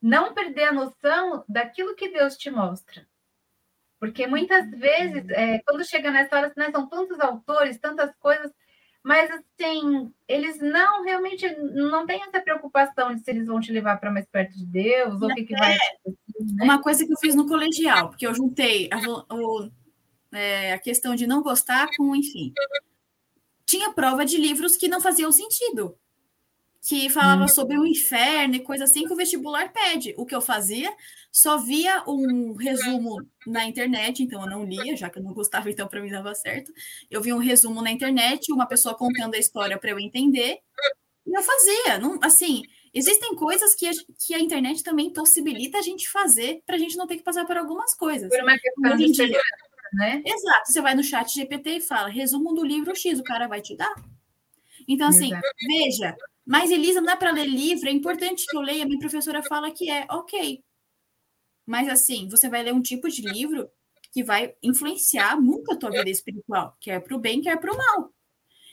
não 0.00 0.34
perder 0.34 0.64
a 0.64 0.72
noção 0.72 1.44
daquilo 1.48 1.94
que 1.94 2.08
Deus 2.08 2.36
te 2.36 2.50
mostra. 2.50 3.06
Porque 3.98 4.26
muitas 4.26 4.70
vezes, 4.70 5.28
é, 5.28 5.58
quando 5.60 5.84
chega 5.84 6.10
nessa 6.10 6.34
hora, 6.34 6.52
né, 6.56 6.70
são 6.70 6.88
tantos 6.88 7.20
autores, 7.20 7.78
tantas 7.78 8.14
coisas, 8.16 8.50
mas 9.02 9.30
assim, 9.30 10.12
eles 10.26 10.58
não 10.58 11.04
realmente 11.04 11.46
não 11.74 12.06
têm 12.06 12.22
essa 12.22 12.40
preocupação 12.40 13.14
de 13.14 13.22
se 13.22 13.30
eles 13.30 13.46
vão 13.46 13.60
te 13.60 13.70
levar 13.70 13.98
para 13.98 14.10
mais 14.10 14.26
perto 14.26 14.56
de 14.56 14.66
Deus, 14.66 15.20
ou 15.20 15.28
o 15.28 15.34
que, 15.34 15.44
que 15.44 15.54
vai 15.54 15.74
acontecer. 15.74 16.54
Né? 16.54 16.64
Uma 16.64 16.80
coisa 16.82 17.06
que 17.06 17.12
eu 17.12 17.18
fiz 17.18 17.34
no 17.34 17.46
colegial, 17.46 18.08
porque 18.08 18.26
eu 18.26 18.34
juntei 18.34 18.88
a, 18.90 18.98
o, 19.34 19.70
é, 20.32 20.72
a 20.72 20.78
questão 20.78 21.14
de 21.14 21.26
não 21.26 21.42
gostar 21.42 21.86
com, 21.96 22.16
enfim. 22.16 22.52
Tinha 23.66 23.92
prova 23.92 24.24
de 24.24 24.38
livros 24.38 24.76
que 24.76 24.88
não 24.88 25.00
faziam 25.00 25.30
sentido. 25.30 25.96
Que 26.82 27.10
falava 27.10 27.44
hum. 27.44 27.48
sobre 27.48 27.78
o 27.78 27.86
inferno 27.86 28.54
e 28.54 28.60
coisa 28.60 28.84
assim 28.84 29.04
que 29.04 29.12
o 29.12 29.16
vestibular 29.16 29.70
pede. 29.72 30.14
O 30.16 30.24
que 30.24 30.34
eu 30.34 30.40
fazia, 30.40 30.90
só 31.30 31.58
via 31.58 32.02
um 32.06 32.54
resumo 32.54 33.16
na 33.46 33.66
internet, 33.66 34.22
então 34.22 34.40
eu 34.42 34.48
não 34.48 34.64
lia, 34.64 34.96
já 34.96 35.10
que 35.10 35.18
eu 35.18 35.22
não 35.22 35.34
gostava, 35.34 35.70
então 35.70 35.86
para 35.86 36.00
mim 36.00 36.10
dava 36.10 36.34
certo. 36.34 36.72
Eu 37.10 37.20
via 37.20 37.36
um 37.36 37.38
resumo 37.38 37.82
na 37.82 37.90
internet, 37.90 38.50
uma 38.50 38.66
pessoa 38.66 38.94
contando 38.94 39.34
a 39.34 39.38
história 39.38 39.78
para 39.78 39.90
eu 39.90 40.00
entender, 40.00 40.60
e 41.26 41.36
eu 41.36 41.42
fazia. 41.42 41.98
Não, 41.98 42.18
assim, 42.22 42.62
existem 42.92 43.34
coisas 43.34 43.74
que 43.74 43.86
a, 43.86 43.92
que 44.26 44.34
a 44.34 44.40
internet 44.40 44.82
também 44.82 45.12
possibilita 45.12 45.78
a 45.78 45.82
gente 45.82 46.08
fazer 46.08 46.62
para 46.66 46.76
a 46.76 46.78
gente 46.78 46.96
não 46.96 47.06
ter 47.06 47.16
que 47.16 47.22
passar 47.22 47.44
por 47.46 47.56
algumas 47.56 47.94
coisas. 47.94 48.28
Por 48.28 48.42
uma 48.42 48.58
questão 48.58 48.96
de 48.96 49.32
né? 49.92 50.22
Exato. 50.24 50.72
Você 50.72 50.80
vai 50.80 50.94
no 50.94 51.02
chat 51.02 51.32
GPT 51.32 51.70
e 51.70 51.80
fala, 51.80 52.08
resumo 52.08 52.54
do 52.54 52.64
livro 52.64 52.94
X, 52.94 53.18
o 53.18 53.24
cara 53.24 53.48
vai 53.48 53.60
te 53.60 53.76
dar. 53.76 53.92
Então, 54.88 55.08
assim, 55.08 55.28
Exato. 55.28 55.48
veja, 55.68 56.16
mas 56.46 56.70
Elisa, 56.70 57.00
não 57.00 57.12
é 57.12 57.16
para 57.16 57.32
ler 57.32 57.46
livro, 57.46 57.88
é 57.88 57.92
importante 57.92 58.46
que 58.46 58.56
eu 58.56 58.60
leia, 58.60 58.84
minha 58.84 58.98
professora 58.98 59.42
fala 59.42 59.70
que 59.70 59.90
é, 59.90 60.06
ok. 60.10 60.62
Mas 61.66 61.88
assim, 61.88 62.28
você 62.28 62.48
vai 62.48 62.62
ler 62.62 62.74
um 62.74 62.82
tipo 62.82 63.08
de 63.08 63.22
livro 63.22 63.70
que 64.12 64.24
vai 64.24 64.54
influenciar 64.62 65.40
muito 65.40 65.72
a 65.72 65.76
tua 65.76 65.90
vida 65.90 66.10
espiritual, 66.10 66.76
quer 66.80 67.00
para 67.00 67.16
o 67.16 67.20
bem, 67.20 67.40
quer 67.40 67.58
para 67.60 67.72
o 67.72 67.76
mal. 67.76 68.12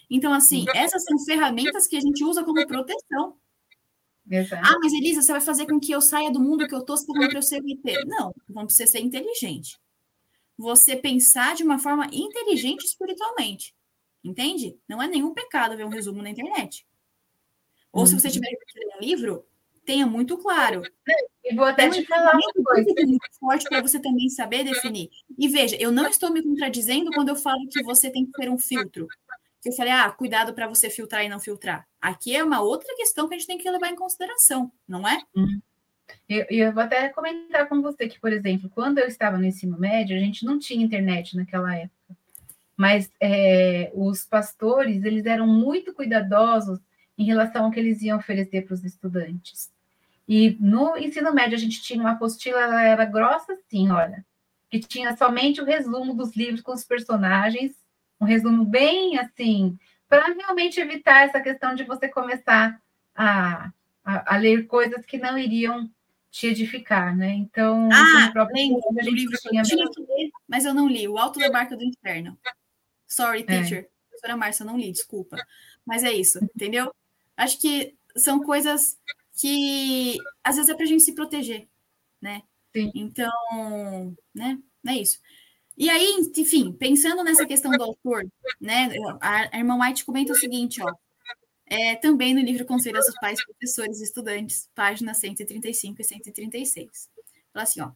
Então, 0.09 0.33
assim, 0.33 0.65
essas 0.73 1.03
são 1.03 1.19
ferramentas 1.25 1.85
que 1.85 1.97
a 1.97 2.01
gente 2.01 2.23
usa 2.23 2.43
como 2.43 2.65
proteção. 2.65 3.37
Exato. 4.29 4.65
Ah, 4.65 4.77
mas 4.81 4.93
Elisa, 4.93 5.21
você 5.21 5.31
vai 5.31 5.41
fazer 5.41 5.65
com 5.67 5.79
que 5.79 5.91
eu 5.91 6.01
saia 6.01 6.31
do 6.31 6.39
mundo 6.39 6.67
que 6.67 6.73
eu 6.73 6.79
estou 6.79 6.97
para 7.13 7.37
eu 7.37 7.41
ser 7.41 7.61
inteiro. 7.65 8.07
Não, 8.07 8.33
vamos 8.47 8.73
precisar 8.73 8.99
ser 8.99 9.05
inteligente 9.05 9.77
você 10.57 10.95
pensar 10.95 11.55
de 11.55 11.63
uma 11.63 11.77
forma 11.77 12.07
inteligente 12.11 12.83
espiritualmente. 12.85 13.75
Entende? 14.23 14.75
Não 14.89 15.01
é 15.01 15.07
nenhum 15.07 15.33
pecado 15.33 15.77
ver 15.77 15.85
um 15.85 15.89
resumo 15.89 16.21
na 16.21 16.31
internet. 16.31 16.85
Ou 17.97 18.01
uhum. 18.01 18.07
se 18.07 18.13
você 18.13 18.27
uhum. 18.27 18.33
tiver 18.33 18.49
que 18.49 18.79
ler 18.79 18.95
um 18.95 18.99
livro, 19.01 19.45
tenha 19.83 20.05
muito 20.05 20.37
claro. 20.37 20.83
E 21.43 21.55
vou 21.55 21.65
até 21.65 21.89
te 21.89 22.05
falar 22.05 22.35
uma 22.35 22.63
coisa. 22.63 22.93
muito 23.03 23.39
forte 23.39 23.67
para 23.67 23.81
você 23.81 23.99
também 23.99 24.29
saber 24.29 24.63
definir. 24.63 25.09
E 25.35 25.47
veja, 25.47 25.75
eu 25.79 25.91
não 25.91 26.07
estou 26.07 26.31
me 26.31 26.43
contradizendo 26.43 27.09
quando 27.11 27.29
eu 27.29 27.35
falo 27.35 27.67
que 27.71 27.81
você 27.81 28.11
tem 28.11 28.23
que 28.27 28.33
ter 28.33 28.49
um 28.49 28.59
filtro. 28.59 29.07
Que 29.63 29.69
eu 29.69 29.73
falei, 29.73 29.91
ah, 29.91 30.11
cuidado 30.11 30.53
para 30.53 30.67
você 30.67 30.91
filtrar 30.91 31.25
e 31.25 31.29
não 31.29 31.39
filtrar. 31.39 31.87
Aqui 31.99 32.35
é 32.35 32.43
uma 32.43 32.61
outra 32.61 32.95
questão 32.95 33.27
que 33.27 33.33
a 33.33 33.37
gente 33.39 33.47
tem 33.47 33.57
que 33.57 33.67
levar 33.67 33.89
em 33.89 33.95
consideração, 33.95 34.71
não 34.87 35.07
é? 35.07 35.19
Uhum. 35.35 35.59
Eu, 36.29 36.45
eu 36.51 36.71
vou 36.71 36.83
até 36.83 37.09
comentar 37.09 37.67
com 37.67 37.81
você 37.81 38.07
que, 38.07 38.19
por 38.19 38.31
exemplo, 38.31 38.69
quando 38.69 38.99
eu 38.99 39.07
estava 39.07 39.39
no 39.39 39.45
ensino 39.45 39.79
médio, 39.79 40.15
a 40.15 40.19
gente 40.19 40.45
não 40.45 40.59
tinha 40.59 40.85
internet 40.85 41.35
naquela 41.35 41.75
época. 41.75 42.15
Mas 42.77 43.11
é, 43.19 43.91
os 43.95 44.23
pastores, 44.23 45.03
eles 45.03 45.25
eram 45.25 45.47
muito 45.47 45.95
cuidadosos 45.95 46.79
em 47.17 47.25
relação 47.25 47.65
ao 47.65 47.71
que 47.71 47.79
eles 47.79 48.01
iam 48.01 48.17
oferecer 48.17 48.65
para 48.65 48.73
os 48.73 48.83
estudantes. 48.83 49.71
E 50.27 50.57
no 50.59 50.97
ensino 50.97 51.33
médio, 51.33 51.55
a 51.55 51.59
gente 51.59 51.81
tinha 51.81 51.99
uma 51.99 52.11
apostila, 52.11 52.59
ela 52.59 52.83
era 52.83 53.05
grossa 53.05 53.53
assim, 53.53 53.89
olha, 53.89 54.25
que 54.69 54.79
tinha 54.79 55.15
somente 55.15 55.61
o 55.61 55.65
resumo 55.65 56.13
dos 56.13 56.35
livros 56.35 56.61
com 56.61 56.73
os 56.73 56.83
personagens, 56.83 57.73
um 58.19 58.25
resumo 58.25 58.65
bem 58.65 59.17
assim, 59.17 59.77
para 60.07 60.33
realmente 60.33 60.79
evitar 60.79 61.25
essa 61.25 61.39
questão 61.39 61.73
de 61.73 61.83
você 61.83 62.09
começar 62.09 62.79
a, 63.15 63.71
a, 64.03 64.35
a 64.35 64.37
ler 64.37 64.67
coisas 64.67 65.05
que 65.05 65.17
não 65.17 65.37
iriam 65.37 65.89
te 66.29 66.47
edificar, 66.47 67.15
né? 67.15 67.33
Então, 67.33 67.89
ah, 67.91 68.47
lembro, 68.51 68.81
gente 69.01 69.15
livro 69.15 69.37
tinha... 69.37 69.63
tinha 69.63 69.89
que 69.89 70.01
ler, 70.01 70.29
mas 70.47 70.65
eu 70.65 70.73
não 70.73 70.87
li, 70.87 71.07
O 71.07 71.17
Alto 71.17 71.39
da 71.39 71.49
Barca 71.49 71.75
do 71.75 71.83
Inferno. 71.83 72.37
Sorry, 73.07 73.41
é. 73.41 73.43
teacher. 73.43 73.79
É. 73.79 73.87
Professora 74.09 74.37
Márcia, 74.37 74.65
não 74.65 74.77
li, 74.77 74.91
desculpa. 74.91 75.37
Mas 75.85 76.03
é 76.03 76.11
isso, 76.11 76.39
entendeu? 76.43 76.93
Acho 77.37 77.59
que 77.59 77.95
são 78.17 78.43
coisas 78.43 78.97
que 79.39 80.17
às 80.43 80.55
vezes 80.55 80.69
é 80.69 80.73
para 80.73 80.83
a 80.83 80.87
gente 80.87 81.03
se 81.03 81.13
proteger, 81.13 81.67
né? 82.19 82.41
Sim. 82.75 82.91
Então, 82.95 84.17
né? 84.33 84.59
É 84.85 84.95
isso. 84.95 85.19
E 85.77 85.89
aí, 85.89 86.31
enfim, 86.35 86.73
pensando 86.73 87.23
nessa 87.23 87.45
questão 87.45 87.71
do 87.71 87.83
autor, 87.83 88.25
né? 88.59 88.89
A, 89.21 89.55
a 89.55 89.59
irmã 89.59 89.77
White 89.79 90.05
comenta 90.05 90.33
o 90.33 90.35
seguinte, 90.35 90.81
ó. 90.81 90.91
É, 91.69 91.95
também 91.97 92.33
no 92.33 92.41
livro 92.41 92.65
Conselho 92.65 92.97
aos 92.97 93.13
Pais, 93.19 93.43
Professores 93.45 93.99
e 93.99 94.03
Estudantes, 94.05 94.69
páginas 94.73 95.17
135 95.17 96.01
e 96.01 96.03
136. 96.03 97.09
Fala 97.53 97.63
assim, 97.63 97.81
ó. 97.81 97.91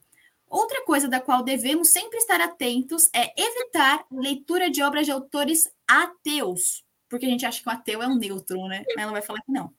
Outra 0.48 0.84
coisa 0.84 1.08
da 1.08 1.22
qual 1.22 1.44
devemos 1.44 1.89
sempre 1.89 2.18
estar 2.18 2.42
atentos 2.42 3.10
é 3.16 3.34
evitar 3.42 4.06
leitura 4.12 4.70
de 4.70 4.84
obras 4.84 5.06
de 5.06 5.12
autores 5.12 5.72
ateus, 5.88 6.84
porque 7.12 7.26
a 7.26 7.30
gente 7.30 7.45
acha 7.45 7.62
que 7.62 7.68
o 7.68 7.72
ateu 7.72 8.01
é 8.01 8.07
um 8.07 8.16
neutro, 8.16 8.66
né? 8.68 8.86
Ela 8.97 9.12
vai 9.12 9.22
falar 9.22 9.41
que 9.41 9.51
não. 9.51 9.72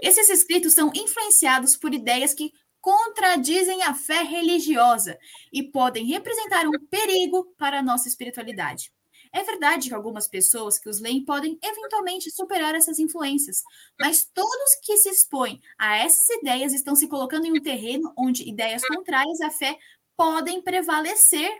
Esses 0.00 0.28
escritos 0.28 0.72
são 0.72 0.92
influenciados 0.94 1.76
por 1.76 1.92
ideias 1.92 2.32
que 2.32 2.52
contradizem 2.80 3.82
a 3.82 3.92
fé 3.92 4.22
religiosa 4.22 5.18
e 5.52 5.64
podem 5.64 6.06
representar 6.06 6.64
um 6.64 6.78
perigo 6.88 7.52
para 7.58 7.80
a 7.80 7.82
nossa 7.82 8.06
espiritualidade. 8.06 8.92
É 9.32 9.42
verdade 9.42 9.88
que 9.88 9.94
algumas 9.94 10.28
pessoas 10.28 10.78
que 10.78 10.88
os 10.88 11.00
leem 11.00 11.24
podem 11.24 11.58
eventualmente 11.60 12.30
superar 12.30 12.76
essas 12.76 13.00
influências, 13.00 13.64
mas 14.00 14.24
todos 14.32 14.76
que 14.80 14.96
se 14.96 15.08
expõem 15.08 15.60
a 15.76 15.96
essas 15.96 16.28
ideias 16.38 16.72
estão 16.72 16.94
se 16.94 17.08
colocando 17.08 17.46
em 17.46 17.58
um 17.58 17.60
terreno 17.60 18.12
onde 18.16 18.48
ideias 18.48 18.86
contrárias 18.86 19.40
à 19.40 19.50
fé 19.50 19.76
podem 20.16 20.62
prevalecer. 20.62 21.50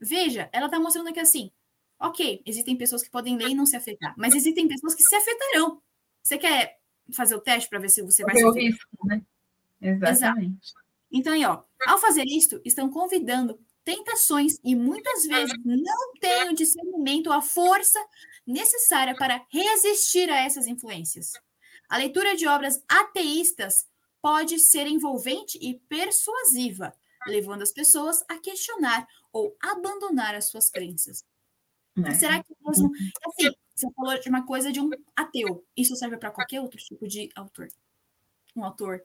Veja, 0.00 0.50
ela 0.52 0.66
está 0.66 0.80
mostrando 0.80 1.10
aqui 1.10 1.20
assim: 1.20 1.52
ok, 2.04 2.42
existem 2.44 2.76
pessoas 2.76 3.02
que 3.02 3.10
podem 3.10 3.36
ler 3.36 3.48
e 3.48 3.54
não 3.54 3.66
se 3.66 3.76
afetar, 3.76 4.14
mas 4.16 4.34
existem 4.34 4.68
pessoas 4.68 4.94
que 4.94 5.02
se 5.02 5.14
afetarão. 5.14 5.80
Você 6.22 6.38
quer 6.38 6.78
fazer 7.12 7.34
o 7.34 7.40
teste 7.40 7.68
para 7.68 7.78
ver 7.78 7.88
se 7.88 8.02
você 8.02 8.22
vai 8.22 8.36
se 8.36 8.44
afetar? 8.44 8.62
risco, 8.62 9.06
né? 9.06 9.22
Exatamente. 9.80 10.68
Exato. 10.68 10.84
Então, 11.10 11.32
aí, 11.32 11.44
ó, 11.44 11.62
ao 11.86 11.98
fazer 11.98 12.24
isto, 12.26 12.60
estão 12.64 12.90
convidando 12.90 13.58
tentações 13.84 14.54
e 14.64 14.74
muitas 14.74 15.24
vezes 15.24 15.54
não 15.64 16.12
têm 16.20 16.48
o 16.48 16.54
discernimento, 16.54 17.30
a 17.30 17.42
força 17.42 18.02
necessária 18.46 19.14
para 19.14 19.44
resistir 19.50 20.28
a 20.30 20.40
essas 20.40 20.66
influências. 20.66 21.32
A 21.88 21.98
leitura 21.98 22.34
de 22.34 22.46
obras 22.46 22.82
ateístas 22.88 23.86
pode 24.20 24.58
ser 24.58 24.86
envolvente 24.86 25.58
e 25.60 25.78
persuasiva, 25.80 26.94
levando 27.26 27.62
as 27.62 27.72
pessoas 27.72 28.24
a 28.28 28.38
questionar 28.38 29.06
ou 29.32 29.54
abandonar 29.60 30.34
as 30.34 30.48
suas 30.48 30.70
crenças. 30.70 31.22
É. 32.04 32.14
Será 32.14 32.42
que 32.42 32.54
mesmo. 32.66 32.90
Assim, 33.26 33.50
você 33.74 33.86
falou 33.94 34.18
de 34.18 34.28
uma 34.28 34.46
coisa 34.46 34.72
de 34.72 34.80
um 34.80 34.90
ateu. 35.14 35.64
Isso 35.76 35.96
serve 35.96 36.16
para 36.16 36.30
qualquer 36.30 36.60
outro 36.60 36.78
tipo 36.78 37.06
de 37.06 37.30
autor. 37.34 37.68
Um 38.56 38.64
autor 38.64 39.04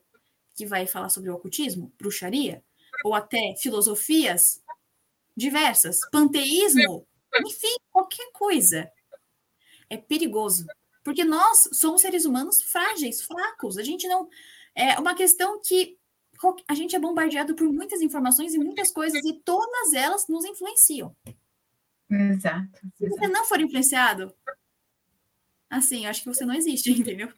que 0.54 0.66
vai 0.66 0.86
falar 0.86 1.08
sobre 1.08 1.30
o 1.30 1.34
ocultismo, 1.34 1.92
bruxaria, 1.98 2.62
ou 3.04 3.14
até 3.14 3.54
filosofias 3.56 4.62
diversas, 5.36 6.00
panteísmo, 6.10 7.06
enfim, 7.46 7.74
qualquer 7.90 8.30
coisa. 8.32 8.90
É 9.88 9.96
perigoso. 9.96 10.66
Porque 11.02 11.24
nós 11.24 11.68
somos 11.72 12.02
seres 12.02 12.24
humanos 12.24 12.60
frágeis, 12.62 13.22
fracos. 13.22 13.78
A 13.78 13.82
gente 13.82 14.06
não. 14.06 14.28
É 14.74 14.98
uma 15.00 15.14
questão 15.14 15.60
que 15.60 15.98
a 16.68 16.74
gente 16.74 16.96
é 16.96 16.98
bombardeado 16.98 17.54
por 17.54 17.70
muitas 17.70 18.00
informações 18.00 18.54
e 18.54 18.58
muitas 18.58 18.90
coisas, 18.90 19.22
e 19.24 19.34
todas 19.44 19.92
elas 19.92 20.26
nos 20.28 20.44
influenciam. 20.44 21.14
Exato. 22.10 22.80
Se 22.96 23.08
você 23.08 23.28
não 23.28 23.44
for 23.44 23.60
influenciado, 23.60 24.34
assim, 25.70 26.04
eu 26.04 26.10
acho 26.10 26.22
que 26.22 26.28
você 26.28 26.44
não 26.44 26.54
existe, 26.54 26.90
entendeu? 26.98 27.32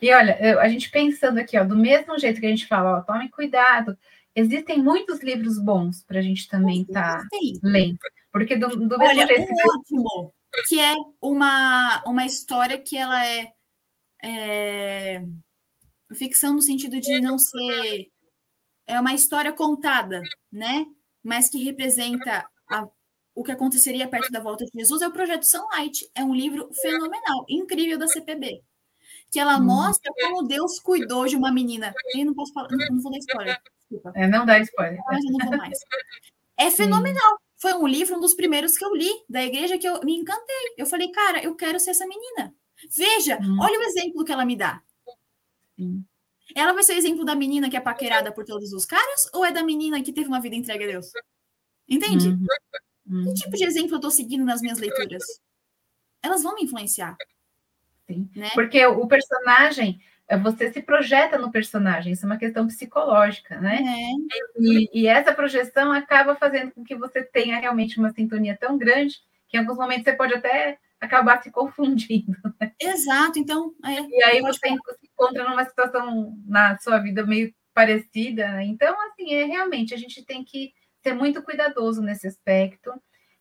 E 0.00 0.12
olha, 0.12 0.60
a 0.60 0.68
gente 0.68 0.90
pensando 0.90 1.38
aqui, 1.38 1.58
ó, 1.58 1.64
do 1.64 1.76
mesmo 1.76 2.18
jeito 2.18 2.40
que 2.40 2.46
a 2.46 2.50
gente 2.50 2.66
fala, 2.66 2.98
ó, 2.98 3.02
tome 3.02 3.28
cuidado, 3.30 3.96
existem 4.34 4.82
muitos 4.82 5.20
livros 5.22 5.58
bons 5.58 6.02
para 6.04 6.18
a 6.18 6.22
gente 6.22 6.48
também 6.48 6.82
estar 6.82 7.18
tá 7.18 7.28
lendo. 7.62 7.98
Porque 8.32 8.56
do, 8.56 8.68
do 8.68 8.98
mesmo 8.98 9.04
olha, 9.04 9.26
jeito. 9.26 9.52
Um 9.52 9.76
último, 9.76 10.34
que 10.68 10.80
é 10.80 10.94
uma, 11.20 12.02
uma 12.04 12.26
história 12.26 12.78
que 12.78 12.96
ela 12.96 13.24
é, 13.26 13.52
é 14.22 15.22
ficção 16.14 16.54
no 16.54 16.62
sentido 16.62 17.00
de 17.00 17.20
não 17.20 17.38
ser. 17.38 18.08
É 18.86 19.00
uma 19.00 19.14
história 19.14 19.52
contada, 19.52 20.20
né? 20.52 20.84
Mas 21.22 21.48
que 21.48 21.62
representa 21.62 22.46
a, 22.68 22.86
o 23.34 23.42
que 23.42 23.52
aconteceria 23.52 24.08
perto 24.08 24.30
da 24.30 24.40
volta 24.40 24.64
de 24.64 24.70
Jesus, 24.72 25.02
é 25.02 25.08
o 25.08 25.12
Projeto 25.12 25.42
Sunlight. 25.42 26.08
É 26.14 26.22
um 26.22 26.34
livro 26.34 26.70
fenomenal, 26.72 27.44
incrível 27.48 27.98
da 27.98 28.06
CPB. 28.06 28.62
Que 29.30 29.40
ela 29.40 29.58
hum. 29.58 29.64
mostra 29.64 30.12
como 30.20 30.46
Deus 30.46 30.78
cuidou 30.78 31.26
de 31.26 31.36
uma 31.36 31.52
menina. 31.52 31.92
Eu 32.16 32.26
não 32.26 32.34
posso 32.34 32.52
falar, 32.52 32.68
não, 32.70 32.94
não 32.94 33.02
vou 33.02 33.10
dar 33.10 33.18
spoiler. 33.18 33.60
Desculpa. 33.80 34.12
É, 34.14 34.28
não 34.28 34.46
dá 34.46 34.58
spoiler. 34.60 35.00
Mas 35.06 35.24
eu 35.24 35.32
não 35.32 35.46
vou 35.46 35.56
mais. 35.56 35.78
É 36.56 36.70
fenomenal. 36.70 37.38
Foi 37.56 37.72
um 37.74 37.86
livro, 37.86 38.16
um 38.16 38.20
dos 38.20 38.34
primeiros 38.34 38.76
que 38.76 38.84
eu 38.84 38.94
li 38.94 39.10
da 39.28 39.42
igreja 39.42 39.78
que 39.78 39.88
eu 39.88 40.00
me 40.04 40.16
encantei. 40.16 40.74
Eu 40.76 40.86
falei, 40.86 41.10
cara, 41.10 41.42
eu 41.42 41.56
quero 41.56 41.80
ser 41.80 41.90
essa 41.90 42.06
menina. 42.06 42.54
Veja, 42.96 43.38
hum. 43.40 43.56
olha 43.60 43.78
o 43.80 43.82
exemplo 43.82 44.24
que 44.24 44.32
ela 44.32 44.44
me 44.44 44.56
dá. 44.56 44.80
Sim. 45.76 46.04
Ela 46.54 46.72
vai 46.72 46.82
ser 46.82 46.92
o 46.92 46.98
exemplo 46.98 47.24
da 47.24 47.34
menina 47.34 47.68
que 47.68 47.76
é 47.76 47.80
paquerada 47.80 48.30
por 48.30 48.44
todos 48.44 48.72
os 48.72 48.84
caras 48.84 49.28
ou 49.32 49.44
é 49.44 49.50
da 49.50 49.62
menina 49.62 50.02
que 50.02 50.12
teve 50.12 50.28
uma 50.28 50.40
vida 50.40 50.54
entregue 50.54 50.84
a 50.84 50.86
Deus? 50.86 51.10
Entende? 51.88 52.28
Uhum. 52.28 52.46
Uhum. 53.06 53.24
Que 53.24 53.34
tipo 53.34 53.56
de 53.56 53.64
exemplo 53.64 53.92
eu 53.92 53.96
estou 53.98 54.10
seguindo 54.10 54.44
nas 54.44 54.60
minhas 54.60 54.78
leituras? 54.78 55.22
Elas 56.22 56.42
vão 56.42 56.54
me 56.54 56.62
influenciar. 56.62 57.16
Sim. 58.06 58.28
Né? 58.34 58.50
Porque 58.54 58.84
o 58.86 59.06
personagem, 59.06 60.00
é, 60.28 60.38
você 60.38 60.72
se 60.72 60.82
projeta 60.82 61.38
no 61.38 61.50
personagem, 61.50 62.12
isso 62.12 62.24
é 62.24 62.28
uma 62.28 62.38
questão 62.38 62.66
psicológica, 62.66 63.60
né? 63.60 63.80
É. 63.82 64.60
E, 64.60 65.02
e, 65.02 65.06
essa 65.06 65.32
projeção 65.32 65.92
acaba 65.92 66.34
fazendo 66.34 66.72
com 66.72 66.84
que 66.84 66.94
você 66.94 67.22
tenha 67.22 67.58
realmente 67.58 67.98
uma 67.98 68.12
sintonia 68.12 68.56
tão 68.56 68.78
grande 68.78 69.16
que 69.48 69.56
em 69.56 69.60
alguns 69.60 69.76
momentos 69.76 70.04
você 70.04 70.12
pode 70.14 70.34
até 70.34 70.78
acabar 71.00 71.42
se 71.42 71.50
confundindo. 71.50 72.34
Né? 72.60 72.72
Exato, 72.80 73.38
então. 73.38 73.74
É, 73.84 74.00
e 74.00 74.24
aí 74.24 74.40
você 74.40 74.68
se 74.68 75.06
encontra 75.12 75.48
numa 75.48 75.64
situação 75.64 76.36
na 76.46 76.78
sua 76.78 76.98
vida 76.98 77.26
meio 77.26 77.52
parecida. 77.74 78.48
Né? 78.48 78.66
Então, 78.66 78.96
assim, 79.02 79.34
é 79.34 79.44
realmente 79.44 79.92
a 79.92 79.96
gente 79.96 80.24
tem 80.24 80.44
que 80.44 80.72
ser 81.04 81.14
muito 81.14 81.42
cuidadoso 81.42 82.00
nesse 82.00 82.26
aspecto. 82.26 82.90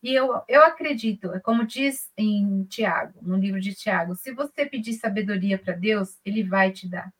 E 0.03 0.13
eu, 0.13 0.41
eu 0.49 0.61
acredito, 0.63 1.33
é 1.33 1.39
como 1.39 1.65
diz 1.65 2.11
em 2.17 2.65
Tiago, 2.65 3.17
no 3.21 3.37
livro 3.37 3.61
de 3.61 3.73
Tiago, 3.73 4.15
se 4.15 4.33
você 4.33 4.65
pedir 4.65 4.93
sabedoria 4.95 5.57
para 5.57 5.73
Deus, 5.73 6.19
ele 6.25 6.43
vai 6.43 6.71
te 6.71 6.89
dar. 6.89 7.11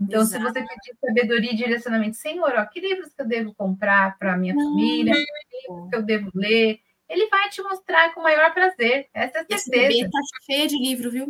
Então, 0.00 0.22
Exato. 0.22 0.44
se 0.44 0.48
você 0.48 0.60
pedir 0.60 0.96
sabedoria 1.00 1.52
e 1.52 1.56
direcionamento, 1.56 2.16
Senhor, 2.16 2.52
ó, 2.56 2.64
que 2.66 2.80
livros 2.80 3.12
que 3.12 3.20
eu 3.20 3.26
devo 3.26 3.52
comprar 3.52 4.16
para 4.16 4.36
minha 4.36 4.54
família, 4.54 5.12
que 5.12 5.68
livros 5.68 5.90
que 5.90 5.96
eu 5.96 6.02
devo 6.02 6.30
ler, 6.32 6.80
ele 7.08 7.26
vai 7.28 7.50
te 7.50 7.60
mostrar 7.62 8.14
com 8.14 8.20
o 8.20 8.22
maior 8.22 8.54
prazer. 8.54 9.08
Essa 9.12 9.38
é 9.38 9.40
a 9.40 9.44
certeza. 9.44 9.92
Esse 9.92 10.10
tá 10.10 10.18
cheia 10.46 10.68
de 10.68 10.78
livro, 10.78 11.10
viu? 11.10 11.26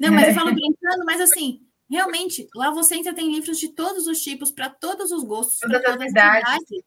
Não, 0.00 0.10
mas 0.10 0.28
eu 0.28 0.34
falo 0.34 0.52
brincando, 0.54 1.04
mas 1.04 1.20
assim, 1.20 1.60
realmente, 1.88 2.48
lá 2.54 2.70
você 2.70 2.94
ainda 2.94 3.14
tem 3.14 3.30
livros 3.30 3.58
de 3.58 3.68
todos 3.68 4.06
os 4.06 4.22
tipos, 4.22 4.50
para 4.50 4.70
todos 4.70 5.12
os 5.12 5.22
gostos, 5.22 5.58
para 5.58 5.80
todas 5.80 6.00
as 6.00 6.10
idades. 6.10 6.84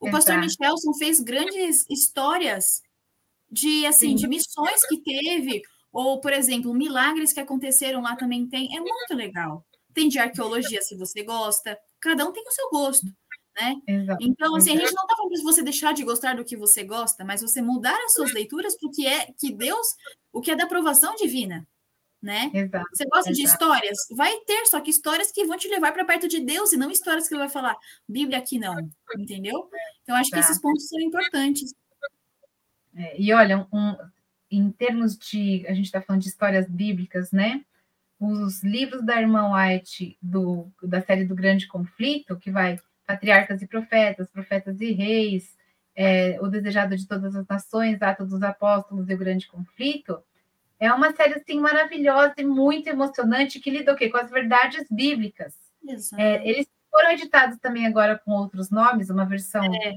O 0.00 0.08
Exato. 0.08 0.26
pastor 0.26 0.38
Michelson 0.38 0.94
fez 0.94 1.20
grandes 1.20 1.88
histórias 1.90 2.82
de 3.50 3.86
assim, 3.86 4.10
Sim. 4.10 4.14
de 4.16 4.28
missões 4.28 4.86
que 4.86 5.02
teve, 5.02 5.62
ou, 5.92 6.20
por 6.20 6.32
exemplo, 6.32 6.74
milagres 6.74 7.32
que 7.32 7.40
aconteceram 7.40 8.02
lá 8.02 8.16
também 8.16 8.46
tem. 8.48 8.76
É 8.76 8.80
muito 8.80 9.14
legal. 9.14 9.64
Tem 9.94 10.08
de 10.08 10.18
arqueologia, 10.18 10.82
se 10.82 10.96
você 10.96 11.22
gosta. 11.22 11.78
Cada 12.00 12.26
um 12.26 12.32
tem 12.32 12.42
o 12.46 12.50
seu 12.50 12.68
gosto 12.70 13.06
né? 13.58 13.74
Exato, 13.86 14.18
então, 14.22 14.54
assim, 14.54 14.70
a 14.70 14.76
gente 14.76 14.94
não 14.94 15.04
está 15.04 15.16
falando 15.16 15.32
de 15.32 15.42
você 15.42 15.62
deixar 15.62 15.94
de 15.94 16.04
gostar 16.04 16.36
do 16.36 16.44
que 16.44 16.56
você 16.56 16.84
gosta, 16.84 17.24
mas 17.24 17.40
você 17.40 17.62
mudar 17.62 17.96
as 18.04 18.12
suas 18.12 18.32
leituras 18.32 18.76
para 18.76 18.88
o 18.88 18.92
que 18.92 19.06
é 19.06 19.32
que 19.38 19.52
Deus, 19.52 19.86
o 20.32 20.40
que 20.40 20.50
é 20.50 20.56
da 20.56 20.64
aprovação 20.64 21.14
divina, 21.16 21.66
né? 22.26 22.50
Exato, 22.52 22.88
você 22.92 23.04
gosta 23.04 23.30
exato. 23.30 23.34
de 23.34 23.42
histórias? 23.42 23.98
Vai 24.10 24.36
ter, 24.40 24.66
só 24.66 24.80
que 24.80 24.90
histórias 24.90 25.30
que 25.30 25.46
vão 25.46 25.56
te 25.56 25.68
levar 25.68 25.92
para 25.92 26.04
perto 26.04 26.26
de 26.26 26.40
Deus 26.40 26.72
e 26.72 26.76
não 26.76 26.90
histórias 26.90 27.28
que 27.28 27.34
ele 27.34 27.38
vai 27.38 27.48
falar, 27.48 27.76
Bíblia 28.06 28.38
aqui 28.38 28.58
não, 28.58 28.74
entendeu? 29.16 29.70
Então, 30.02 30.16
acho 30.16 30.30
que 30.30 30.38
esses 30.38 30.60
pontos 30.60 30.88
são 30.88 31.00
importantes. 31.00 31.72
É, 32.96 33.20
e 33.20 33.32
olha, 33.32 33.66
um, 33.72 33.96
em 34.50 34.70
termos 34.72 35.16
de, 35.16 35.64
a 35.68 35.72
gente 35.72 35.86
está 35.86 36.02
falando 36.02 36.22
de 36.22 36.28
histórias 36.28 36.68
bíblicas, 36.68 37.30
né? 37.30 37.64
Os 38.18 38.64
livros 38.64 39.04
da 39.04 39.20
irmã 39.20 39.52
White 39.54 40.18
do, 40.20 40.72
da 40.82 41.00
série 41.00 41.24
do 41.24 41.34
Grande 41.34 41.68
Conflito, 41.68 42.36
que 42.36 42.50
vai 42.50 42.80
Patriarcas 43.06 43.62
e 43.62 43.68
Profetas, 43.68 44.28
Profetas 44.28 44.80
e 44.80 44.90
Reis, 44.90 45.56
é, 45.94 46.40
O 46.40 46.48
Desejado 46.48 46.96
de 46.96 47.06
Todas 47.06 47.36
as 47.36 47.46
Nações, 47.46 48.02
Atos 48.02 48.30
dos 48.30 48.42
Apóstolos 48.42 49.08
e 49.08 49.14
o 49.14 49.18
Grande 49.18 49.46
Conflito, 49.46 50.20
é 50.78 50.92
uma 50.92 51.14
série 51.14 51.34
assim 51.34 51.58
maravilhosa 51.58 52.34
e 52.38 52.44
muito 52.44 52.88
emocionante 52.88 53.60
que 53.60 53.70
lida 53.70 53.92
o 53.92 53.96
quê? 53.96 54.10
com 54.10 54.18
as 54.18 54.30
verdades 54.30 54.86
bíblicas. 54.90 55.54
É, 56.18 56.48
eles 56.48 56.66
foram 56.90 57.10
editados 57.12 57.58
também 57.58 57.86
agora 57.86 58.18
com 58.18 58.32
outros 58.32 58.70
nomes, 58.70 59.10
uma 59.10 59.24
versão 59.24 59.62
é. 59.64 59.96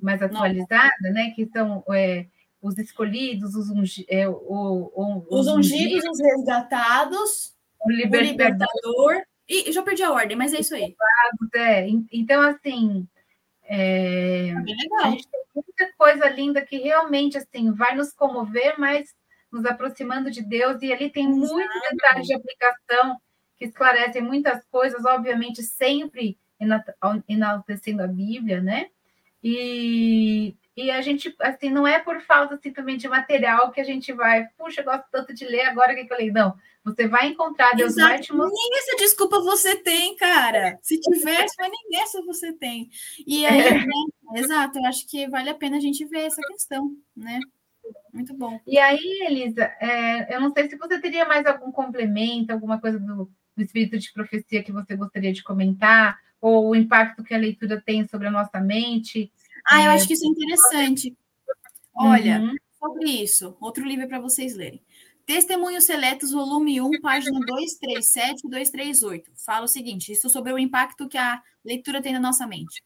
mais 0.00 0.22
atualizada, 0.22 0.94
Não. 1.02 1.12
né? 1.12 1.30
Que 1.34 1.46
são 1.46 1.84
é, 1.90 2.26
os 2.62 2.78
escolhidos, 2.78 3.54
os, 3.54 3.70
ungi, 3.70 4.06
é, 4.08 4.28
o, 4.28 4.32
o, 4.34 5.26
os, 5.28 5.46
os 5.46 5.54
ungidos, 5.54 6.04
os 6.04 6.20
resgatados, 6.20 7.54
o 7.84 7.90
libertador, 7.90 8.20
o 8.20 8.30
libertador 8.30 9.22
e 9.48 9.72
já 9.72 9.82
perdi 9.82 10.02
a 10.02 10.12
ordem, 10.12 10.36
mas 10.36 10.52
é 10.52 10.60
isso 10.60 10.74
aí. 10.74 10.96
É. 11.54 11.86
Então, 12.10 12.42
assim, 12.42 13.06
é... 13.64 14.52
a 15.02 15.10
gente 15.10 15.28
tem 15.28 15.40
muita 15.54 15.92
coisa 15.96 16.28
linda 16.28 16.60
que 16.60 16.78
realmente 16.78 17.38
assim 17.38 17.72
vai 17.72 17.94
nos 17.94 18.12
comover, 18.12 18.74
mas 18.78 19.14
nos 19.52 19.64
aproximando 19.64 20.30
de 20.30 20.42
Deus, 20.42 20.82
e 20.82 20.92
ali 20.92 21.10
tem 21.10 21.28
muitos 21.28 21.80
detalhes 21.90 22.26
de 22.26 22.34
aplicação 22.34 23.16
que 23.56 23.64
esclarecem 23.64 24.22
muitas 24.22 24.64
coisas, 24.66 25.04
obviamente, 25.04 25.62
sempre 25.62 26.38
enaltecendo 27.28 28.02
a 28.02 28.06
Bíblia, 28.06 28.60
né? 28.60 28.88
E, 29.42 30.56
e 30.76 30.90
a 30.90 31.00
gente, 31.00 31.34
assim, 31.40 31.70
não 31.70 31.86
é 31.86 31.98
por 31.98 32.20
falta 32.20 32.58
também 32.74 32.96
de 32.96 33.08
material 33.08 33.70
que 33.70 33.80
a 33.80 33.84
gente 33.84 34.12
vai, 34.12 34.46
puxa, 34.58 34.82
gosto 34.82 35.04
tanto 35.10 35.32
de 35.32 35.44
ler, 35.44 35.66
agora 35.66 35.92
o 35.92 35.94
que, 35.94 36.04
que 36.04 36.12
eu 36.12 36.18
leio? 36.18 36.32
Não, 36.32 36.56
você 36.84 37.06
vai 37.06 37.28
encontrar, 37.28 37.74
Deus 37.74 37.92
Exato. 37.92 38.08
vai 38.08 38.20
te 38.20 38.32
mostrar. 38.32 38.54
Nem 38.54 38.78
essa 38.78 38.96
desculpa 38.96 39.40
você 39.40 39.76
tem, 39.76 40.16
cara. 40.16 40.78
Se 40.82 41.00
tivesse, 41.00 41.54
mas 41.58 41.70
nem 41.70 42.02
essa 42.02 42.22
você 42.22 42.52
tem. 42.52 42.90
E 43.26 43.46
aí, 43.46 43.60
é. 43.60 43.72
né? 43.72 43.92
Exato, 44.34 44.78
eu 44.78 44.86
acho 44.86 45.06
que 45.08 45.28
vale 45.28 45.50
a 45.50 45.54
pena 45.54 45.76
a 45.76 45.80
gente 45.80 46.04
ver 46.04 46.26
essa 46.26 46.42
questão, 46.42 46.90
né? 47.16 47.38
Muito 48.12 48.34
bom. 48.34 48.58
E 48.66 48.78
aí, 48.78 49.24
Elisa, 49.26 49.64
é, 49.80 50.34
eu 50.34 50.40
não 50.40 50.52
sei 50.52 50.68
se 50.68 50.76
você 50.76 51.00
teria 51.00 51.26
mais 51.26 51.44
algum 51.46 51.70
complemento, 51.70 52.52
alguma 52.52 52.80
coisa 52.80 52.98
do, 52.98 53.30
do 53.56 53.62
espírito 53.62 53.98
de 53.98 54.12
profecia 54.12 54.62
que 54.62 54.72
você 54.72 54.96
gostaria 54.96 55.32
de 55.32 55.42
comentar, 55.42 56.18
ou 56.40 56.70
o 56.70 56.76
impacto 56.76 57.22
que 57.22 57.34
a 57.34 57.38
leitura 57.38 57.80
tem 57.80 58.06
sobre 58.08 58.28
a 58.28 58.30
nossa 58.30 58.60
mente. 58.60 59.32
Ah, 59.66 59.84
eu 59.84 59.90
é... 59.90 59.94
acho 59.94 60.06
que 60.06 60.14
isso 60.14 60.24
é 60.24 60.28
interessante. 60.28 61.16
Olha, 61.94 62.40
uhum. 62.40 62.54
sobre 62.78 63.10
isso, 63.10 63.56
outro 63.60 63.84
livro 63.84 64.06
para 64.06 64.20
vocês 64.20 64.54
lerem. 64.54 64.82
Testemunhos 65.26 65.84
Seletos, 65.84 66.30
volume 66.30 66.80
1, 66.80 67.00
página 67.00 67.40
237 67.40 68.46
e 68.46 68.48
238. 68.48 69.32
Fala 69.44 69.64
o 69.64 69.68
seguinte: 69.68 70.12
isso 70.12 70.30
sobre 70.30 70.52
o 70.52 70.58
impacto 70.58 71.08
que 71.08 71.18
a 71.18 71.42
leitura 71.64 72.00
tem 72.00 72.12
na 72.12 72.20
nossa 72.20 72.46
mente. 72.46 72.80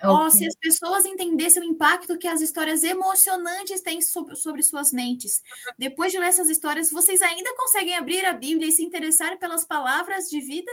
Okay. 0.00 0.10
Oh, 0.10 0.30
se 0.30 0.46
as 0.46 0.54
pessoas 0.54 1.04
entendessem 1.04 1.60
o 1.60 1.66
impacto 1.66 2.16
que 2.16 2.28
as 2.28 2.40
histórias 2.40 2.84
emocionantes 2.84 3.80
têm 3.80 4.00
sobre, 4.00 4.36
sobre, 4.36 4.62
suas 4.62 4.92
mentes. 4.92 5.42
Depois 5.76 6.12
de 6.12 6.20
ler 6.20 6.28
essas 6.28 6.48
histórias, 6.48 6.90
vocês 6.92 7.20
ainda 7.20 7.52
conseguem 7.56 7.96
abrir 7.96 8.24
a 8.24 8.32
Bíblia 8.32 8.68
e 8.68 8.72
se 8.72 8.84
interessar 8.84 9.36
pelas 9.38 9.64
palavras 9.64 10.28
de 10.28 10.40
vida? 10.40 10.70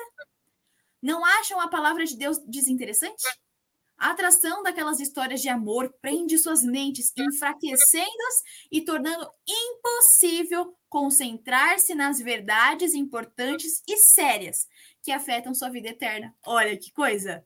Não 1.02 1.26
acham 1.26 1.60
a 1.60 1.68
palavra 1.68 2.06
de 2.06 2.16
Deus 2.16 2.38
desinteressante? 2.46 3.24
A 3.98 4.12
atração 4.12 4.62
daquelas 4.62 5.00
histórias 5.00 5.42
de 5.42 5.50
amor 5.50 5.92
prende 6.02 6.38
suas 6.38 6.62
mentes, 6.62 7.12
enfraquecendo-as 7.18 8.44
e 8.72 8.82
tornando 8.82 9.28
impossível 9.48 10.78
concentrar-se 10.88 11.96
nas 11.96 12.20
verdades 12.20 12.94
importantes 12.94 13.82
e 13.88 13.98
sérias 13.98 14.68
que 15.02 15.12
afetam 15.12 15.56
sua 15.56 15.70
vida 15.70 15.90
eterna. 15.90 16.36
Olha 16.46 16.78
que 16.78 16.92
coisa! 16.92 17.44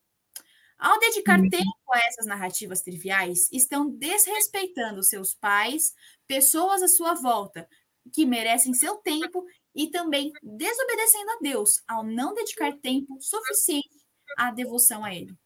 Ao 0.79 0.97
dedicar 0.97 1.37
uhum. 1.41 1.49
tempo 1.49 1.93
a 1.93 1.99
essas 2.07 2.25
narrativas 2.25 2.81
triviais, 2.81 3.51
estão 3.51 3.89
desrespeitando 3.89 5.03
seus 5.03 5.33
pais, 5.33 5.93
pessoas 6.25 6.81
à 6.81 6.87
sua 6.87 7.13
volta, 7.15 7.67
que 8.13 8.25
merecem 8.25 8.73
seu 8.73 8.95
tempo 8.95 9.45
e 9.75 9.91
também 9.91 10.31
desobedecendo 10.41 11.31
a 11.31 11.39
Deus 11.41 11.83
ao 11.85 12.03
não 12.03 12.33
dedicar 12.33 12.77
tempo 12.77 13.17
suficiente 13.19 13.89
à 14.37 14.51
devoção 14.51 15.03
a 15.03 15.13
Ele. 15.13 15.37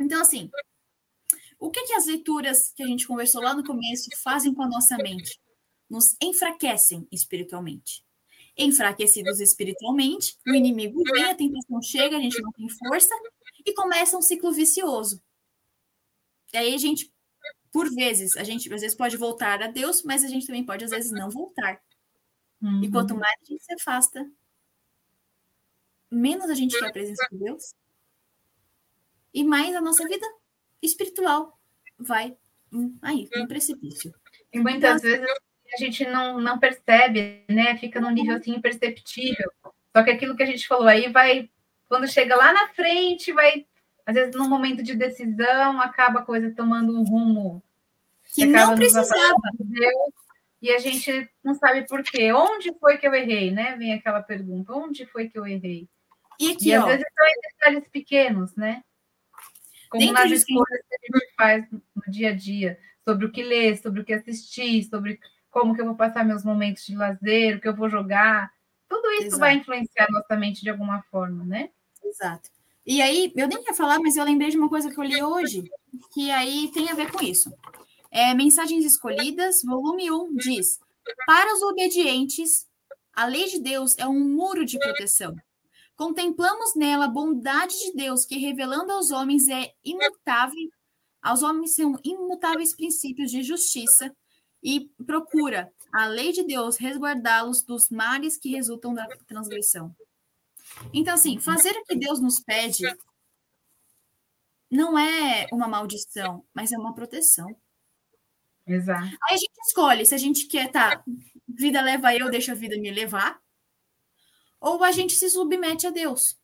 Então, 0.00 0.22
assim, 0.22 0.50
o 1.58 1.70
que, 1.70 1.82
que 1.84 1.92
as 1.92 2.06
leituras 2.06 2.72
que 2.74 2.82
a 2.82 2.86
gente 2.86 3.06
conversou 3.06 3.42
lá 3.42 3.54
no 3.54 3.64
começo 3.64 4.08
fazem 4.22 4.54
com 4.54 4.62
a 4.62 4.68
nossa 4.68 4.96
mente? 4.96 5.38
Nos 5.88 6.16
enfraquecem 6.20 7.06
espiritualmente. 7.12 8.02
Enfraquecidos 8.56 9.38
espiritualmente, 9.38 10.34
o 10.46 10.54
inimigo 10.54 11.02
vem, 11.12 11.24
a 11.24 11.34
tentação 11.34 11.80
chega, 11.82 12.16
a 12.16 12.20
gente 12.20 12.40
não 12.40 12.50
tem 12.52 12.66
força 12.70 13.14
e 13.66 13.74
começa 13.74 14.16
um 14.16 14.22
ciclo 14.22 14.52
vicioso. 14.52 15.20
E 16.54 16.56
aí 16.56 16.74
a 16.74 16.78
gente, 16.78 17.12
por 17.72 17.92
vezes, 17.92 18.36
a 18.36 18.44
gente 18.44 18.72
às 18.72 18.80
vezes 18.80 18.96
pode 18.96 19.16
voltar 19.16 19.60
a 19.60 19.66
Deus, 19.66 20.02
mas 20.04 20.24
a 20.24 20.28
gente 20.28 20.46
também 20.46 20.64
pode 20.64 20.84
às 20.84 20.90
vezes 20.90 21.10
não 21.10 21.28
voltar. 21.28 21.80
Uhum. 22.62 22.84
E 22.84 22.90
quanto 22.90 23.16
mais 23.16 23.36
a 23.42 23.44
gente 23.44 23.64
se 23.64 23.74
afasta, 23.74 24.30
menos 26.10 26.48
a 26.48 26.54
gente 26.54 26.78
quer 26.78 26.86
a 26.86 26.92
presença 26.92 27.26
de 27.30 27.38
Deus 27.38 27.74
e 29.34 29.44
mais 29.44 29.74
a 29.74 29.80
nossa 29.80 30.06
vida 30.08 30.26
espiritual 30.80 31.58
vai 31.98 32.36
aí, 33.02 33.28
no 33.34 33.48
precipício. 33.48 34.14
E 34.52 34.58
muitas 34.58 35.04
então, 35.04 35.20
vezes 35.20 35.36
a 35.74 35.76
gente 35.78 36.06
não, 36.06 36.40
não 36.40 36.58
percebe, 36.58 37.44
né? 37.48 37.76
Fica 37.76 38.00
num 38.00 38.10
nível 38.10 38.36
assim 38.36 38.54
imperceptível. 38.54 39.50
Só 39.94 40.02
que 40.02 40.10
aquilo 40.10 40.36
que 40.36 40.42
a 40.42 40.46
gente 40.46 40.66
falou 40.66 40.86
aí 40.86 41.10
vai, 41.10 41.50
quando 41.88 42.08
chega 42.08 42.36
lá 42.36 42.52
na 42.52 42.68
frente, 42.68 43.32
vai, 43.32 43.66
às 44.04 44.14
vezes, 44.14 44.34
num 44.34 44.48
momento 44.48 44.82
de 44.82 44.94
decisão, 44.94 45.80
acaba 45.80 46.20
a 46.20 46.24
coisa 46.24 46.52
tomando 46.54 46.98
um 46.98 47.04
rumo 47.04 47.62
que, 48.34 48.46
não 48.46 48.74
precisava. 48.74 49.34
Deus, 49.58 50.12
e 50.60 50.70
a 50.70 50.78
gente 50.78 51.28
não 51.44 51.54
sabe 51.54 51.86
por 51.86 52.02
quê. 52.02 52.32
Onde 52.32 52.72
foi 52.78 52.98
que 52.98 53.06
eu 53.06 53.14
errei, 53.14 53.50
né? 53.50 53.76
Vem 53.76 53.92
aquela 53.92 54.22
pergunta: 54.22 54.72
onde 54.72 55.06
foi 55.06 55.28
que 55.28 55.38
eu 55.38 55.46
errei? 55.46 55.88
E 56.38 56.52
aqui, 56.52 56.68
e, 56.68 56.74
às 56.74 56.84
ó, 56.84 56.86
vezes 56.86 57.04
são 57.14 57.40
detalhes 57.50 57.88
pequenos, 57.88 58.54
né? 58.56 58.82
Como 59.88 60.12
nas 60.12 60.30
escolhas 60.30 60.80
que 60.88 60.94
a 60.94 61.18
gente 61.18 61.34
faz 61.36 61.64
no 61.70 62.12
dia 62.12 62.30
a 62.30 62.34
dia, 62.34 62.78
sobre 63.04 63.26
o 63.26 63.32
que 63.32 63.42
ler, 63.42 63.78
sobre 63.78 64.00
o 64.00 64.04
que 64.04 64.12
assistir, 64.12 64.82
sobre 64.84 65.20
como 65.50 65.74
que 65.74 65.80
eu 65.80 65.86
vou 65.86 65.94
passar 65.94 66.24
meus 66.24 66.44
momentos 66.44 66.84
de 66.84 66.96
lazer, 66.96 67.56
o 67.56 67.60
que 67.60 67.68
eu 67.68 67.74
vou 67.74 67.88
jogar. 67.88 68.52
Tudo 68.88 69.10
isso 69.12 69.28
Exato. 69.28 69.40
vai 69.40 69.54
influenciar 69.54 70.06
nossa 70.10 70.36
mente 70.36 70.62
de 70.62 70.70
alguma 70.70 71.02
forma, 71.04 71.44
né? 71.44 71.70
Exato. 72.08 72.50
E 72.84 73.02
aí, 73.02 73.32
eu 73.34 73.48
nem 73.48 73.62
ia 73.64 73.74
falar, 73.74 73.98
mas 73.98 74.16
eu 74.16 74.24
lembrei 74.24 74.50
de 74.50 74.56
uma 74.56 74.68
coisa 74.68 74.90
que 74.90 74.98
eu 74.98 75.04
li 75.04 75.22
hoje, 75.22 75.64
que 76.14 76.30
aí 76.30 76.70
tem 76.72 76.88
a 76.88 76.94
ver 76.94 77.10
com 77.10 77.22
isso. 77.22 77.52
É, 78.10 78.32
Mensagens 78.32 78.84
Escolhidas, 78.84 79.62
volume 79.64 80.10
1, 80.10 80.34
diz: 80.36 80.78
Para 81.26 81.52
os 81.54 81.62
obedientes, 81.62 82.66
a 83.12 83.26
lei 83.26 83.46
de 83.46 83.60
Deus 83.60 83.96
é 83.98 84.06
um 84.06 84.20
muro 84.20 84.64
de 84.64 84.78
proteção. 84.78 85.34
Contemplamos 85.96 86.74
nela 86.76 87.06
a 87.06 87.08
bondade 87.08 87.74
de 87.74 87.92
Deus, 87.94 88.24
que 88.24 88.38
revelando 88.38 88.92
aos 88.92 89.10
homens 89.10 89.48
é 89.48 89.72
imutável, 89.84 90.68
aos 91.22 91.42
homens 91.42 91.74
são 91.74 91.98
imutáveis 92.04 92.76
princípios 92.76 93.30
de 93.30 93.42
justiça 93.42 94.14
e 94.62 94.88
procura 95.04 95.72
a 95.92 96.06
lei 96.06 96.32
de 96.32 96.44
Deus 96.44 96.76
resguardá-los 96.76 97.62
dos 97.62 97.88
males 97.88 98.36
que 98.36 98.50
resultam 98.50 98.92
da 98.92 99.06
transgressão. 99.26 99.94
Então, 100.92 101.14
assim, 101.14 101.38
fazer 101.38 101.70
o 101.70 101.84
que 101.84 101.96
Deus 101.96 102.20
nos 102.20 102.40
pede 102.40 102.84
não 104.70 104.98
é 104.98 105.46
uma 105.52 105.68
maldição, 105.68 106.44
mas 106.52 106.72
é 106.72 106.78
uma 106.78 106.94
proteção. 106.94 107.54
Exato. 108.66 109.04
Aí 109.22 109.34
a 109.34 109.36
gente 109.36 109.58
escolhe 109.66 110.04
se 110.04 110.14
a 110.14 110.18
gente 110.18 110.46
quer, 110.46 110.70
tá, 110.70 111.02
vida 111.46 111.80
leva 111.80 112.14
eu, 112.14 112.30
deixa 112.30 112.52
a 112.52 112.54
vida 112.56 112.76
me 112.78 112.90
levar, 112.90 113.40
ou 114.60 114.82
a 114.82 114.90
gente 114.90 115.14
se 115.14 115.30
submete 115.30 115.86
a 115.86 115.90
Deus. 115.90 116.38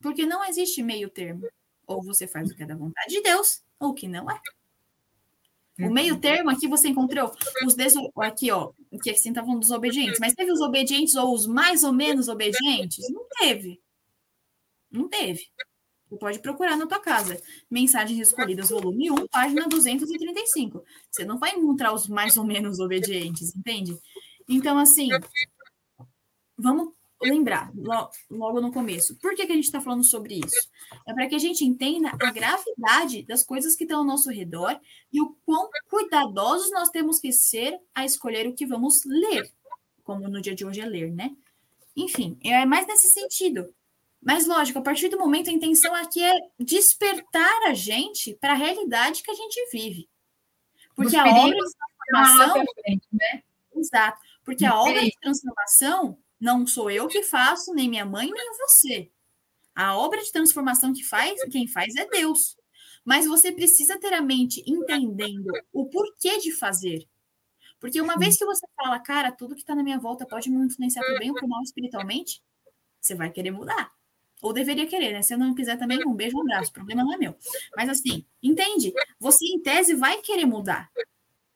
Porque 0.00 0.24
não 0.24 0.44
existe 0.44 0.82
meio 0.82 1.10
termo. 1.10 1.46
Ou 1.86 2.02
você 2.02 2.26
faz 2.26 2.50
o 2.50 2.54
que 2.54 2.62
é 2.62 2.66
da 2.66 2.74
vontade 2.74 3.10
de 3.10 3.20
Deus, 3.20 3.62
ou 3.78 3.90
o 3.90 3.94
que 3.94 4.08
não 4.08 4.30
é. 4.30 4.40
O 5.78 5.90
meio 5.90 6.18
termo 6.20 6.50
aqui 6.50 6.68
você 6.68 6.88
encontrou 6.88 7.32
os 7.64 7.74
aqui, 8.16 8.50
ó, 8.50 8.72
que 9.02 9.10
assim 9.10 9.30
estavam 9.30 9.58
dos 9.58 9.70
obedientes, 9.70 10.20
mas 10.20 10.34
teve 10.34 10.52
os 10.52 10.60
obedientes 10.60 11.14
ou 11.14 11.34
os 11.34 11.46
mais 11.46 11.82
ou 11.82 11.92
menos 11.92 12.28
obedientes? 12.28 13.10
Não 13.10 13.26
teve. 13.38 13.80
Não 14.90 15.08
teve. 15.08 15.46
Você 16.08 16.18
pode 16.18 16.38
procurar 16.40 16.76
na 16.76 16.86
tua 16.86 17.00
casa. 17.00 17.40
Mensagens 17.70 18.20
escolhidas, 18.20 18.68
volume 18.68 19.10
1, 19.10 19.28
página 19.28 19.66
235. 19.66 20.84
Você 21.10 21.24
não 21.24 21.38
vai 21.38 21.54
encontrar 21.56 21.94
os 21.94 22.06
mais 22.06 22.36
ou 22.36 22.44
menos 22.44 22.78
obedientes, 22.78 23.56
entende? 23.56 23.98
Então, 24.46 24.78
assim, 24.78 25.08
vamos 26.56 26.92
lembrar 27.22 27.72
logo 28.30 28.60
no 28.60 28.72
começo. 28.72 29.16
Por 29.16 29.34
que, 29.34 29.46
que 29.46 29.52
a 29.52 29.54
gente 29.54 29.64
está 29.64 29.80
falando 29.80 30.04
sobre 30.04 30.40
isso? 30.44 30.68
É 31.06 31.14
para 31.14 31.26
que 31.26 31.34
a 31.34 31.38
gente 31.38 31.64
entenda 31.64 32.10
a 32.20 32.30
gravidade 32.30 33.22
das 33.22 33.42
coisas 33.42 33.74
que 33.76 33.84
estão 33.84 34.00
ao 34.00 34.04
nosso 34.04 34.30
redor 34.30 34.78
e 35.12 35.20
o 35.20 35.36
quão 35.44 35.68
cuidadosos 35.88 36.70
nós 36.70 36.88
temos 36.88 37.18
que 37.18 37.32
ser 37.32 37.78
a 37.94 38.04
escolher 38.04 38.46
o 38.46 38.54
que 38.54 38.66
vamos 38.66 39.04
ler, 39.04 39.50
como 40.04 40.28
no 40.28 40.40
dia 40.40 40.54
de 40.54 40.64
hoje 40.64 40.80
é 40.80 40.86
ler, 40.86 41.12
né? 41.12 41.34
Enfim, 41.96 42.38
é 42.42 42.64
mais 42.64 42.86
nesse 42.86 43.08
sentido. 43.08 43.72
Mas, 44.20 44.46
lógico, 44.46 44.78
a 44.78 44.82
partir 44.82 45.08
do 45.08 45.18
momento, 45.18 45.50
a 45.50 45.52
intenção 45.52 45.94
aqui 45.94 46.22
é 46.22 46.32
despertar 46.58 47.62
a 47.66 47.74
gente 47.74 48.34
para 48.40 48.52
a 48.52 48.56
realidade 48.56 49.22
que 49.22 49.30
a 49.30 49.34
gente 49.34 49.68
vive. 49.72 50.08
Porque 50.94 51.16
a 51.16 51.26
obra 51.26 51.56
de 51.56 51.72
transformação. 52.12 52.64
Né? 53.12 53.42
Exato. 53.74 54.20
Porque 54.44 54.64
a 54.64 54.78
obra 54.78 55.00
de 55.02 55.16
transformação 55.20 56.18
não 56.42 56.66
sou 56.66 56.90
eu 56.90 57.06
que 57.06 57.22
faço, 57.22 57.72
nem 57.72 57.88
minha 57.88 58.04
mãe, 58.04 58.28
nem 58.28 58.50
você. 58.58 59.08
A 59.72 59.96
obra 59.96 60.20
de 60.20 60.32
transformação 60.32 60.92
que 60.92 61.04
faz, 61.04 61.40
quem 61.44 61.68
faz 61.68 61.94
é 61.94 62.04
Deus. 62.04 62.58
Mas 63.04 63.28
você 63.28 63.52
precisa 63.52 63.96
ter 63.96 64.12
a 64.12 64.20
mente 64.20 64.60
entendendo 64.66 65.52
o 65.72 65.86
porquê 65.86 66.38
de 66.38 66.50
fazer. 66.50 67.08
Porque 67.78 68.00
uma 68.00 68.16
vez 68.16 68.36
que 68.36 68.44
você 68.44 68.66
fala, 68.76 68.98
cara, 68.98 69.30
tudo 69.30 69.54
que 69.54 69.60
está 69.60 69.76
na 69.76 69.84
minha 69.84 70.00
volta 70.00 70.26
pode 70.26 70.50
me 70.50 70.66
influenciar 70.66 71.04
para 71.04 71.20
bem 71.20 71.30
ou 71.30 71.36
para 71.36 71.46
mal 71.46 71.62
espiritualmente, 71.62 72.42
você 73.00 73.14
vai 73.14 73.30
querer 73.30 73.52
mudar. 73.52 73.92
Ou 74.40 74.52
deveria 74.52 74.88
querer, 74.88 75.12
né? 75.12 75.22
Se 75.22 75.36
não 75.36 75.54
quiser 75.54 75.78
também, 75.78 76.04
um 76.04 76.12
beijo, 76.12 76.36
um 76.36 76.40
abraço. 76.40 76.70
O 76.70 76.74
problema 76.74 77.04
não 77.04 77.14
é 77.14 77.18
meu. 77.18 77.36
Mas 77.76 77.88
assim, 77.88 78.26
entende? 78.42 78.92
Você, 79.20 79.46
em 79.46 79.62
tese, 79.62 79.94
vai 79.94 80.20
querer 80.20 80.46
mudar. 80.46 80.90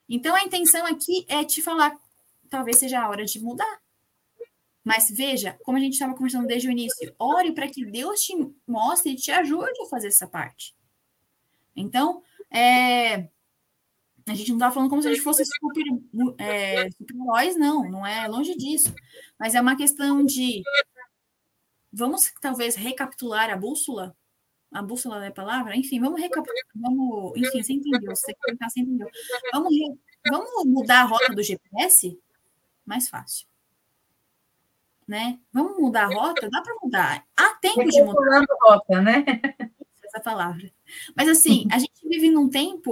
Então, 0.09 0.37
a 0.37 0.45
intenção 0.45 0.87
aqui 0.87 1.27
é 1.29 1.43
te 1.43 1.61
falar, 1.61 1.99
talvez 2.49 2.79
seja 2.79 3.01
a 3.01 3.09
hora 3.09 3.25
de 3.25 3.41
mudar. 3.41 3.86
Mas 4.87 5.11
veja, 5.11 5.59
como 5.65 5.77
a 5.77 5.81
gente 5.81 5.95
estava 5.95 6.15
conversando 6.15 6.47
desde 6.47 6.69
o 6.69 6.71
início, 6.71 7.13
ore 7.19 7.51
para 7.51 7.69
que 7.69 7.85
Deus 7.85 8.21
te 8.21 8.37
mostre 8.65 9.11
e 9.11 9.17
te 9.17 9.33
ajude 9.33 9.83
a 9.83 9.87
fazer 9.87 10.07
essa 10.07 10.29
parte. 10.29 10.77
Então, 11.75 12.23
é, 12.49 13.29
a 14.29 14.33
gente 14.33 14.51
não 14.51 14.59
está 14.59 14.71
falando 14.71 14.89
como 14.89 15.03
se 15.03 15.09
a 15.09 15.11
gente 15.11 15.25
fosse 15.25 15.45
super, 15.45 15.83
é, 16.39 16.89
super-heróis, 16.93 17.57
não, 17.59 17.91
não 17.91 18.07
é 18.07 18.29
longe 18.29 18.57
disso. 18.57 18.95
Mas 19.37 19.57
é 19.57 19.61
uma 19.61 19.77
questão 19.77 20.25
de 20.25 20.63
vamos 21.93 22.33
talvez 22.41 22.77
recapitular 22.77 23.51
a 23.51 23.57
bússola. 23.57 24.17
A 24.71 24.83
bússola 24.83 25.25
é 25.25 25.29
a 25.31 25.33
palavra? 25.33 25.75
Enfim, 25.75 25.99
vamos 25.99 26.21
recapitular. 26.21 26.63
Vamos, 26.77 27.37
enfim, 27.37 27.61
você 27.61 27.73
entendeu, 27.73 28.15
você 28.15 28.33
tentar, 28.47 28.71
você 28.71 28.83
entendeu. 28.83 29.09
Vamos, 29.53 29.75
vamos 30.31 30.65
mudar 30.65 31.01
a 31.01 31.07
rota 31.07 31.35
do 31.35 31.43
GPS? 31.43 32.17
Mais 32.85 33.09
fácil. 33.09 33.49
Né? 35.07 35.39
Vamos 35.53 35.79
mudar 35.79 36.05
a 36.05 36.15
rota? 36.15 36.49
Dá 36.51 36.61
para 36.63 36.75
mudar. 36.83 37.25
Há 37.37 37.55
tempo 37.61 37.85
de 37.85 38.03
mudar. 38.03 38.43
a 38.43 38.71
rota, 38.71 39.01
né? 39.03 39.25
Essa 40.05 40.21
palavra. 40.21 40.73
Mas 41.15 41.29
assim, 41.29 41.67
a 41.71 41.79
gente 41.79 42.09
vive 42.09 42.31
num 42.31 42.49
tempo 42.49 42.91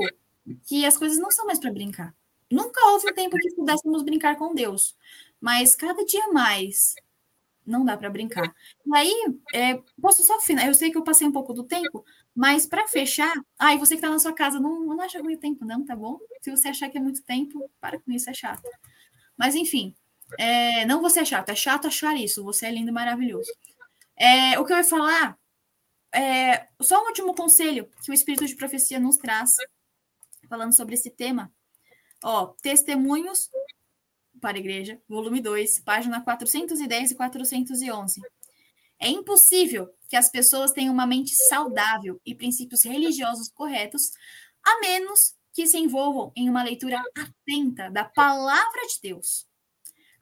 que 0.67 0.85
as 0.85 0.97
coisas 0.97 1.19
não 1.19 1.31
são 1.31 1.47
mais 1.47 1.59
para 1.59 1.73
brincar. 1.73 2.15
Nunca 2.51 2.87
houve 2.93 3.11
um 3.11 3.15
tempo 3.15 3.37
que 3.37 3.55
pudéssemos 3.55 4.03
brincar 4.03 4.37
com 4.37 4.55
Deus, 4.55 4.97
mas 5.41 5.75
cada 5.75 6.05
dia 6.05 6.29
mais 6.33 6.95
não 7.67 7.85
dá 7.85 7.97
para 7.97 8.11
brincar. 8.11 8.55
E 8.87 8.97
aí, 8.97 9.39
é, 9.55 9.83
posso 10.01 10.23
só 10.23 10.39
final. 10.41 10.67
Eu 10.67 10.75
sei 10.75 10.91
que 10.91 10.99
eu 10.99 11.03
passei 11.03 11.27
um 11.27 11.33
pouco 11.33 11.53
do 11.55 11.65
tempo, 11.65 12.05
mas 12.35 12.67
para 12.67 12.87
fechar, 12.87 13.33
ai, 13.59 13.77
ah, 13.77 13.79
você 13.79 13.95
que 13.95 13.99
está 13.99 14.11
na 14.11 14.19
sua 14.19 14.33
casa, 14.33 14.61
não, 14.61 14.85
não 14.85 15.01
acha 15.01 15.23
muito 15.23 15.41
tempo, 15.41 15.65
não, 15.65 15.85
tá 15.85 15.97
bom? 15.97 16.19
Se 16.43 16.51
você 16.51 16.69
achar 16.69 16.89
que 16.91 16.99
é 16.99 17.01
muito 17.01 17.23
tempo, 17.23 17.71
para 17.81 17.99
com 17.99 18.13
isso, 18.13 18.29
é 18.29 18.35
chato. 18.35 18.69
Mas 19.37 19.55
enfim, 19.55 19.95
é, 20.39 20.85
não 20.87 21.01
você 21.01 21.21
é 21.21 21.25
chato, 21.25 21.51
é 21.51 21.55
chato 21.55 21.87
achar 21.87 22.17
isso. 22.17 22.45
Você 22.45 22.67
é 22.67 22.71
lindo 22.71 22.91
e 22.91 22.93
maravilhoso. 22.93 23.51
É, 24.17 24.59
o 24.59 24.65
que 24.65 24.73
eu 24.73 24.77
ia 24.77 24.85
falar 24.85 25.39
é 26.15 26.69
só 26.81 27.03
um 27.03 27.07
último 27.07 27.35
conselho 27.35 27.91
que 28.05 28.11
o 28.11 28.15
Espírito 28.15 28.47
de 28.47 28.55
Profecia 28.55 29.01
nos 29.01 29.17
traz 29.17 29.53
falando 30.49 30.75
sobre 30.75 30.95
esse 30.95 31.11
tema. 31.11 31.53
Ó, 32.23 32.47
Testemunhos 32.63 33.51
para 34.41 34.57
a 34.57 34.61
Igreja, 34.61 35.01
volume 35.09 35.41
2, 35.41 35.81
página 35.81 36.21
410 36.23 37.13
e 37.13 37.15
411. 37.15 38.21
É 38.99 39.09
impossível 39.09 39.91
que 40.09 40.17
as 40.17 40.31
pessoas 40.31 40.71
tenham 40.71 40.93
uma 40.93 41.07
mente 41.07 41.35
saudável 41.35 42.21
e 42.25 42.35
princípios 42.35 42.85
religiosos 42.85 43.49
corretos, 43.49 44.13
a 44.63 44.81
menos 44.81 45.35
que 45.53 45.67
se 45.67 45.79
envolvam 45.79 46.33
em 46.37 46.49
uma 46.49 46.63
leitura 46.63 47.03
atenta 47.17 47.91
da 47.91 48.05
palavra 48.05 48.87
de 48.87 49.01
Deus. 49.03 49.47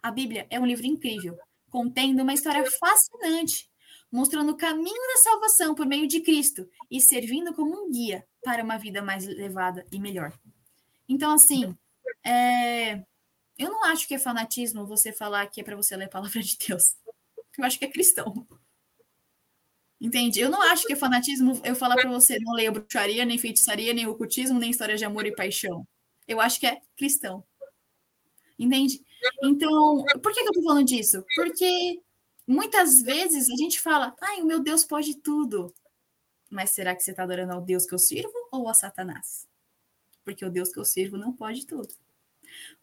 A 0.02 0.10
Bíblia 0.10 0.46
é 0.50 0.58
um 0.58 0.66
livro 0.66 0.84
incrível, 0.84 1.38
contendo 1.70 2.22
uma 2.22 2.34
história 2.34 2.68
fascinante, 2.70 3.70
mostrando 4.10 4.50
o 4.50 4.56
caminho 4.56 5.08
da 5.08 5.16
salvação 5.18 5.74
por 5.74 5.86
meio 5.86 6.08
de 6.08 6.20
Cristo 6.20 6.68
e 6.90 7.00
servindo 7.00 7.54
como 7.54 7.72
um 7.72 7.90
guia 7.90 8.26
para 8.42 8.64
uma 8.64 8.76
vida 8.76 9.00
mais 9.00 9.26
elevada 9.26 9.86
e 9.92 10.00
melhor. 10.00 10.36
Então, 11.08 11.32
assim, 11.32 11.76
é... 12.24 12.96
eu 13.56 13.70
não 13.70 13.84
acho 13.84 14.08
que 14.08 14.14
é 14.14 14.18
fanatismo 14.18 14.86
você 14.86 15.12
falar 15.12 15.46
que 15.46 15.60
é 15.60 15.64
para 15.64 15.76
você 15.76 15.96
ler 15.96 16.06
a 16.06 16.08
palavra 16.08 16.42
de 16.42 16.58
Deus. 16.58 16.96
Eu 17.56 17.64
acho 17.64 17.78
que 17.78 17.84
é 17.84 17.90
cristão. 17.90 18.46
Entende? 20.00 20.40
Eu 20.40 20.50
não 20.50 20.60
acho 20.62 20.84
que 20.84 20.94
é 20.94 20.96
fanatismo 20.96 21.60
eu 21.62 21.76
falar 21.76 21.94
para 21.94 22.10
você 22.10 22.36
não 22.40 22.54
leia 22.54 22.72
bruxaria, 22.72 23.24
nem 23.24 23.38
feitiçaria, 23.38 23.94
nem 23.94 24.04
ocultismo, 24.04 24.58
nem 24.58 24.70
história 24.70 24.96
de 24.96 25.04
amor 25.04 25.26
e 25.26 25.34
paixão. 25.34 25.86
Eu 26.26 26.40
acho 26.40 26.58
que 26.58 26.66
é 26.66 26.80
cristão. 26.96 27.44
Entende? 28.58 29.00
Então, 29.42 30.04
por 30.22 30.32
que, 30.32 30.42
que 30.42 30.48
eu 30.48 30.52
tô 30.52 30.62
falando 30.62 30.86
disso? 30.86 31.24
Porque 31.34 32.02
muitas 32.46 33.02
vezes 33.02 33.48
a 33.50 33.56
gente 33.56 33.80
fala, 33.80 34.14
ai, 34.20 34.42
o 34.42 34.46
meu 34.46 34.60
Deus 34.60 34.84
pode 34.84 35.16
tudo. 35.16 35.74
Mas 36.50 36.70
será 36.70 36.94
que 36.94 37.02
você 37.02 37.12
está 37.12 37.22
adorando 37.22 37.52
ao 37.52 37.62
Deus 37.62 37.86
que 37.86 37.94
eu 37.94 37.98
sirvo 37.98 38.32
ou 38.50 38.68
a 38.68 38.74
Satanás? 38.74 39.48
Porque 40.24 40.44
o 40.44 40.50
Deus 40.50 40.70
que 40.70 40.78
eu 40.78 40.84
sirvo 40.84 41.16
não 41.16 41.32
pode 41.32 41.66
tudo. 41.66 41.94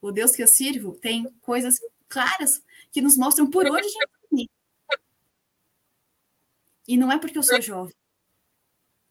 O 0.00 0.10
Deus 0.10 0.32
que 0.32 0.42
eu 0.42 0.48
sirvo 0.48 0.92
tem 0.96 1.24
coisas 1.40 1.76
claras 2.08 2.62
que 2.90 3.00
nos 3.00 3.16
mostram 3.16 3.48
por 3.48 3.64
onde 3.66 3.86
a 3.86 4.36
gente. 4.36 4.50
E 6.88 6.96
não 6.96 7.12
é 7.12 7.18
porque 7.18 7.38
eu 7.38 7.42
sou 7.42 7.60
jovem. 7.60 7.94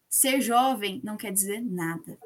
Ser 0.08 0.40
jovem 0.40 1.00
não 1.02 1.16
quer 1.16 1.32
dizer 1.32 1.60
nada. 1.60 2.18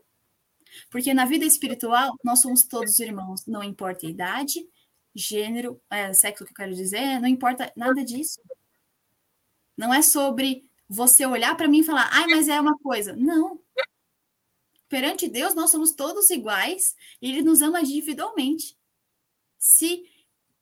Porque 0.90 1.14
na 1.14 1.24
vida 1.24 1.44
espiritual, 1.44 2.16
nós 2.24 2.40
somos 2.40 2.64
todos 2.64 2.98
irmãos, 2.98 3.46
não 3.46 3.62
importa 3.62 4.07
a 4.07 4.11
idade, 4.11 4.66
gênero, 5.14 5.80
é, 5.90 6.12
sexo 6.12 6.44
que 6.44 6.52
eu 6.52 6.56
quero 6.56 6.74
dizer, 6.74 7.20
não 7.20 7.28
importa 7.28 7.72
nada 7.76 8.04
disso. 8.04 8.40
Não 9.76 9.92
é 9.92 10.02
sobre 10.02 10.68
você 10.88 11.24
olhar 11.26 11.56
para 11.56 11.68
mim 11.68 11.80
e 11.80 11.84
falar, 11.84 12.08
ai, 12.12 12.26
mas 12.26 12.48
é 12.48 12.60
uma 12.60 12.76
coisa. 12.78 13.14
Não. 13.14 13.60
Perante 14.88 15.28
Deus, 15.28 15.54
nós 15.54 15.70
somos 15.70 15.92
todos 15.92 16.30
iguais 16.30 16.94
e 17.20 17.30
Ele 17.30 17.42
nos 17.42 17.62
ama 17.62 17.80
individualmente. 17.80 18.76
Se 19.58 20.08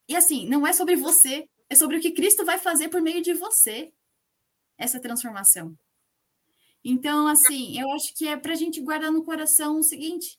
e 0.09 0.17
assim, 0.17 0.47
não 0.47 0.67
é 0.67 0.73
sobre 0.73 0.97
você, 0.97 1.49
é 1.71 1.75
sobre 1.75 1.97
o 1.97 2.01
que 2.01 2.11
Cristo 2.11 2.45
vai 2.45 2.59
fazer 2.59 2.89
por 2.89 3.01
meio 3.01 3.23
de 3.23 3.33
você 3.33 3.93
essa 4.77 5.01
transformação. 5.01 5.77
Então, 6.85 7.29
assim, 7.29 7.79
eu 7.81 7.91
acho 7.93 8.15
que 8.15 8.27
é 8.27 8.37
para 8.37 8.53
a 8.53 8.57
gente 8.57 8.81
guardar 8.81 9.11
no 9.11 9.25
coração 9.25 9.79
o 9.79 9.83
seguinte: 9.83 10.39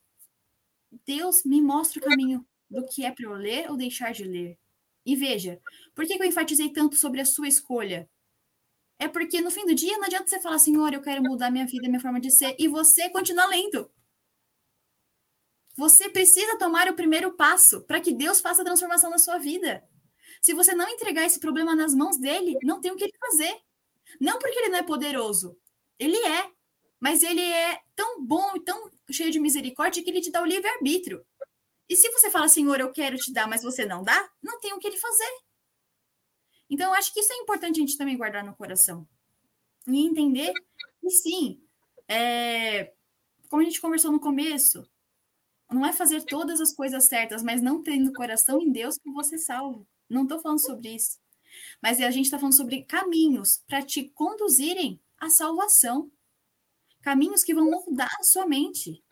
Deus 1.06 1.44
me 1.44 1.62
mostra 1.62 2.00
o 2.00 2.04
caminho 2.04 2.46
do 2.74 2.86
que 2.86 3.06
é 3.06 3.12
para 3.12 3.26
eu 3.26 3.34
ler 3.34 3.70
ou 3.70 3.78
deixar 3.78 4.12
de 4.14 4.24
ler. 4.24 4.58
E 5.06 5.16
veja, 5.16 5.62
por 5.94 6.06
que 6.06 6.14
eu 6.14 6.24
enfatizei 6.26 6.70
tanto 6.70 6.96
sobre 6.96 7.22
a 7.22 7.26
sua 7.26 7.48
escolha? 7.48 8.10
É 9.00 9.08
porque 9.08 9.42
no 9.42 9.52
fim 9.52 9.66
do 9.66 9.76
dia 9.76 9.98
não 9.98 10.06
adianta 10.06 10.28
você 10.28 10.40
falar, 10.40 10.60
Senhor, 10.60 10.94
eu 10.94 11.02
quero 11.02 11.22
mudar 11.22 11.52
minha 11.52 11.66
vida, 11.66 11.88
minha 11.88 12.00
forma 12.00 12.22
de 12.22 12.32
ser, 12.32 12.56
e 12.58 12.68
você 12.68 13.10
continua 13.10 13.46
lendo. 13.46 13.92
Você 15.76 16.08
precisa 16.10 16.58
tomar 16.58 16.88
o 16.88 16.96
primeiro 16.96 17.34
passo 17.34 17.82
para 17.82 18.00
que 18.00 18.14
Deus 18.14 18.40
faça 18.40 18.62
a 18.62 18.66
transformação 18.66 19.10
na 19.10 19.18
sua 19.18 19.38
vida. 19.38 19.84
Se 20.42 20.54
você 20.54 20.74
não 20.74 20.88
entregar 20.90 21.26
esse 21.26 21.40
problema 21.40 21.76
nas 21.76 21.94
mãos 21.94 22.18
dele, 22.18 22.58
não 22.64 22.80
tem 22.80 22.92
o 22.92 22.96
que 22.96 23.06
ele 23.06 23.18
fazer. 23.20 23.60
Não 24.22 24.38
porque 24.38 24.58
ele 24.58 24.70
não 24.70 24.80
é 24.80 24.84
poderoso. 24.84 25.58
Ele 25.98 26.18
é. 26.18 26.52
Mas 27.00 27.24
ele 27.24 27.42
é 27.42 27.82
tão 27.96 28.24
bom 28.24 28.56
e 28.56 28.64
tão 28.64 28.90
cheio 29.12 29.32
de 29.32 29.40
misericórdia 29.40 30.04
que 30.04 30.10
ele 30.10 30.22
te 30.22 30.32
dá 30.32 30.42
o 30.42 30.46
livre-arbítrio. 30.46 31.26
E 31.90 31.96
se 31.96 32.10
você 32.12 32.30
fala, 32.30 32.48
Senhor, 32.48 32.80
eu 32.80 32.92
quero 32.92 33.18
te 33.18 33.32
dar, 33.34 33.48
mas 33.48 33.64
você 33.64 33.86
não 33.86 34.04
dá, 34.04 34.30
não 34.42 34.60
tem 34.60 34.74
o 34.74 34.80
que 34.80 34.88
ele 34.88 34.98
fazer. 34.98 35.32
Então, 36.70 36.90
eu 36.90 36.94
acho 36.94 37.14
que 37.14 37.20
isso 37.20 37.32
é 37.34 37.38
importante 37.38 37.78
a 37.78 37.82
gente 37.82 37.98
também 37.98 38.18
guardar 38.18 38.44
no 38.44 38.56
coração. 38.56 39.08
E 39.88 40.06
entender 40.06 40.54
que 41.02 41.10
sim, 41.10 41.62
é, 42.08 42.94
como 43.50 43.62
a 43.62 43.66
gente 43.66 43.82
conversou 43.82 44.12
no 44.12 44.20
começo, 44.20 44.90
não 45.70 45.86
é 45.86 45.92
fazer 45.92 46.24
todas 46.24 46.62
as 46.62 46.74
coisas 46.74 47.06
certas, 47.06 47.44
mas 47.44 47.62
não 47.62 47.82
tendo 47.82 48.14
coração 48.14 48.62
em 48.62 48.72
Deus 48.72 48.98
que 48.98 49.12
você 49.12 49.38
salva. 49.38 49.86
Não 50.10 50.24
estou 50.24 50.40
falando 50.40 50.60
sobre 50.60 50.96
isso. 50.96 51.20
Mas 51.82 52.00
a 52.00 52.12
gente 52.12 52.26
está 52.26 52.38
falando 52.38 52.56
sobre 52.56 52.84
caminhos 52.84 53.64
para 53.68 53.82
te 53.82 54.10
conduzirem 54.10 55.02
à 55.18 55.30
salvação. 55.30 56.12
Caminhos 57.02 57.44
que 57.44 57.54
vão 57.54 57.70
mudar 57.70 58.10
a 58.20 58.24
sua 58.24 58.46
mente. 58.46 59.04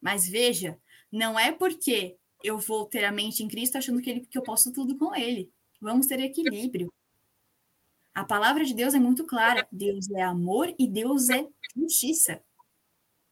Mas 0.00 0.26
veja, 0.26 0.80
não 1.10 1.38
é 1.38 1.52
porque 1.52 2.16
eu 2.42 2.58
vou 2.58 2.86
ter 2.86 3.04
a 3.04 3.12
mente 3.12 3.42
em 3.42 3.48
Cristo 3.48 3.76
achando 3.76 4.00
que, 4.00 4.10
ele, 4.10 4.20
que 4.20 4.38
eu 4.38 4.42
posso 4.42 4.72
tudo 4.72 4.96
com 4.96 5.14
Ele. 5.14 5.52
Vamos 5.80 6.06
ter 6.06 6.20
equilíbrio. 6.20 6.92
A 8.14 8.24
palavra 8.24 8.64
de 8.64 8.74
Deus 8.74 8.94
é 8.94 8.98
muito 8.98 9.24
clara. 9.24 9.66
Deus 9.70 10.10
é 10.10 10.22
amor 10.22 10.74
e 10.78 10.88
Deus 10.88 11.28
é 11.28 11.46
justiça. 11.76 12.42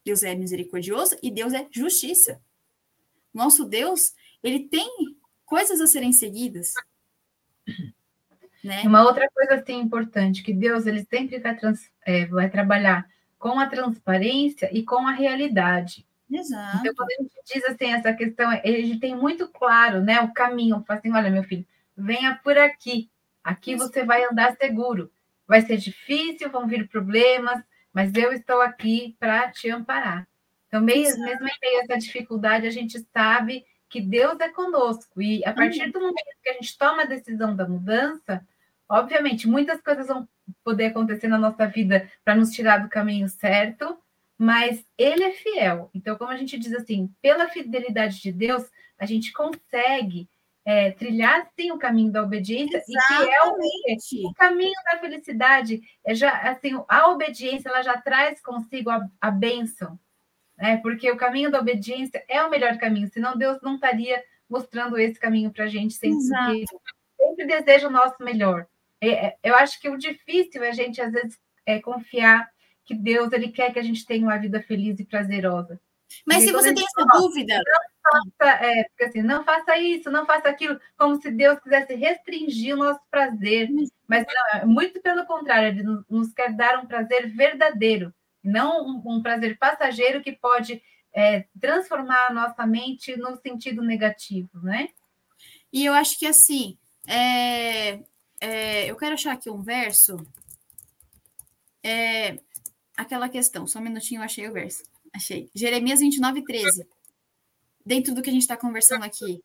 Deus 0.05 0.23
é 0.23 0.35
misericordioso 0.35 1.17
e 1.23 1.31
Deus 1.31 1.53
é 1.53 1.67
justiça. 1.71 2.41
Nosso 3.33 3.65
Deus, 3.65 4.15
ele 4.43 4.69
tem 4.69 4.89
coisas 5.45 5.81
a 5.81 5.87
serem 5.87 6.13
seguidas. 6.13 6.73
Né? 8.65 8.83
Uma 8.83 9.05
outra 9.05 9.31
coisa 9.31 9.55
assim 9.55 9.79
importante, 9.79 10.43
que 10.43 10.53
Deus 10.53 10.85
ele 10.87 11.05
sempre 11.05 11.39
vai, 11.39 11.57
trans, 11.57 11.91
é, 12.05 12.27
vai 12.27 12.51
trabalhar 12.51 13.09
com 13.39 13.59
a 13.61 13.69
transparência 13.69 14.69
e 14.77 14.83
com 14.83 15.07
a 15.07 15.13
realidade. 15.13 16.08
Exato. 16.31 16.79
Então, 16.79 16.95
quando 16.95 17.11
a 17.11 17.23
gente 17.23 17.33
diz 17.47 17.65
assim, 17.65 17.93
essa 17.93 18.13
questão, 18.13 18.53
ele 18.63 18.99
tem 18.99 19.17
muito 19.17 19.49
claro 19.49 20.03
né, 20.03 20.21
o 20.21 20.33
caminho. 20.33 20.85
Fala 20.87 20.99
assim, 20.99 21.13
olha, 21.13 21.31
meu 21.31 21.43
filho, 21.43 21.67
venha 21.97 22.39
por 22.43 22.57
aqui. 22.59 23.11
Aqui 23.43 23.77
você 23.77 24.05
vai 24.05 24.25
andar 24.25 24.57
seguro. 24.57 25.11
Vai 25.47 25.63
ser 25.63 25.79
difícil, 25.79 26.51
vão 26.51 26.67
vir 26.67 26.89
problemas, 26.89 27.63
mas 27.93 28.15
eu 28.15 28.33
estou 28.33 28.61
aqui 28.61 29.17
para 29.19 29.51
te 29.51 29.71
amparar. 29.71 30.29
Então, 30.67 30.83
mesmo, 30.83 31.25
mesmo 31.25 31.49
em 31.49 31.59
meio 31.63 31.81
a 31.81 31.85
essa 31.85 31.99
dificuldade, 31.99 32.67
a 32.67 32.71
gente 32.71 32.99
sabe 33.13 33.65
que 33.89 34.03
Deus 34.03 34.39
é 34.41 34.51
conosco. 34.51 35.23
E 35.23 35.43
a 35.47 35.53
partir 35.53 35.91
do 35.91 35.99
momento 35.99 36.37
que 36.43 36.51
a 36.51 36.53
gente 36.53 36.77
toma 36.77 37.03
a 37.03 37.07
decisão 37.07 37.57
da 37.57 37.67
mudança, 37.67 38.47
obviamente, 38.87 39.49
muitas 39.49 39.81
coisas 39.81 40.07
vão 40.07 40.29
poder 40.63 40.87
acontecer 40.87 41.29
na 41.29 41.39
nossa 41.39 41.67
vida 41.67 42.11
para 42.23 42.35
nos 42.35 42.51
tirar 42.51 42.79
do 42.79 42.89
caminho 42.89 43.29
certo, 43.29 43.99
mas 44.39 44.85
Ele 44.97 45.25
é 45.25 45.33
fiel. 45.33 45.91
Então, 45.93 46.17
como 46.17 46.31
a 46.31 46.37
gente 46.37 46.57
diz 46.57 46.73
assim, 46.73 47.13
pela 47.21 47.49
fidelidade 47.49 48.23
de 48.23 48.31
Deus, 48.31 48.65
a 48.97 49.05
gente 49.05 49.33
consegue 49.33 50.29
é, 50.65 50.93
trilhar 50.93 51.49
sim 51.59 51.73
o 51.73 51.79
caminho 51.79 52.13
da 52.13 52.23
obediência 52.23 52.77
Exatamente. 52.77 53.25
e 53.25 54.11
que 54.11 54.21
é 54.21 54.27
o, 54.27 54.31
o, 54.31 54.35
caminho 54.35 54.75
da 54.85 54.99
felicidade. 54.99 55.81
É 56.07 56.15
já 56.15 56.31
assim, 56.51 56.81
a 56.89 57.11
obediência 57.11 57.69
ela 57.69 57.83
já 57.83 58.01
traz 58.01 58.41
consigo 58.41 58.91
a, 58.91 59.09
a 59.21 59.31
bênção. 59.31 59.99
né? 60.57 60.77
Porque 60.77 61.11
o 61.11 61.17
caminho 61.17 61.51
da 61.51 61.59
obediência 61.59 62.25
é 62.29 62.43
o 62.45 62.51
melhor 62.51 62.77
caminho, 62.79 63.09
senão 63.09 63.37
Deus 63.37 63.59
não 63.63 63.75
estaria 63.75 64.23
mostrando 64.49 64.99
esse 64.99 65.19
caminho 65.19 65.51
para 65.51 65.65
a 65.65 65.69
gente 65.69 65.95
sempre, 65.95 66.65
sempre 67.17 67.47
deseja 67.47 67.89
o 67.89 67.93
nosso 67.93 68.23
melhor. 68.23 68.67
É, 69.01 69.09
é, 69.09 69.37
eu 69.43 69.55
acho 69.57 69.81
que 69.81 69.89
o 69.89 69.99
difícil 69.99 70.63
é 70.63 70.69
a 70.69 70.73
gente, 70.73 71.01
às 71.01 71.13
vezes, 71.13 71.39
é 71.65 71.81
confiar 71.81 72.49
que 72.89 72.95
Deus 72.95 73.31
ele 73.33 73.49
quer 73.49 73.71
que 73.71 73.79
a 73.79 73.83
gente 73.83 74.07
tenha 74.07 74.27
uma 74.27 74.39
vida 74.39 74.63
feliz 74.63 74.99
e 74.99 75.05
prazerosa. 75.05 75.79
Mas 76.27 76.43
se 76.43 76.51
você 76.51 76.73
tem 76.75 76.83
essa 76.85 77.07
dúvida. 77.19 77.61
Não 78.11 78.23
faça, 78.39 78.65
é, 78.65 78.87
assim, 79.03 79.21
não 79.21 79.45
faça 79.45 79.77
isso, 79.77 80.11
não 80.11 80.25
faça 80.25 80.49
aquilo, 80.49 80.81
como 80.97 81.21
se 81.21 81.31
Deus 81.31 81.61
quisesse 81.61 81.95
restringir 81.95 82.75
o 82.75 82.79
nosso 82.79 83.01
prazer. 83.11 83.69
Mas 84.09 84.25
não, 84.27 84.61
é 84.61 84.65
muito 84.65 85.03
pelo 85.03 85.27
contrário, 85.27 85.69
ele 85.69 86.03
nos 86.09 86.33
quer 86.33 86.55
dar 86.55 86.79
um 86.79 86.87
prazer 86.87 87.29
verdadeiro, 87.29 88.15
não 88.43 88.87
um, 88.87 89.03
um 89.05 89.23
prazer 89.23 89.59
passageiro 89.59 90.23
que 90.23 90.33
pode 90.33 90.83
é, 91.15 91.45
transformar 91.61 92.29
a 92.29 92.33
nossa 92.33 92.67
mente 92.67 93.15
no 93.19 93.37
sentido 93.37 93.83
negativo, 93.83 94.49
né? 94.63 94.89
E 95.71 95.85
eu 95.85 95.93
acho 95.93 96.19
que 96.19 96.27
assim, 96.27 96.79
é, 97.07 98.01
é, 98.41 98.91
eu 98.91 98.97
quero 98.97 99.13
achar 99.13 99.35
aqui 99.35 99.51
um 99.51 99.61
verso. 99.61 100.17
É, 101.83 102.39
aquela 102.99 103.29
questão, 103.29 103.67
só 103.67 103.79
um 103.79 103.83
minutinho, 103.83 104.19
eu 104.19 104.25
achei 104.25 104.49
o 104.49 104.53
verso. 104.53 104.83
Achei. 105.15 105.49
Jeremias 105.55 106.01
29, 106.01 106.43
13. 106.43 106.87
Dentro 107.87 108.13
do 108.15 108.21
que 108.21 108.29
a 108.29 108.33
gente 108.33 108.43
está 108.43 108.57
conversando 108.57 109.05
aqui. 109.05 109.41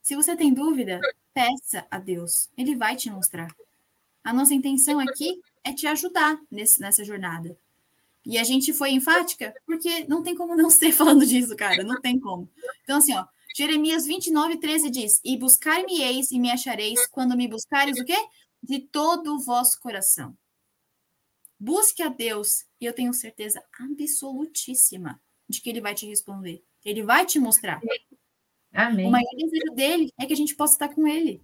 Se 0.00 0.14
você 0.14 0.36
tem 0.36 0.54
dúvida, 0.54 1.00
peça 1.34 1.84
a 1.90 1.98
Deus. 1.98 2.48
Ele 2.56 2.76
vai 2.76 2.94
te 2.94 3.10
mostrar. 3.10 3.54
A 4.22 4.32
nossa 4.32 4.54
intenção 4.54 5.00
aqui 5.00 5.40
é 5.64 5.72
te 5.72 5.86
ajudar 5.88 6.40
nesse, 6.50 6.80
nessa 6.80 7.04
jornada. 7.04 7.58
E 8.24 8.38
a 8.38 8.44
gente 8.44 8.72
foi 8.72 8.90
enfática 8.90 9.54
porque 9.66 10.06
não 10.08 10.22
tem 10.22 10.36
como 10.36 10.56
não 10.56 10.70
ser 10.70 10.92
falando 10.92 11.26
disso, 11.26 11.56
cara. 11.56 11.82
Não 11.82 12.00
tem 12.00 12.18
como. 12.18 12.48
Então, 12.84 12.98
assim, 12.98 13.14
ó. 13.14 13.26
Jeremias 13.54 14.06
29, 14.06 14.58
13 14.58 14.90
diz: 14.90 15.20
E 15.24 15.36
buscar-me-eis 15.36 16.30
e 16.30 16.38
me 16.38 16.50
achareis 16.50 17.06
quando 17.08 17.36
me 17.36 17.48
buscares 17.48 17.98
o 17.98 18.04
quê? 18.04 18.16
De 18.62 18.80
todo 18.80 19.34
o 19.34 19.40
vosso 19.40 19.80
coração. 19.80 20.36
Busque 21.58 22.02
a 22.02 22.08
Deus 22.08 22.66
e 22.80 22.84
eu 22.84 22.92
tenho 22.92 23.12
certeza 23.14 23.64
absolutíssima 23.80 25.20
de 25.48 25.60
que 25.60 25.70
ele 25.70 25.80
vai 25.80 25.94
te 25.94 26.06
responder. 26.06 26.62
Ele 26.84 27.02
vai 27.02 27.24
te 27.24 27.38
mostrar. 27.38 27.80
Amém. 28.72 29.06
O 29.06 29.10
maior 29.10 29.30
desejo 29.36 29.74
dele 29.74 30.12
é 30.20 30.26
que 30.26 30.32
a 30.32 30.36
gente 30.36 30.54
possa 30.54 30.74
estar 30.74 30.94
com 30.94 31.08
ele. 31.08 31.42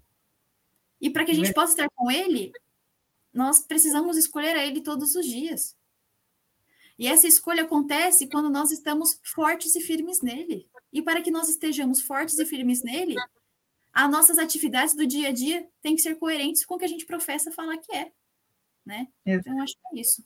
E 1.01 1.09
para 1.11 1.25
que 1.25 1.33
a 1.33 1.35
gente 1.35 1.53
possa 1.53 1.73
estar 1.73 1.89
com 1.95 2.11
ele, 2.11 2.53
nós 3.33 3.63
precisamos 3.63 4.17
escolher 4.17 4.55
a 4.55 4.65
ele 4.65 4.83
todos 4.83 5.15
os 5.15 5.27
dias. 5.27 5.77
E 6.99 7.07
essa 7.07 7.27
escolha 7.27 7.63
acontece 7.63 8.29
quando 8.29 8.51
nós 8.51 8.71
estamos 8.71 9.19
fortes 9.25 9.75
e 9.75 9.81
firmes 9.81 10.21
nele. 10.21 10.69
E 10.93 11.01
para 11.01 11.23
que 11.23 11.31
nós 11.31 11.49
estejamos 11.49 12.03
fortes 12.03 12.39
e 12.39 12.45
firmes 12.45 12.83
nele, 12.83 13.17
as 13.93 14.11
nossas 14.11 14.39
atividades 14.39 14.95
do 14.95 15.07
dia 15.07 15.29
a 15.29 15.33
dia 15.33 15.67
têm 15.81 15.97
que 15.97 16.03
ser 16.03 16.17
coerentes 16.17 16.65
com 16.65 16.75
o 16.75 16.79
que 16.79 16.85
a 16.85 16.89
gente 16.89 17.07
professa 17.07 17.51
falar 17.51 17.79
que 17.79 17.97
é 17.97 18.13
né? 18.85 19.07
Então, 19.25 19.57
eu 19.57 19.63
acho 19.63 19.75
que 19.75 19.99
é 19.99 20.01
isso. 20.01 20.25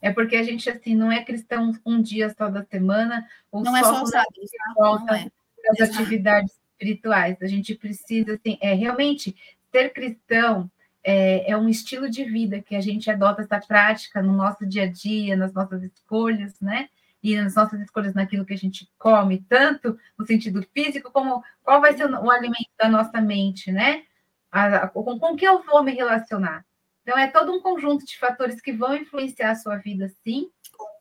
É 0.00 0.12
porque 0.12 0.36
a 0.36 0.42
gente, 0.42 0.68
assim, 0.70 0.94
não 0.94 1.10
é 1.10 1.24
cristão 1.24 1.72
um 1.84 2.00
dia 2.00 2.32
só 2.36 2.48
da 2.48 2.64
semana, 2.64 3.26
ou 3.50 3.62
não 3.62 3.72
só 3.72 3.78
é 3.78 3.82
só 3.82 4.06
sábado, 4.06 4.40
volta 4.76 5.16
é. 5.16 5.30
das 5.76 5.90
atividades 5.90 6.58
espirituais. 6.72 7.36
A 7.42 7.46
gente 7.46 7.74
precisa, 7.74 8.34
assim, 8.34 8.56
é 8.60 8.74
realmente 8.74 9.34
ser 9.72 9.92
cristão 9.92 10.70
é, 11.02 11.50
é, 11.50 11.56
um 11.56 11.68
estilo 11.68 12.08
de 12.08 12.24
vida 12.24 12.60
que 12.60 12.76
a 12.76 12.80
gente 12.80 13.10
adota 13.10 13.42
essa 13.42 13.58
prática 13.60 14.22
no 14.22 14.32
nosso 14.32 14.66
dia 14.66 14.84
a 14.84 14.90
dia, 14.90 15.36
nas 15.36 15.52
nossas 15.52 15.82
escolhas, 15.82 16.60
né? 16.60 16.88
E 17.22 17.36
nas 17.36 17.54
nossas 17.56 17.80
escolhas 17.80 18.14
naquilo 18.14 18.44
que 18.44 18.54
a 18.54 18.58
gente 18.58 18.88
come, 18.96 19.44
tanto 19.48 19.98
no 20.16 20.24
sentido 20.24 20.64
físico, 20.72 21.10
como 21.10 21.42
qual 21.64 21.80
vai 21.80 21.96
ser 21.96 22.04
o, 22.04 22.24
o 22.24 22.30
alimento 22.30 22.70
da 22.78 22.88
nossa 22.88 23.20
mente, 23.20 23.72
né? 23.72 24.04
A, 24.50 24.84
a, 24.84 24.88
com, 24.88 25.18
com 25.18 25.36
que 25.36 25.46
eu 25.46 25.62
vou 25.64 25.82
me 25.82 25.92
relacionar? 25.92 26.64
Então, 27.08 27.18
é 27.18 27.26
todo 27.26 27.50
um 27.54 27.62
conjunto 27.62 28.04
de 28.04 28.18
fatores 28.18 28.60
que 28.60 28.70
vão 28.70 28.94
influenciar 28.94 29.52
a 29.52 29.54
sua 29.54 29.78
vida, 29.78 30.10
sim. 30.22 30.50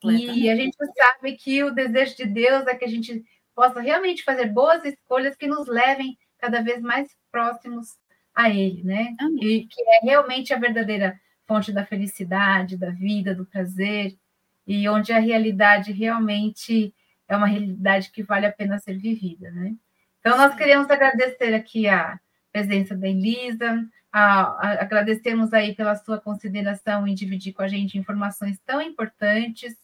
E 0.06 0.50
a 0.50 0.56
gente 0.56 0.78
sabe 0.96 1.34
que 1.34 1.62
o 1.66 1.70
desejo 1.70 2.16
de 2.16 2.26
Deus 2.26 2.66
é 2.66 2.76
que 2.76 2.86
a 2.86 2.88
gente 2.88 3.26
possa 3.54 3.82
realmente 3.82 4.24
fazer 4.24 4.46
boas 4.46 4.86
escolhas 4.86 5.36
que 5.36 5.48
nos 5.48 5.68
levem 5.68 6.18
cada 6.38 6.62
vez 6.62 6.82
mais 6.82 7.10
próximos 7.30 7.98
a 8.34 8.50
Ele, 8.50 8.84
né? 8.84 9.18
Amém. 9.20 9.44
E 9.44 9.68
que 9.68 9.82
é 9.82 10.00
realmente 10.06 10.54
a 10.54 10.58
verdadeira 10.58 11.20
fonte 11.46 11.74
da 11.74 11.86
felicidade, 11.86 12.78
da 12.78 12.90
vida, 12.90 13.36
do 13.36 13.46
prazer, 13.46 14.18
e 14.66 14.88
onde 14.88 15.12
a 15.12 15.20
realidade 15.20 15.92
realmente 15.92 16.96
é 17.28 17.36
uma 17.36 17.48
realidade 17.48 18.12
que 18.12 18.24
vale 18.24 18.46
a 18.46 18.52
pena 18.54 18.80
ser 18.80 18.98
vivida, 18.98 19.52
né? 19.52 19.76
Então, 20.22 20.38
nós 20.38 20.56
queremos 20.56 20.90
agradecer 20.90 21.54
aqui 21.54 21.86
a 21.86 22.18
presença 22.50 22.96
da 22.96 23.10
Elisa, 23.10 23.86
a, 24.18 24.82
agradecemos 24.82 25.54
aí 25.54 25.76
pela 25.76 25.96
sua 25.96 26.20
consideração 26.20 27.08
em 27.08 27.14
dividir 27.14 27.54
com 27.54 27.62
a 27.62 27.68
gente 27.68 27.98
informações 27.98 28.60
tão 28.66 28.82
importantes. 28.82 29.76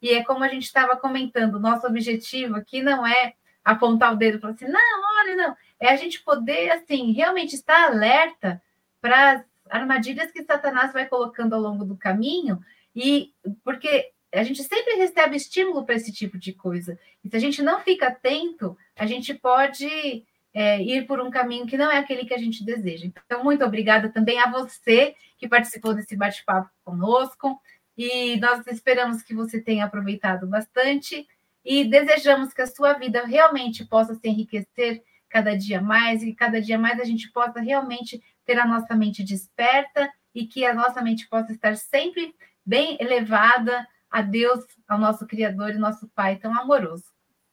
E 0.00 0.10
é 0.10 0.22
como 0.24 0.44
a 0.44 0.48
gente 0.48 0.64
estava 0.64 0.96
comentando, 0.96 1.60
nosso 1.60 1.86
objetivo 1.86 2.56
aqui 2.56 2.82
não 2.82 3.06
é 3.06 3.34
apontar 3.64 4.12
o 4.12 4.16
dedo 4.16 4.40
falar 4.40 4.54
assim, 4.54 4.66
não, 4.66 5.20
olha, 5.20 5.36
não. 5.36 5.56
É 5.78 5.88
a 5.88 5.96
gente 5.96 6.22
poder, 6.22 6.70
assim, 6.70 7.12
realmente 7.12 7.54
estar 7.54 7.88
alerta 7.88 8.62
para 9.00 9.32
as 9.32 9.44
armadilhas 9.68 10.30
que 10.30 10.42
Satanás 10.42 10.92
vai 10.92 11.06
colocando 11.06 11.54
ao 11.54 11.60
longo 11.60 11.84
do 11.84 11.96
caminho, 11.96 12.60
e 12.94 13.32
porque 13.62 14.10
a 14.32 14.42
gente 14.42 14.62
sempre 14.62 14.94
recebe 14.94 15.36
estímulo 15.36 15.84
para 15.84 15.94
esse 15.94 16.12
tipo 16.12 16.38
de 16.38 16.52
coisa. 16.52 16.98
E 17.24 17.28
se 17.28 17.36
a 17.36 17.38
gente 17.38 17.62
não 17.62 17.80
fica 17.80 18.08
atento, 18.08 18.76
a 18.96 19.06
gente 19.06 19.34
pode 19.34 20.24
é, 20.52 20.82
ir 20.82 21.06
por 21.06 21.20
um 21.20 21.30
caminho 21.30 21.66
que 21.66 21.76
não 21.76 21.90
é 21.90 21.98
aquele 21.98 22.24
que 22.24 22.34
a 22.34 22.38
gente 22.38 22.64
deseja. 22.64 23.06
Então, 23.06 23.44
muito 23.44 23.64
obrigada 23.64 24.08
também 24.08 24.38
a 24.38 24.50
você 24.50 25.14
que 25.38 25.48
participou 25.48 25.94
desse 25.94 26.16
bate-papo 26.16 26.70
conosco. 26.84 27.60
E 27.96 28.38
nós 28.38 28.66
esperamos 28.66 29.22
que 29.22 29.34
você 29.34 29.60
tenha 29.60 29.84
aproveitado 29.84 30.46
bastante 30.46 31.26
e 31.64 31.84
desejamos 31.84 32.52
que 32.52 32.62
a 32.62 32.66
sua 32.66 32.94
vida 32.94 33.24
realmente 33.26 33.84
possa 33.84 34.14
se 34.14 34.28
enriquecer 34.28 35.02
cada 35.28 35.56
dia 35.56 35.80
mais 35.80 36.22
e 36.22 36.34
cada 36.34 36.60
dia 36.60 36.78
mais 36.78 36.98
a 36.98 37.04
gente 37.04 37.30
possa 37.30 37.60
realmente 37.60 38.22
ter 38.44 38.58
a 38.58 38.66
nossa 38.66 38.94
mente 38.94 39.22
desperta 39.22 40.10
e 40.34 40.46
que 40.46 40.64
a 40.64 40.74
nossa 40.74 41.02
mente 41.02 41.28
possa 41.28 41.52
estar 41.52 41.76
sempre 41.76 42.34
bem 42.64 42.96
elevada 43.00 43.86
a 44.10 44.22
Deus, 44.22 44.64
ao 44.88 44.98
nosso 44.98 45.26
Criador 45.26 45.70
e 45.70 45.78
nosso 45.78 46.08
Pai 46.08 46.36
tão 46.36 46.56
amoroso. 46.58 47.04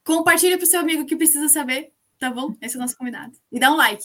Compartilhe 0.03 0.57
para 0.57 0.63
o 0.63 0.67
seu 0.67 0.79
amigo 0.79 1.05
que 1.05 1.15
precisa 1.15 1.49
saber. 1.49 1.91
Tá 2.19 2.31
bom? 2.31 2.55
Esse 2.61 2.75
é 2.75 2.79
o 2.79 2.81
nosso 2.81 2.97
convidado. 2.97 3.33
E 3.51 3.59
dá 3.59 3.71
um 3.71 3.75
like. 3.75 4.03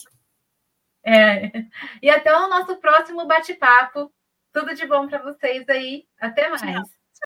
É. 1.05 1.51
E 2.01 2.09
até 2.09 2.35
o 2.35 2.47
nosso 2.47 2.77
próximo 2.77 3.25
bate-papo. 3.25 4.13
Tudo 4.51 4.75
de 4.75 4.85
bom 4.85 5.07
para 5.07 5.21
vocês 5.21 5.67
aí. 5.67 6.07
Até 6.19 6.47
mais. 6.49 6.61
Tchau. 6.61 7.02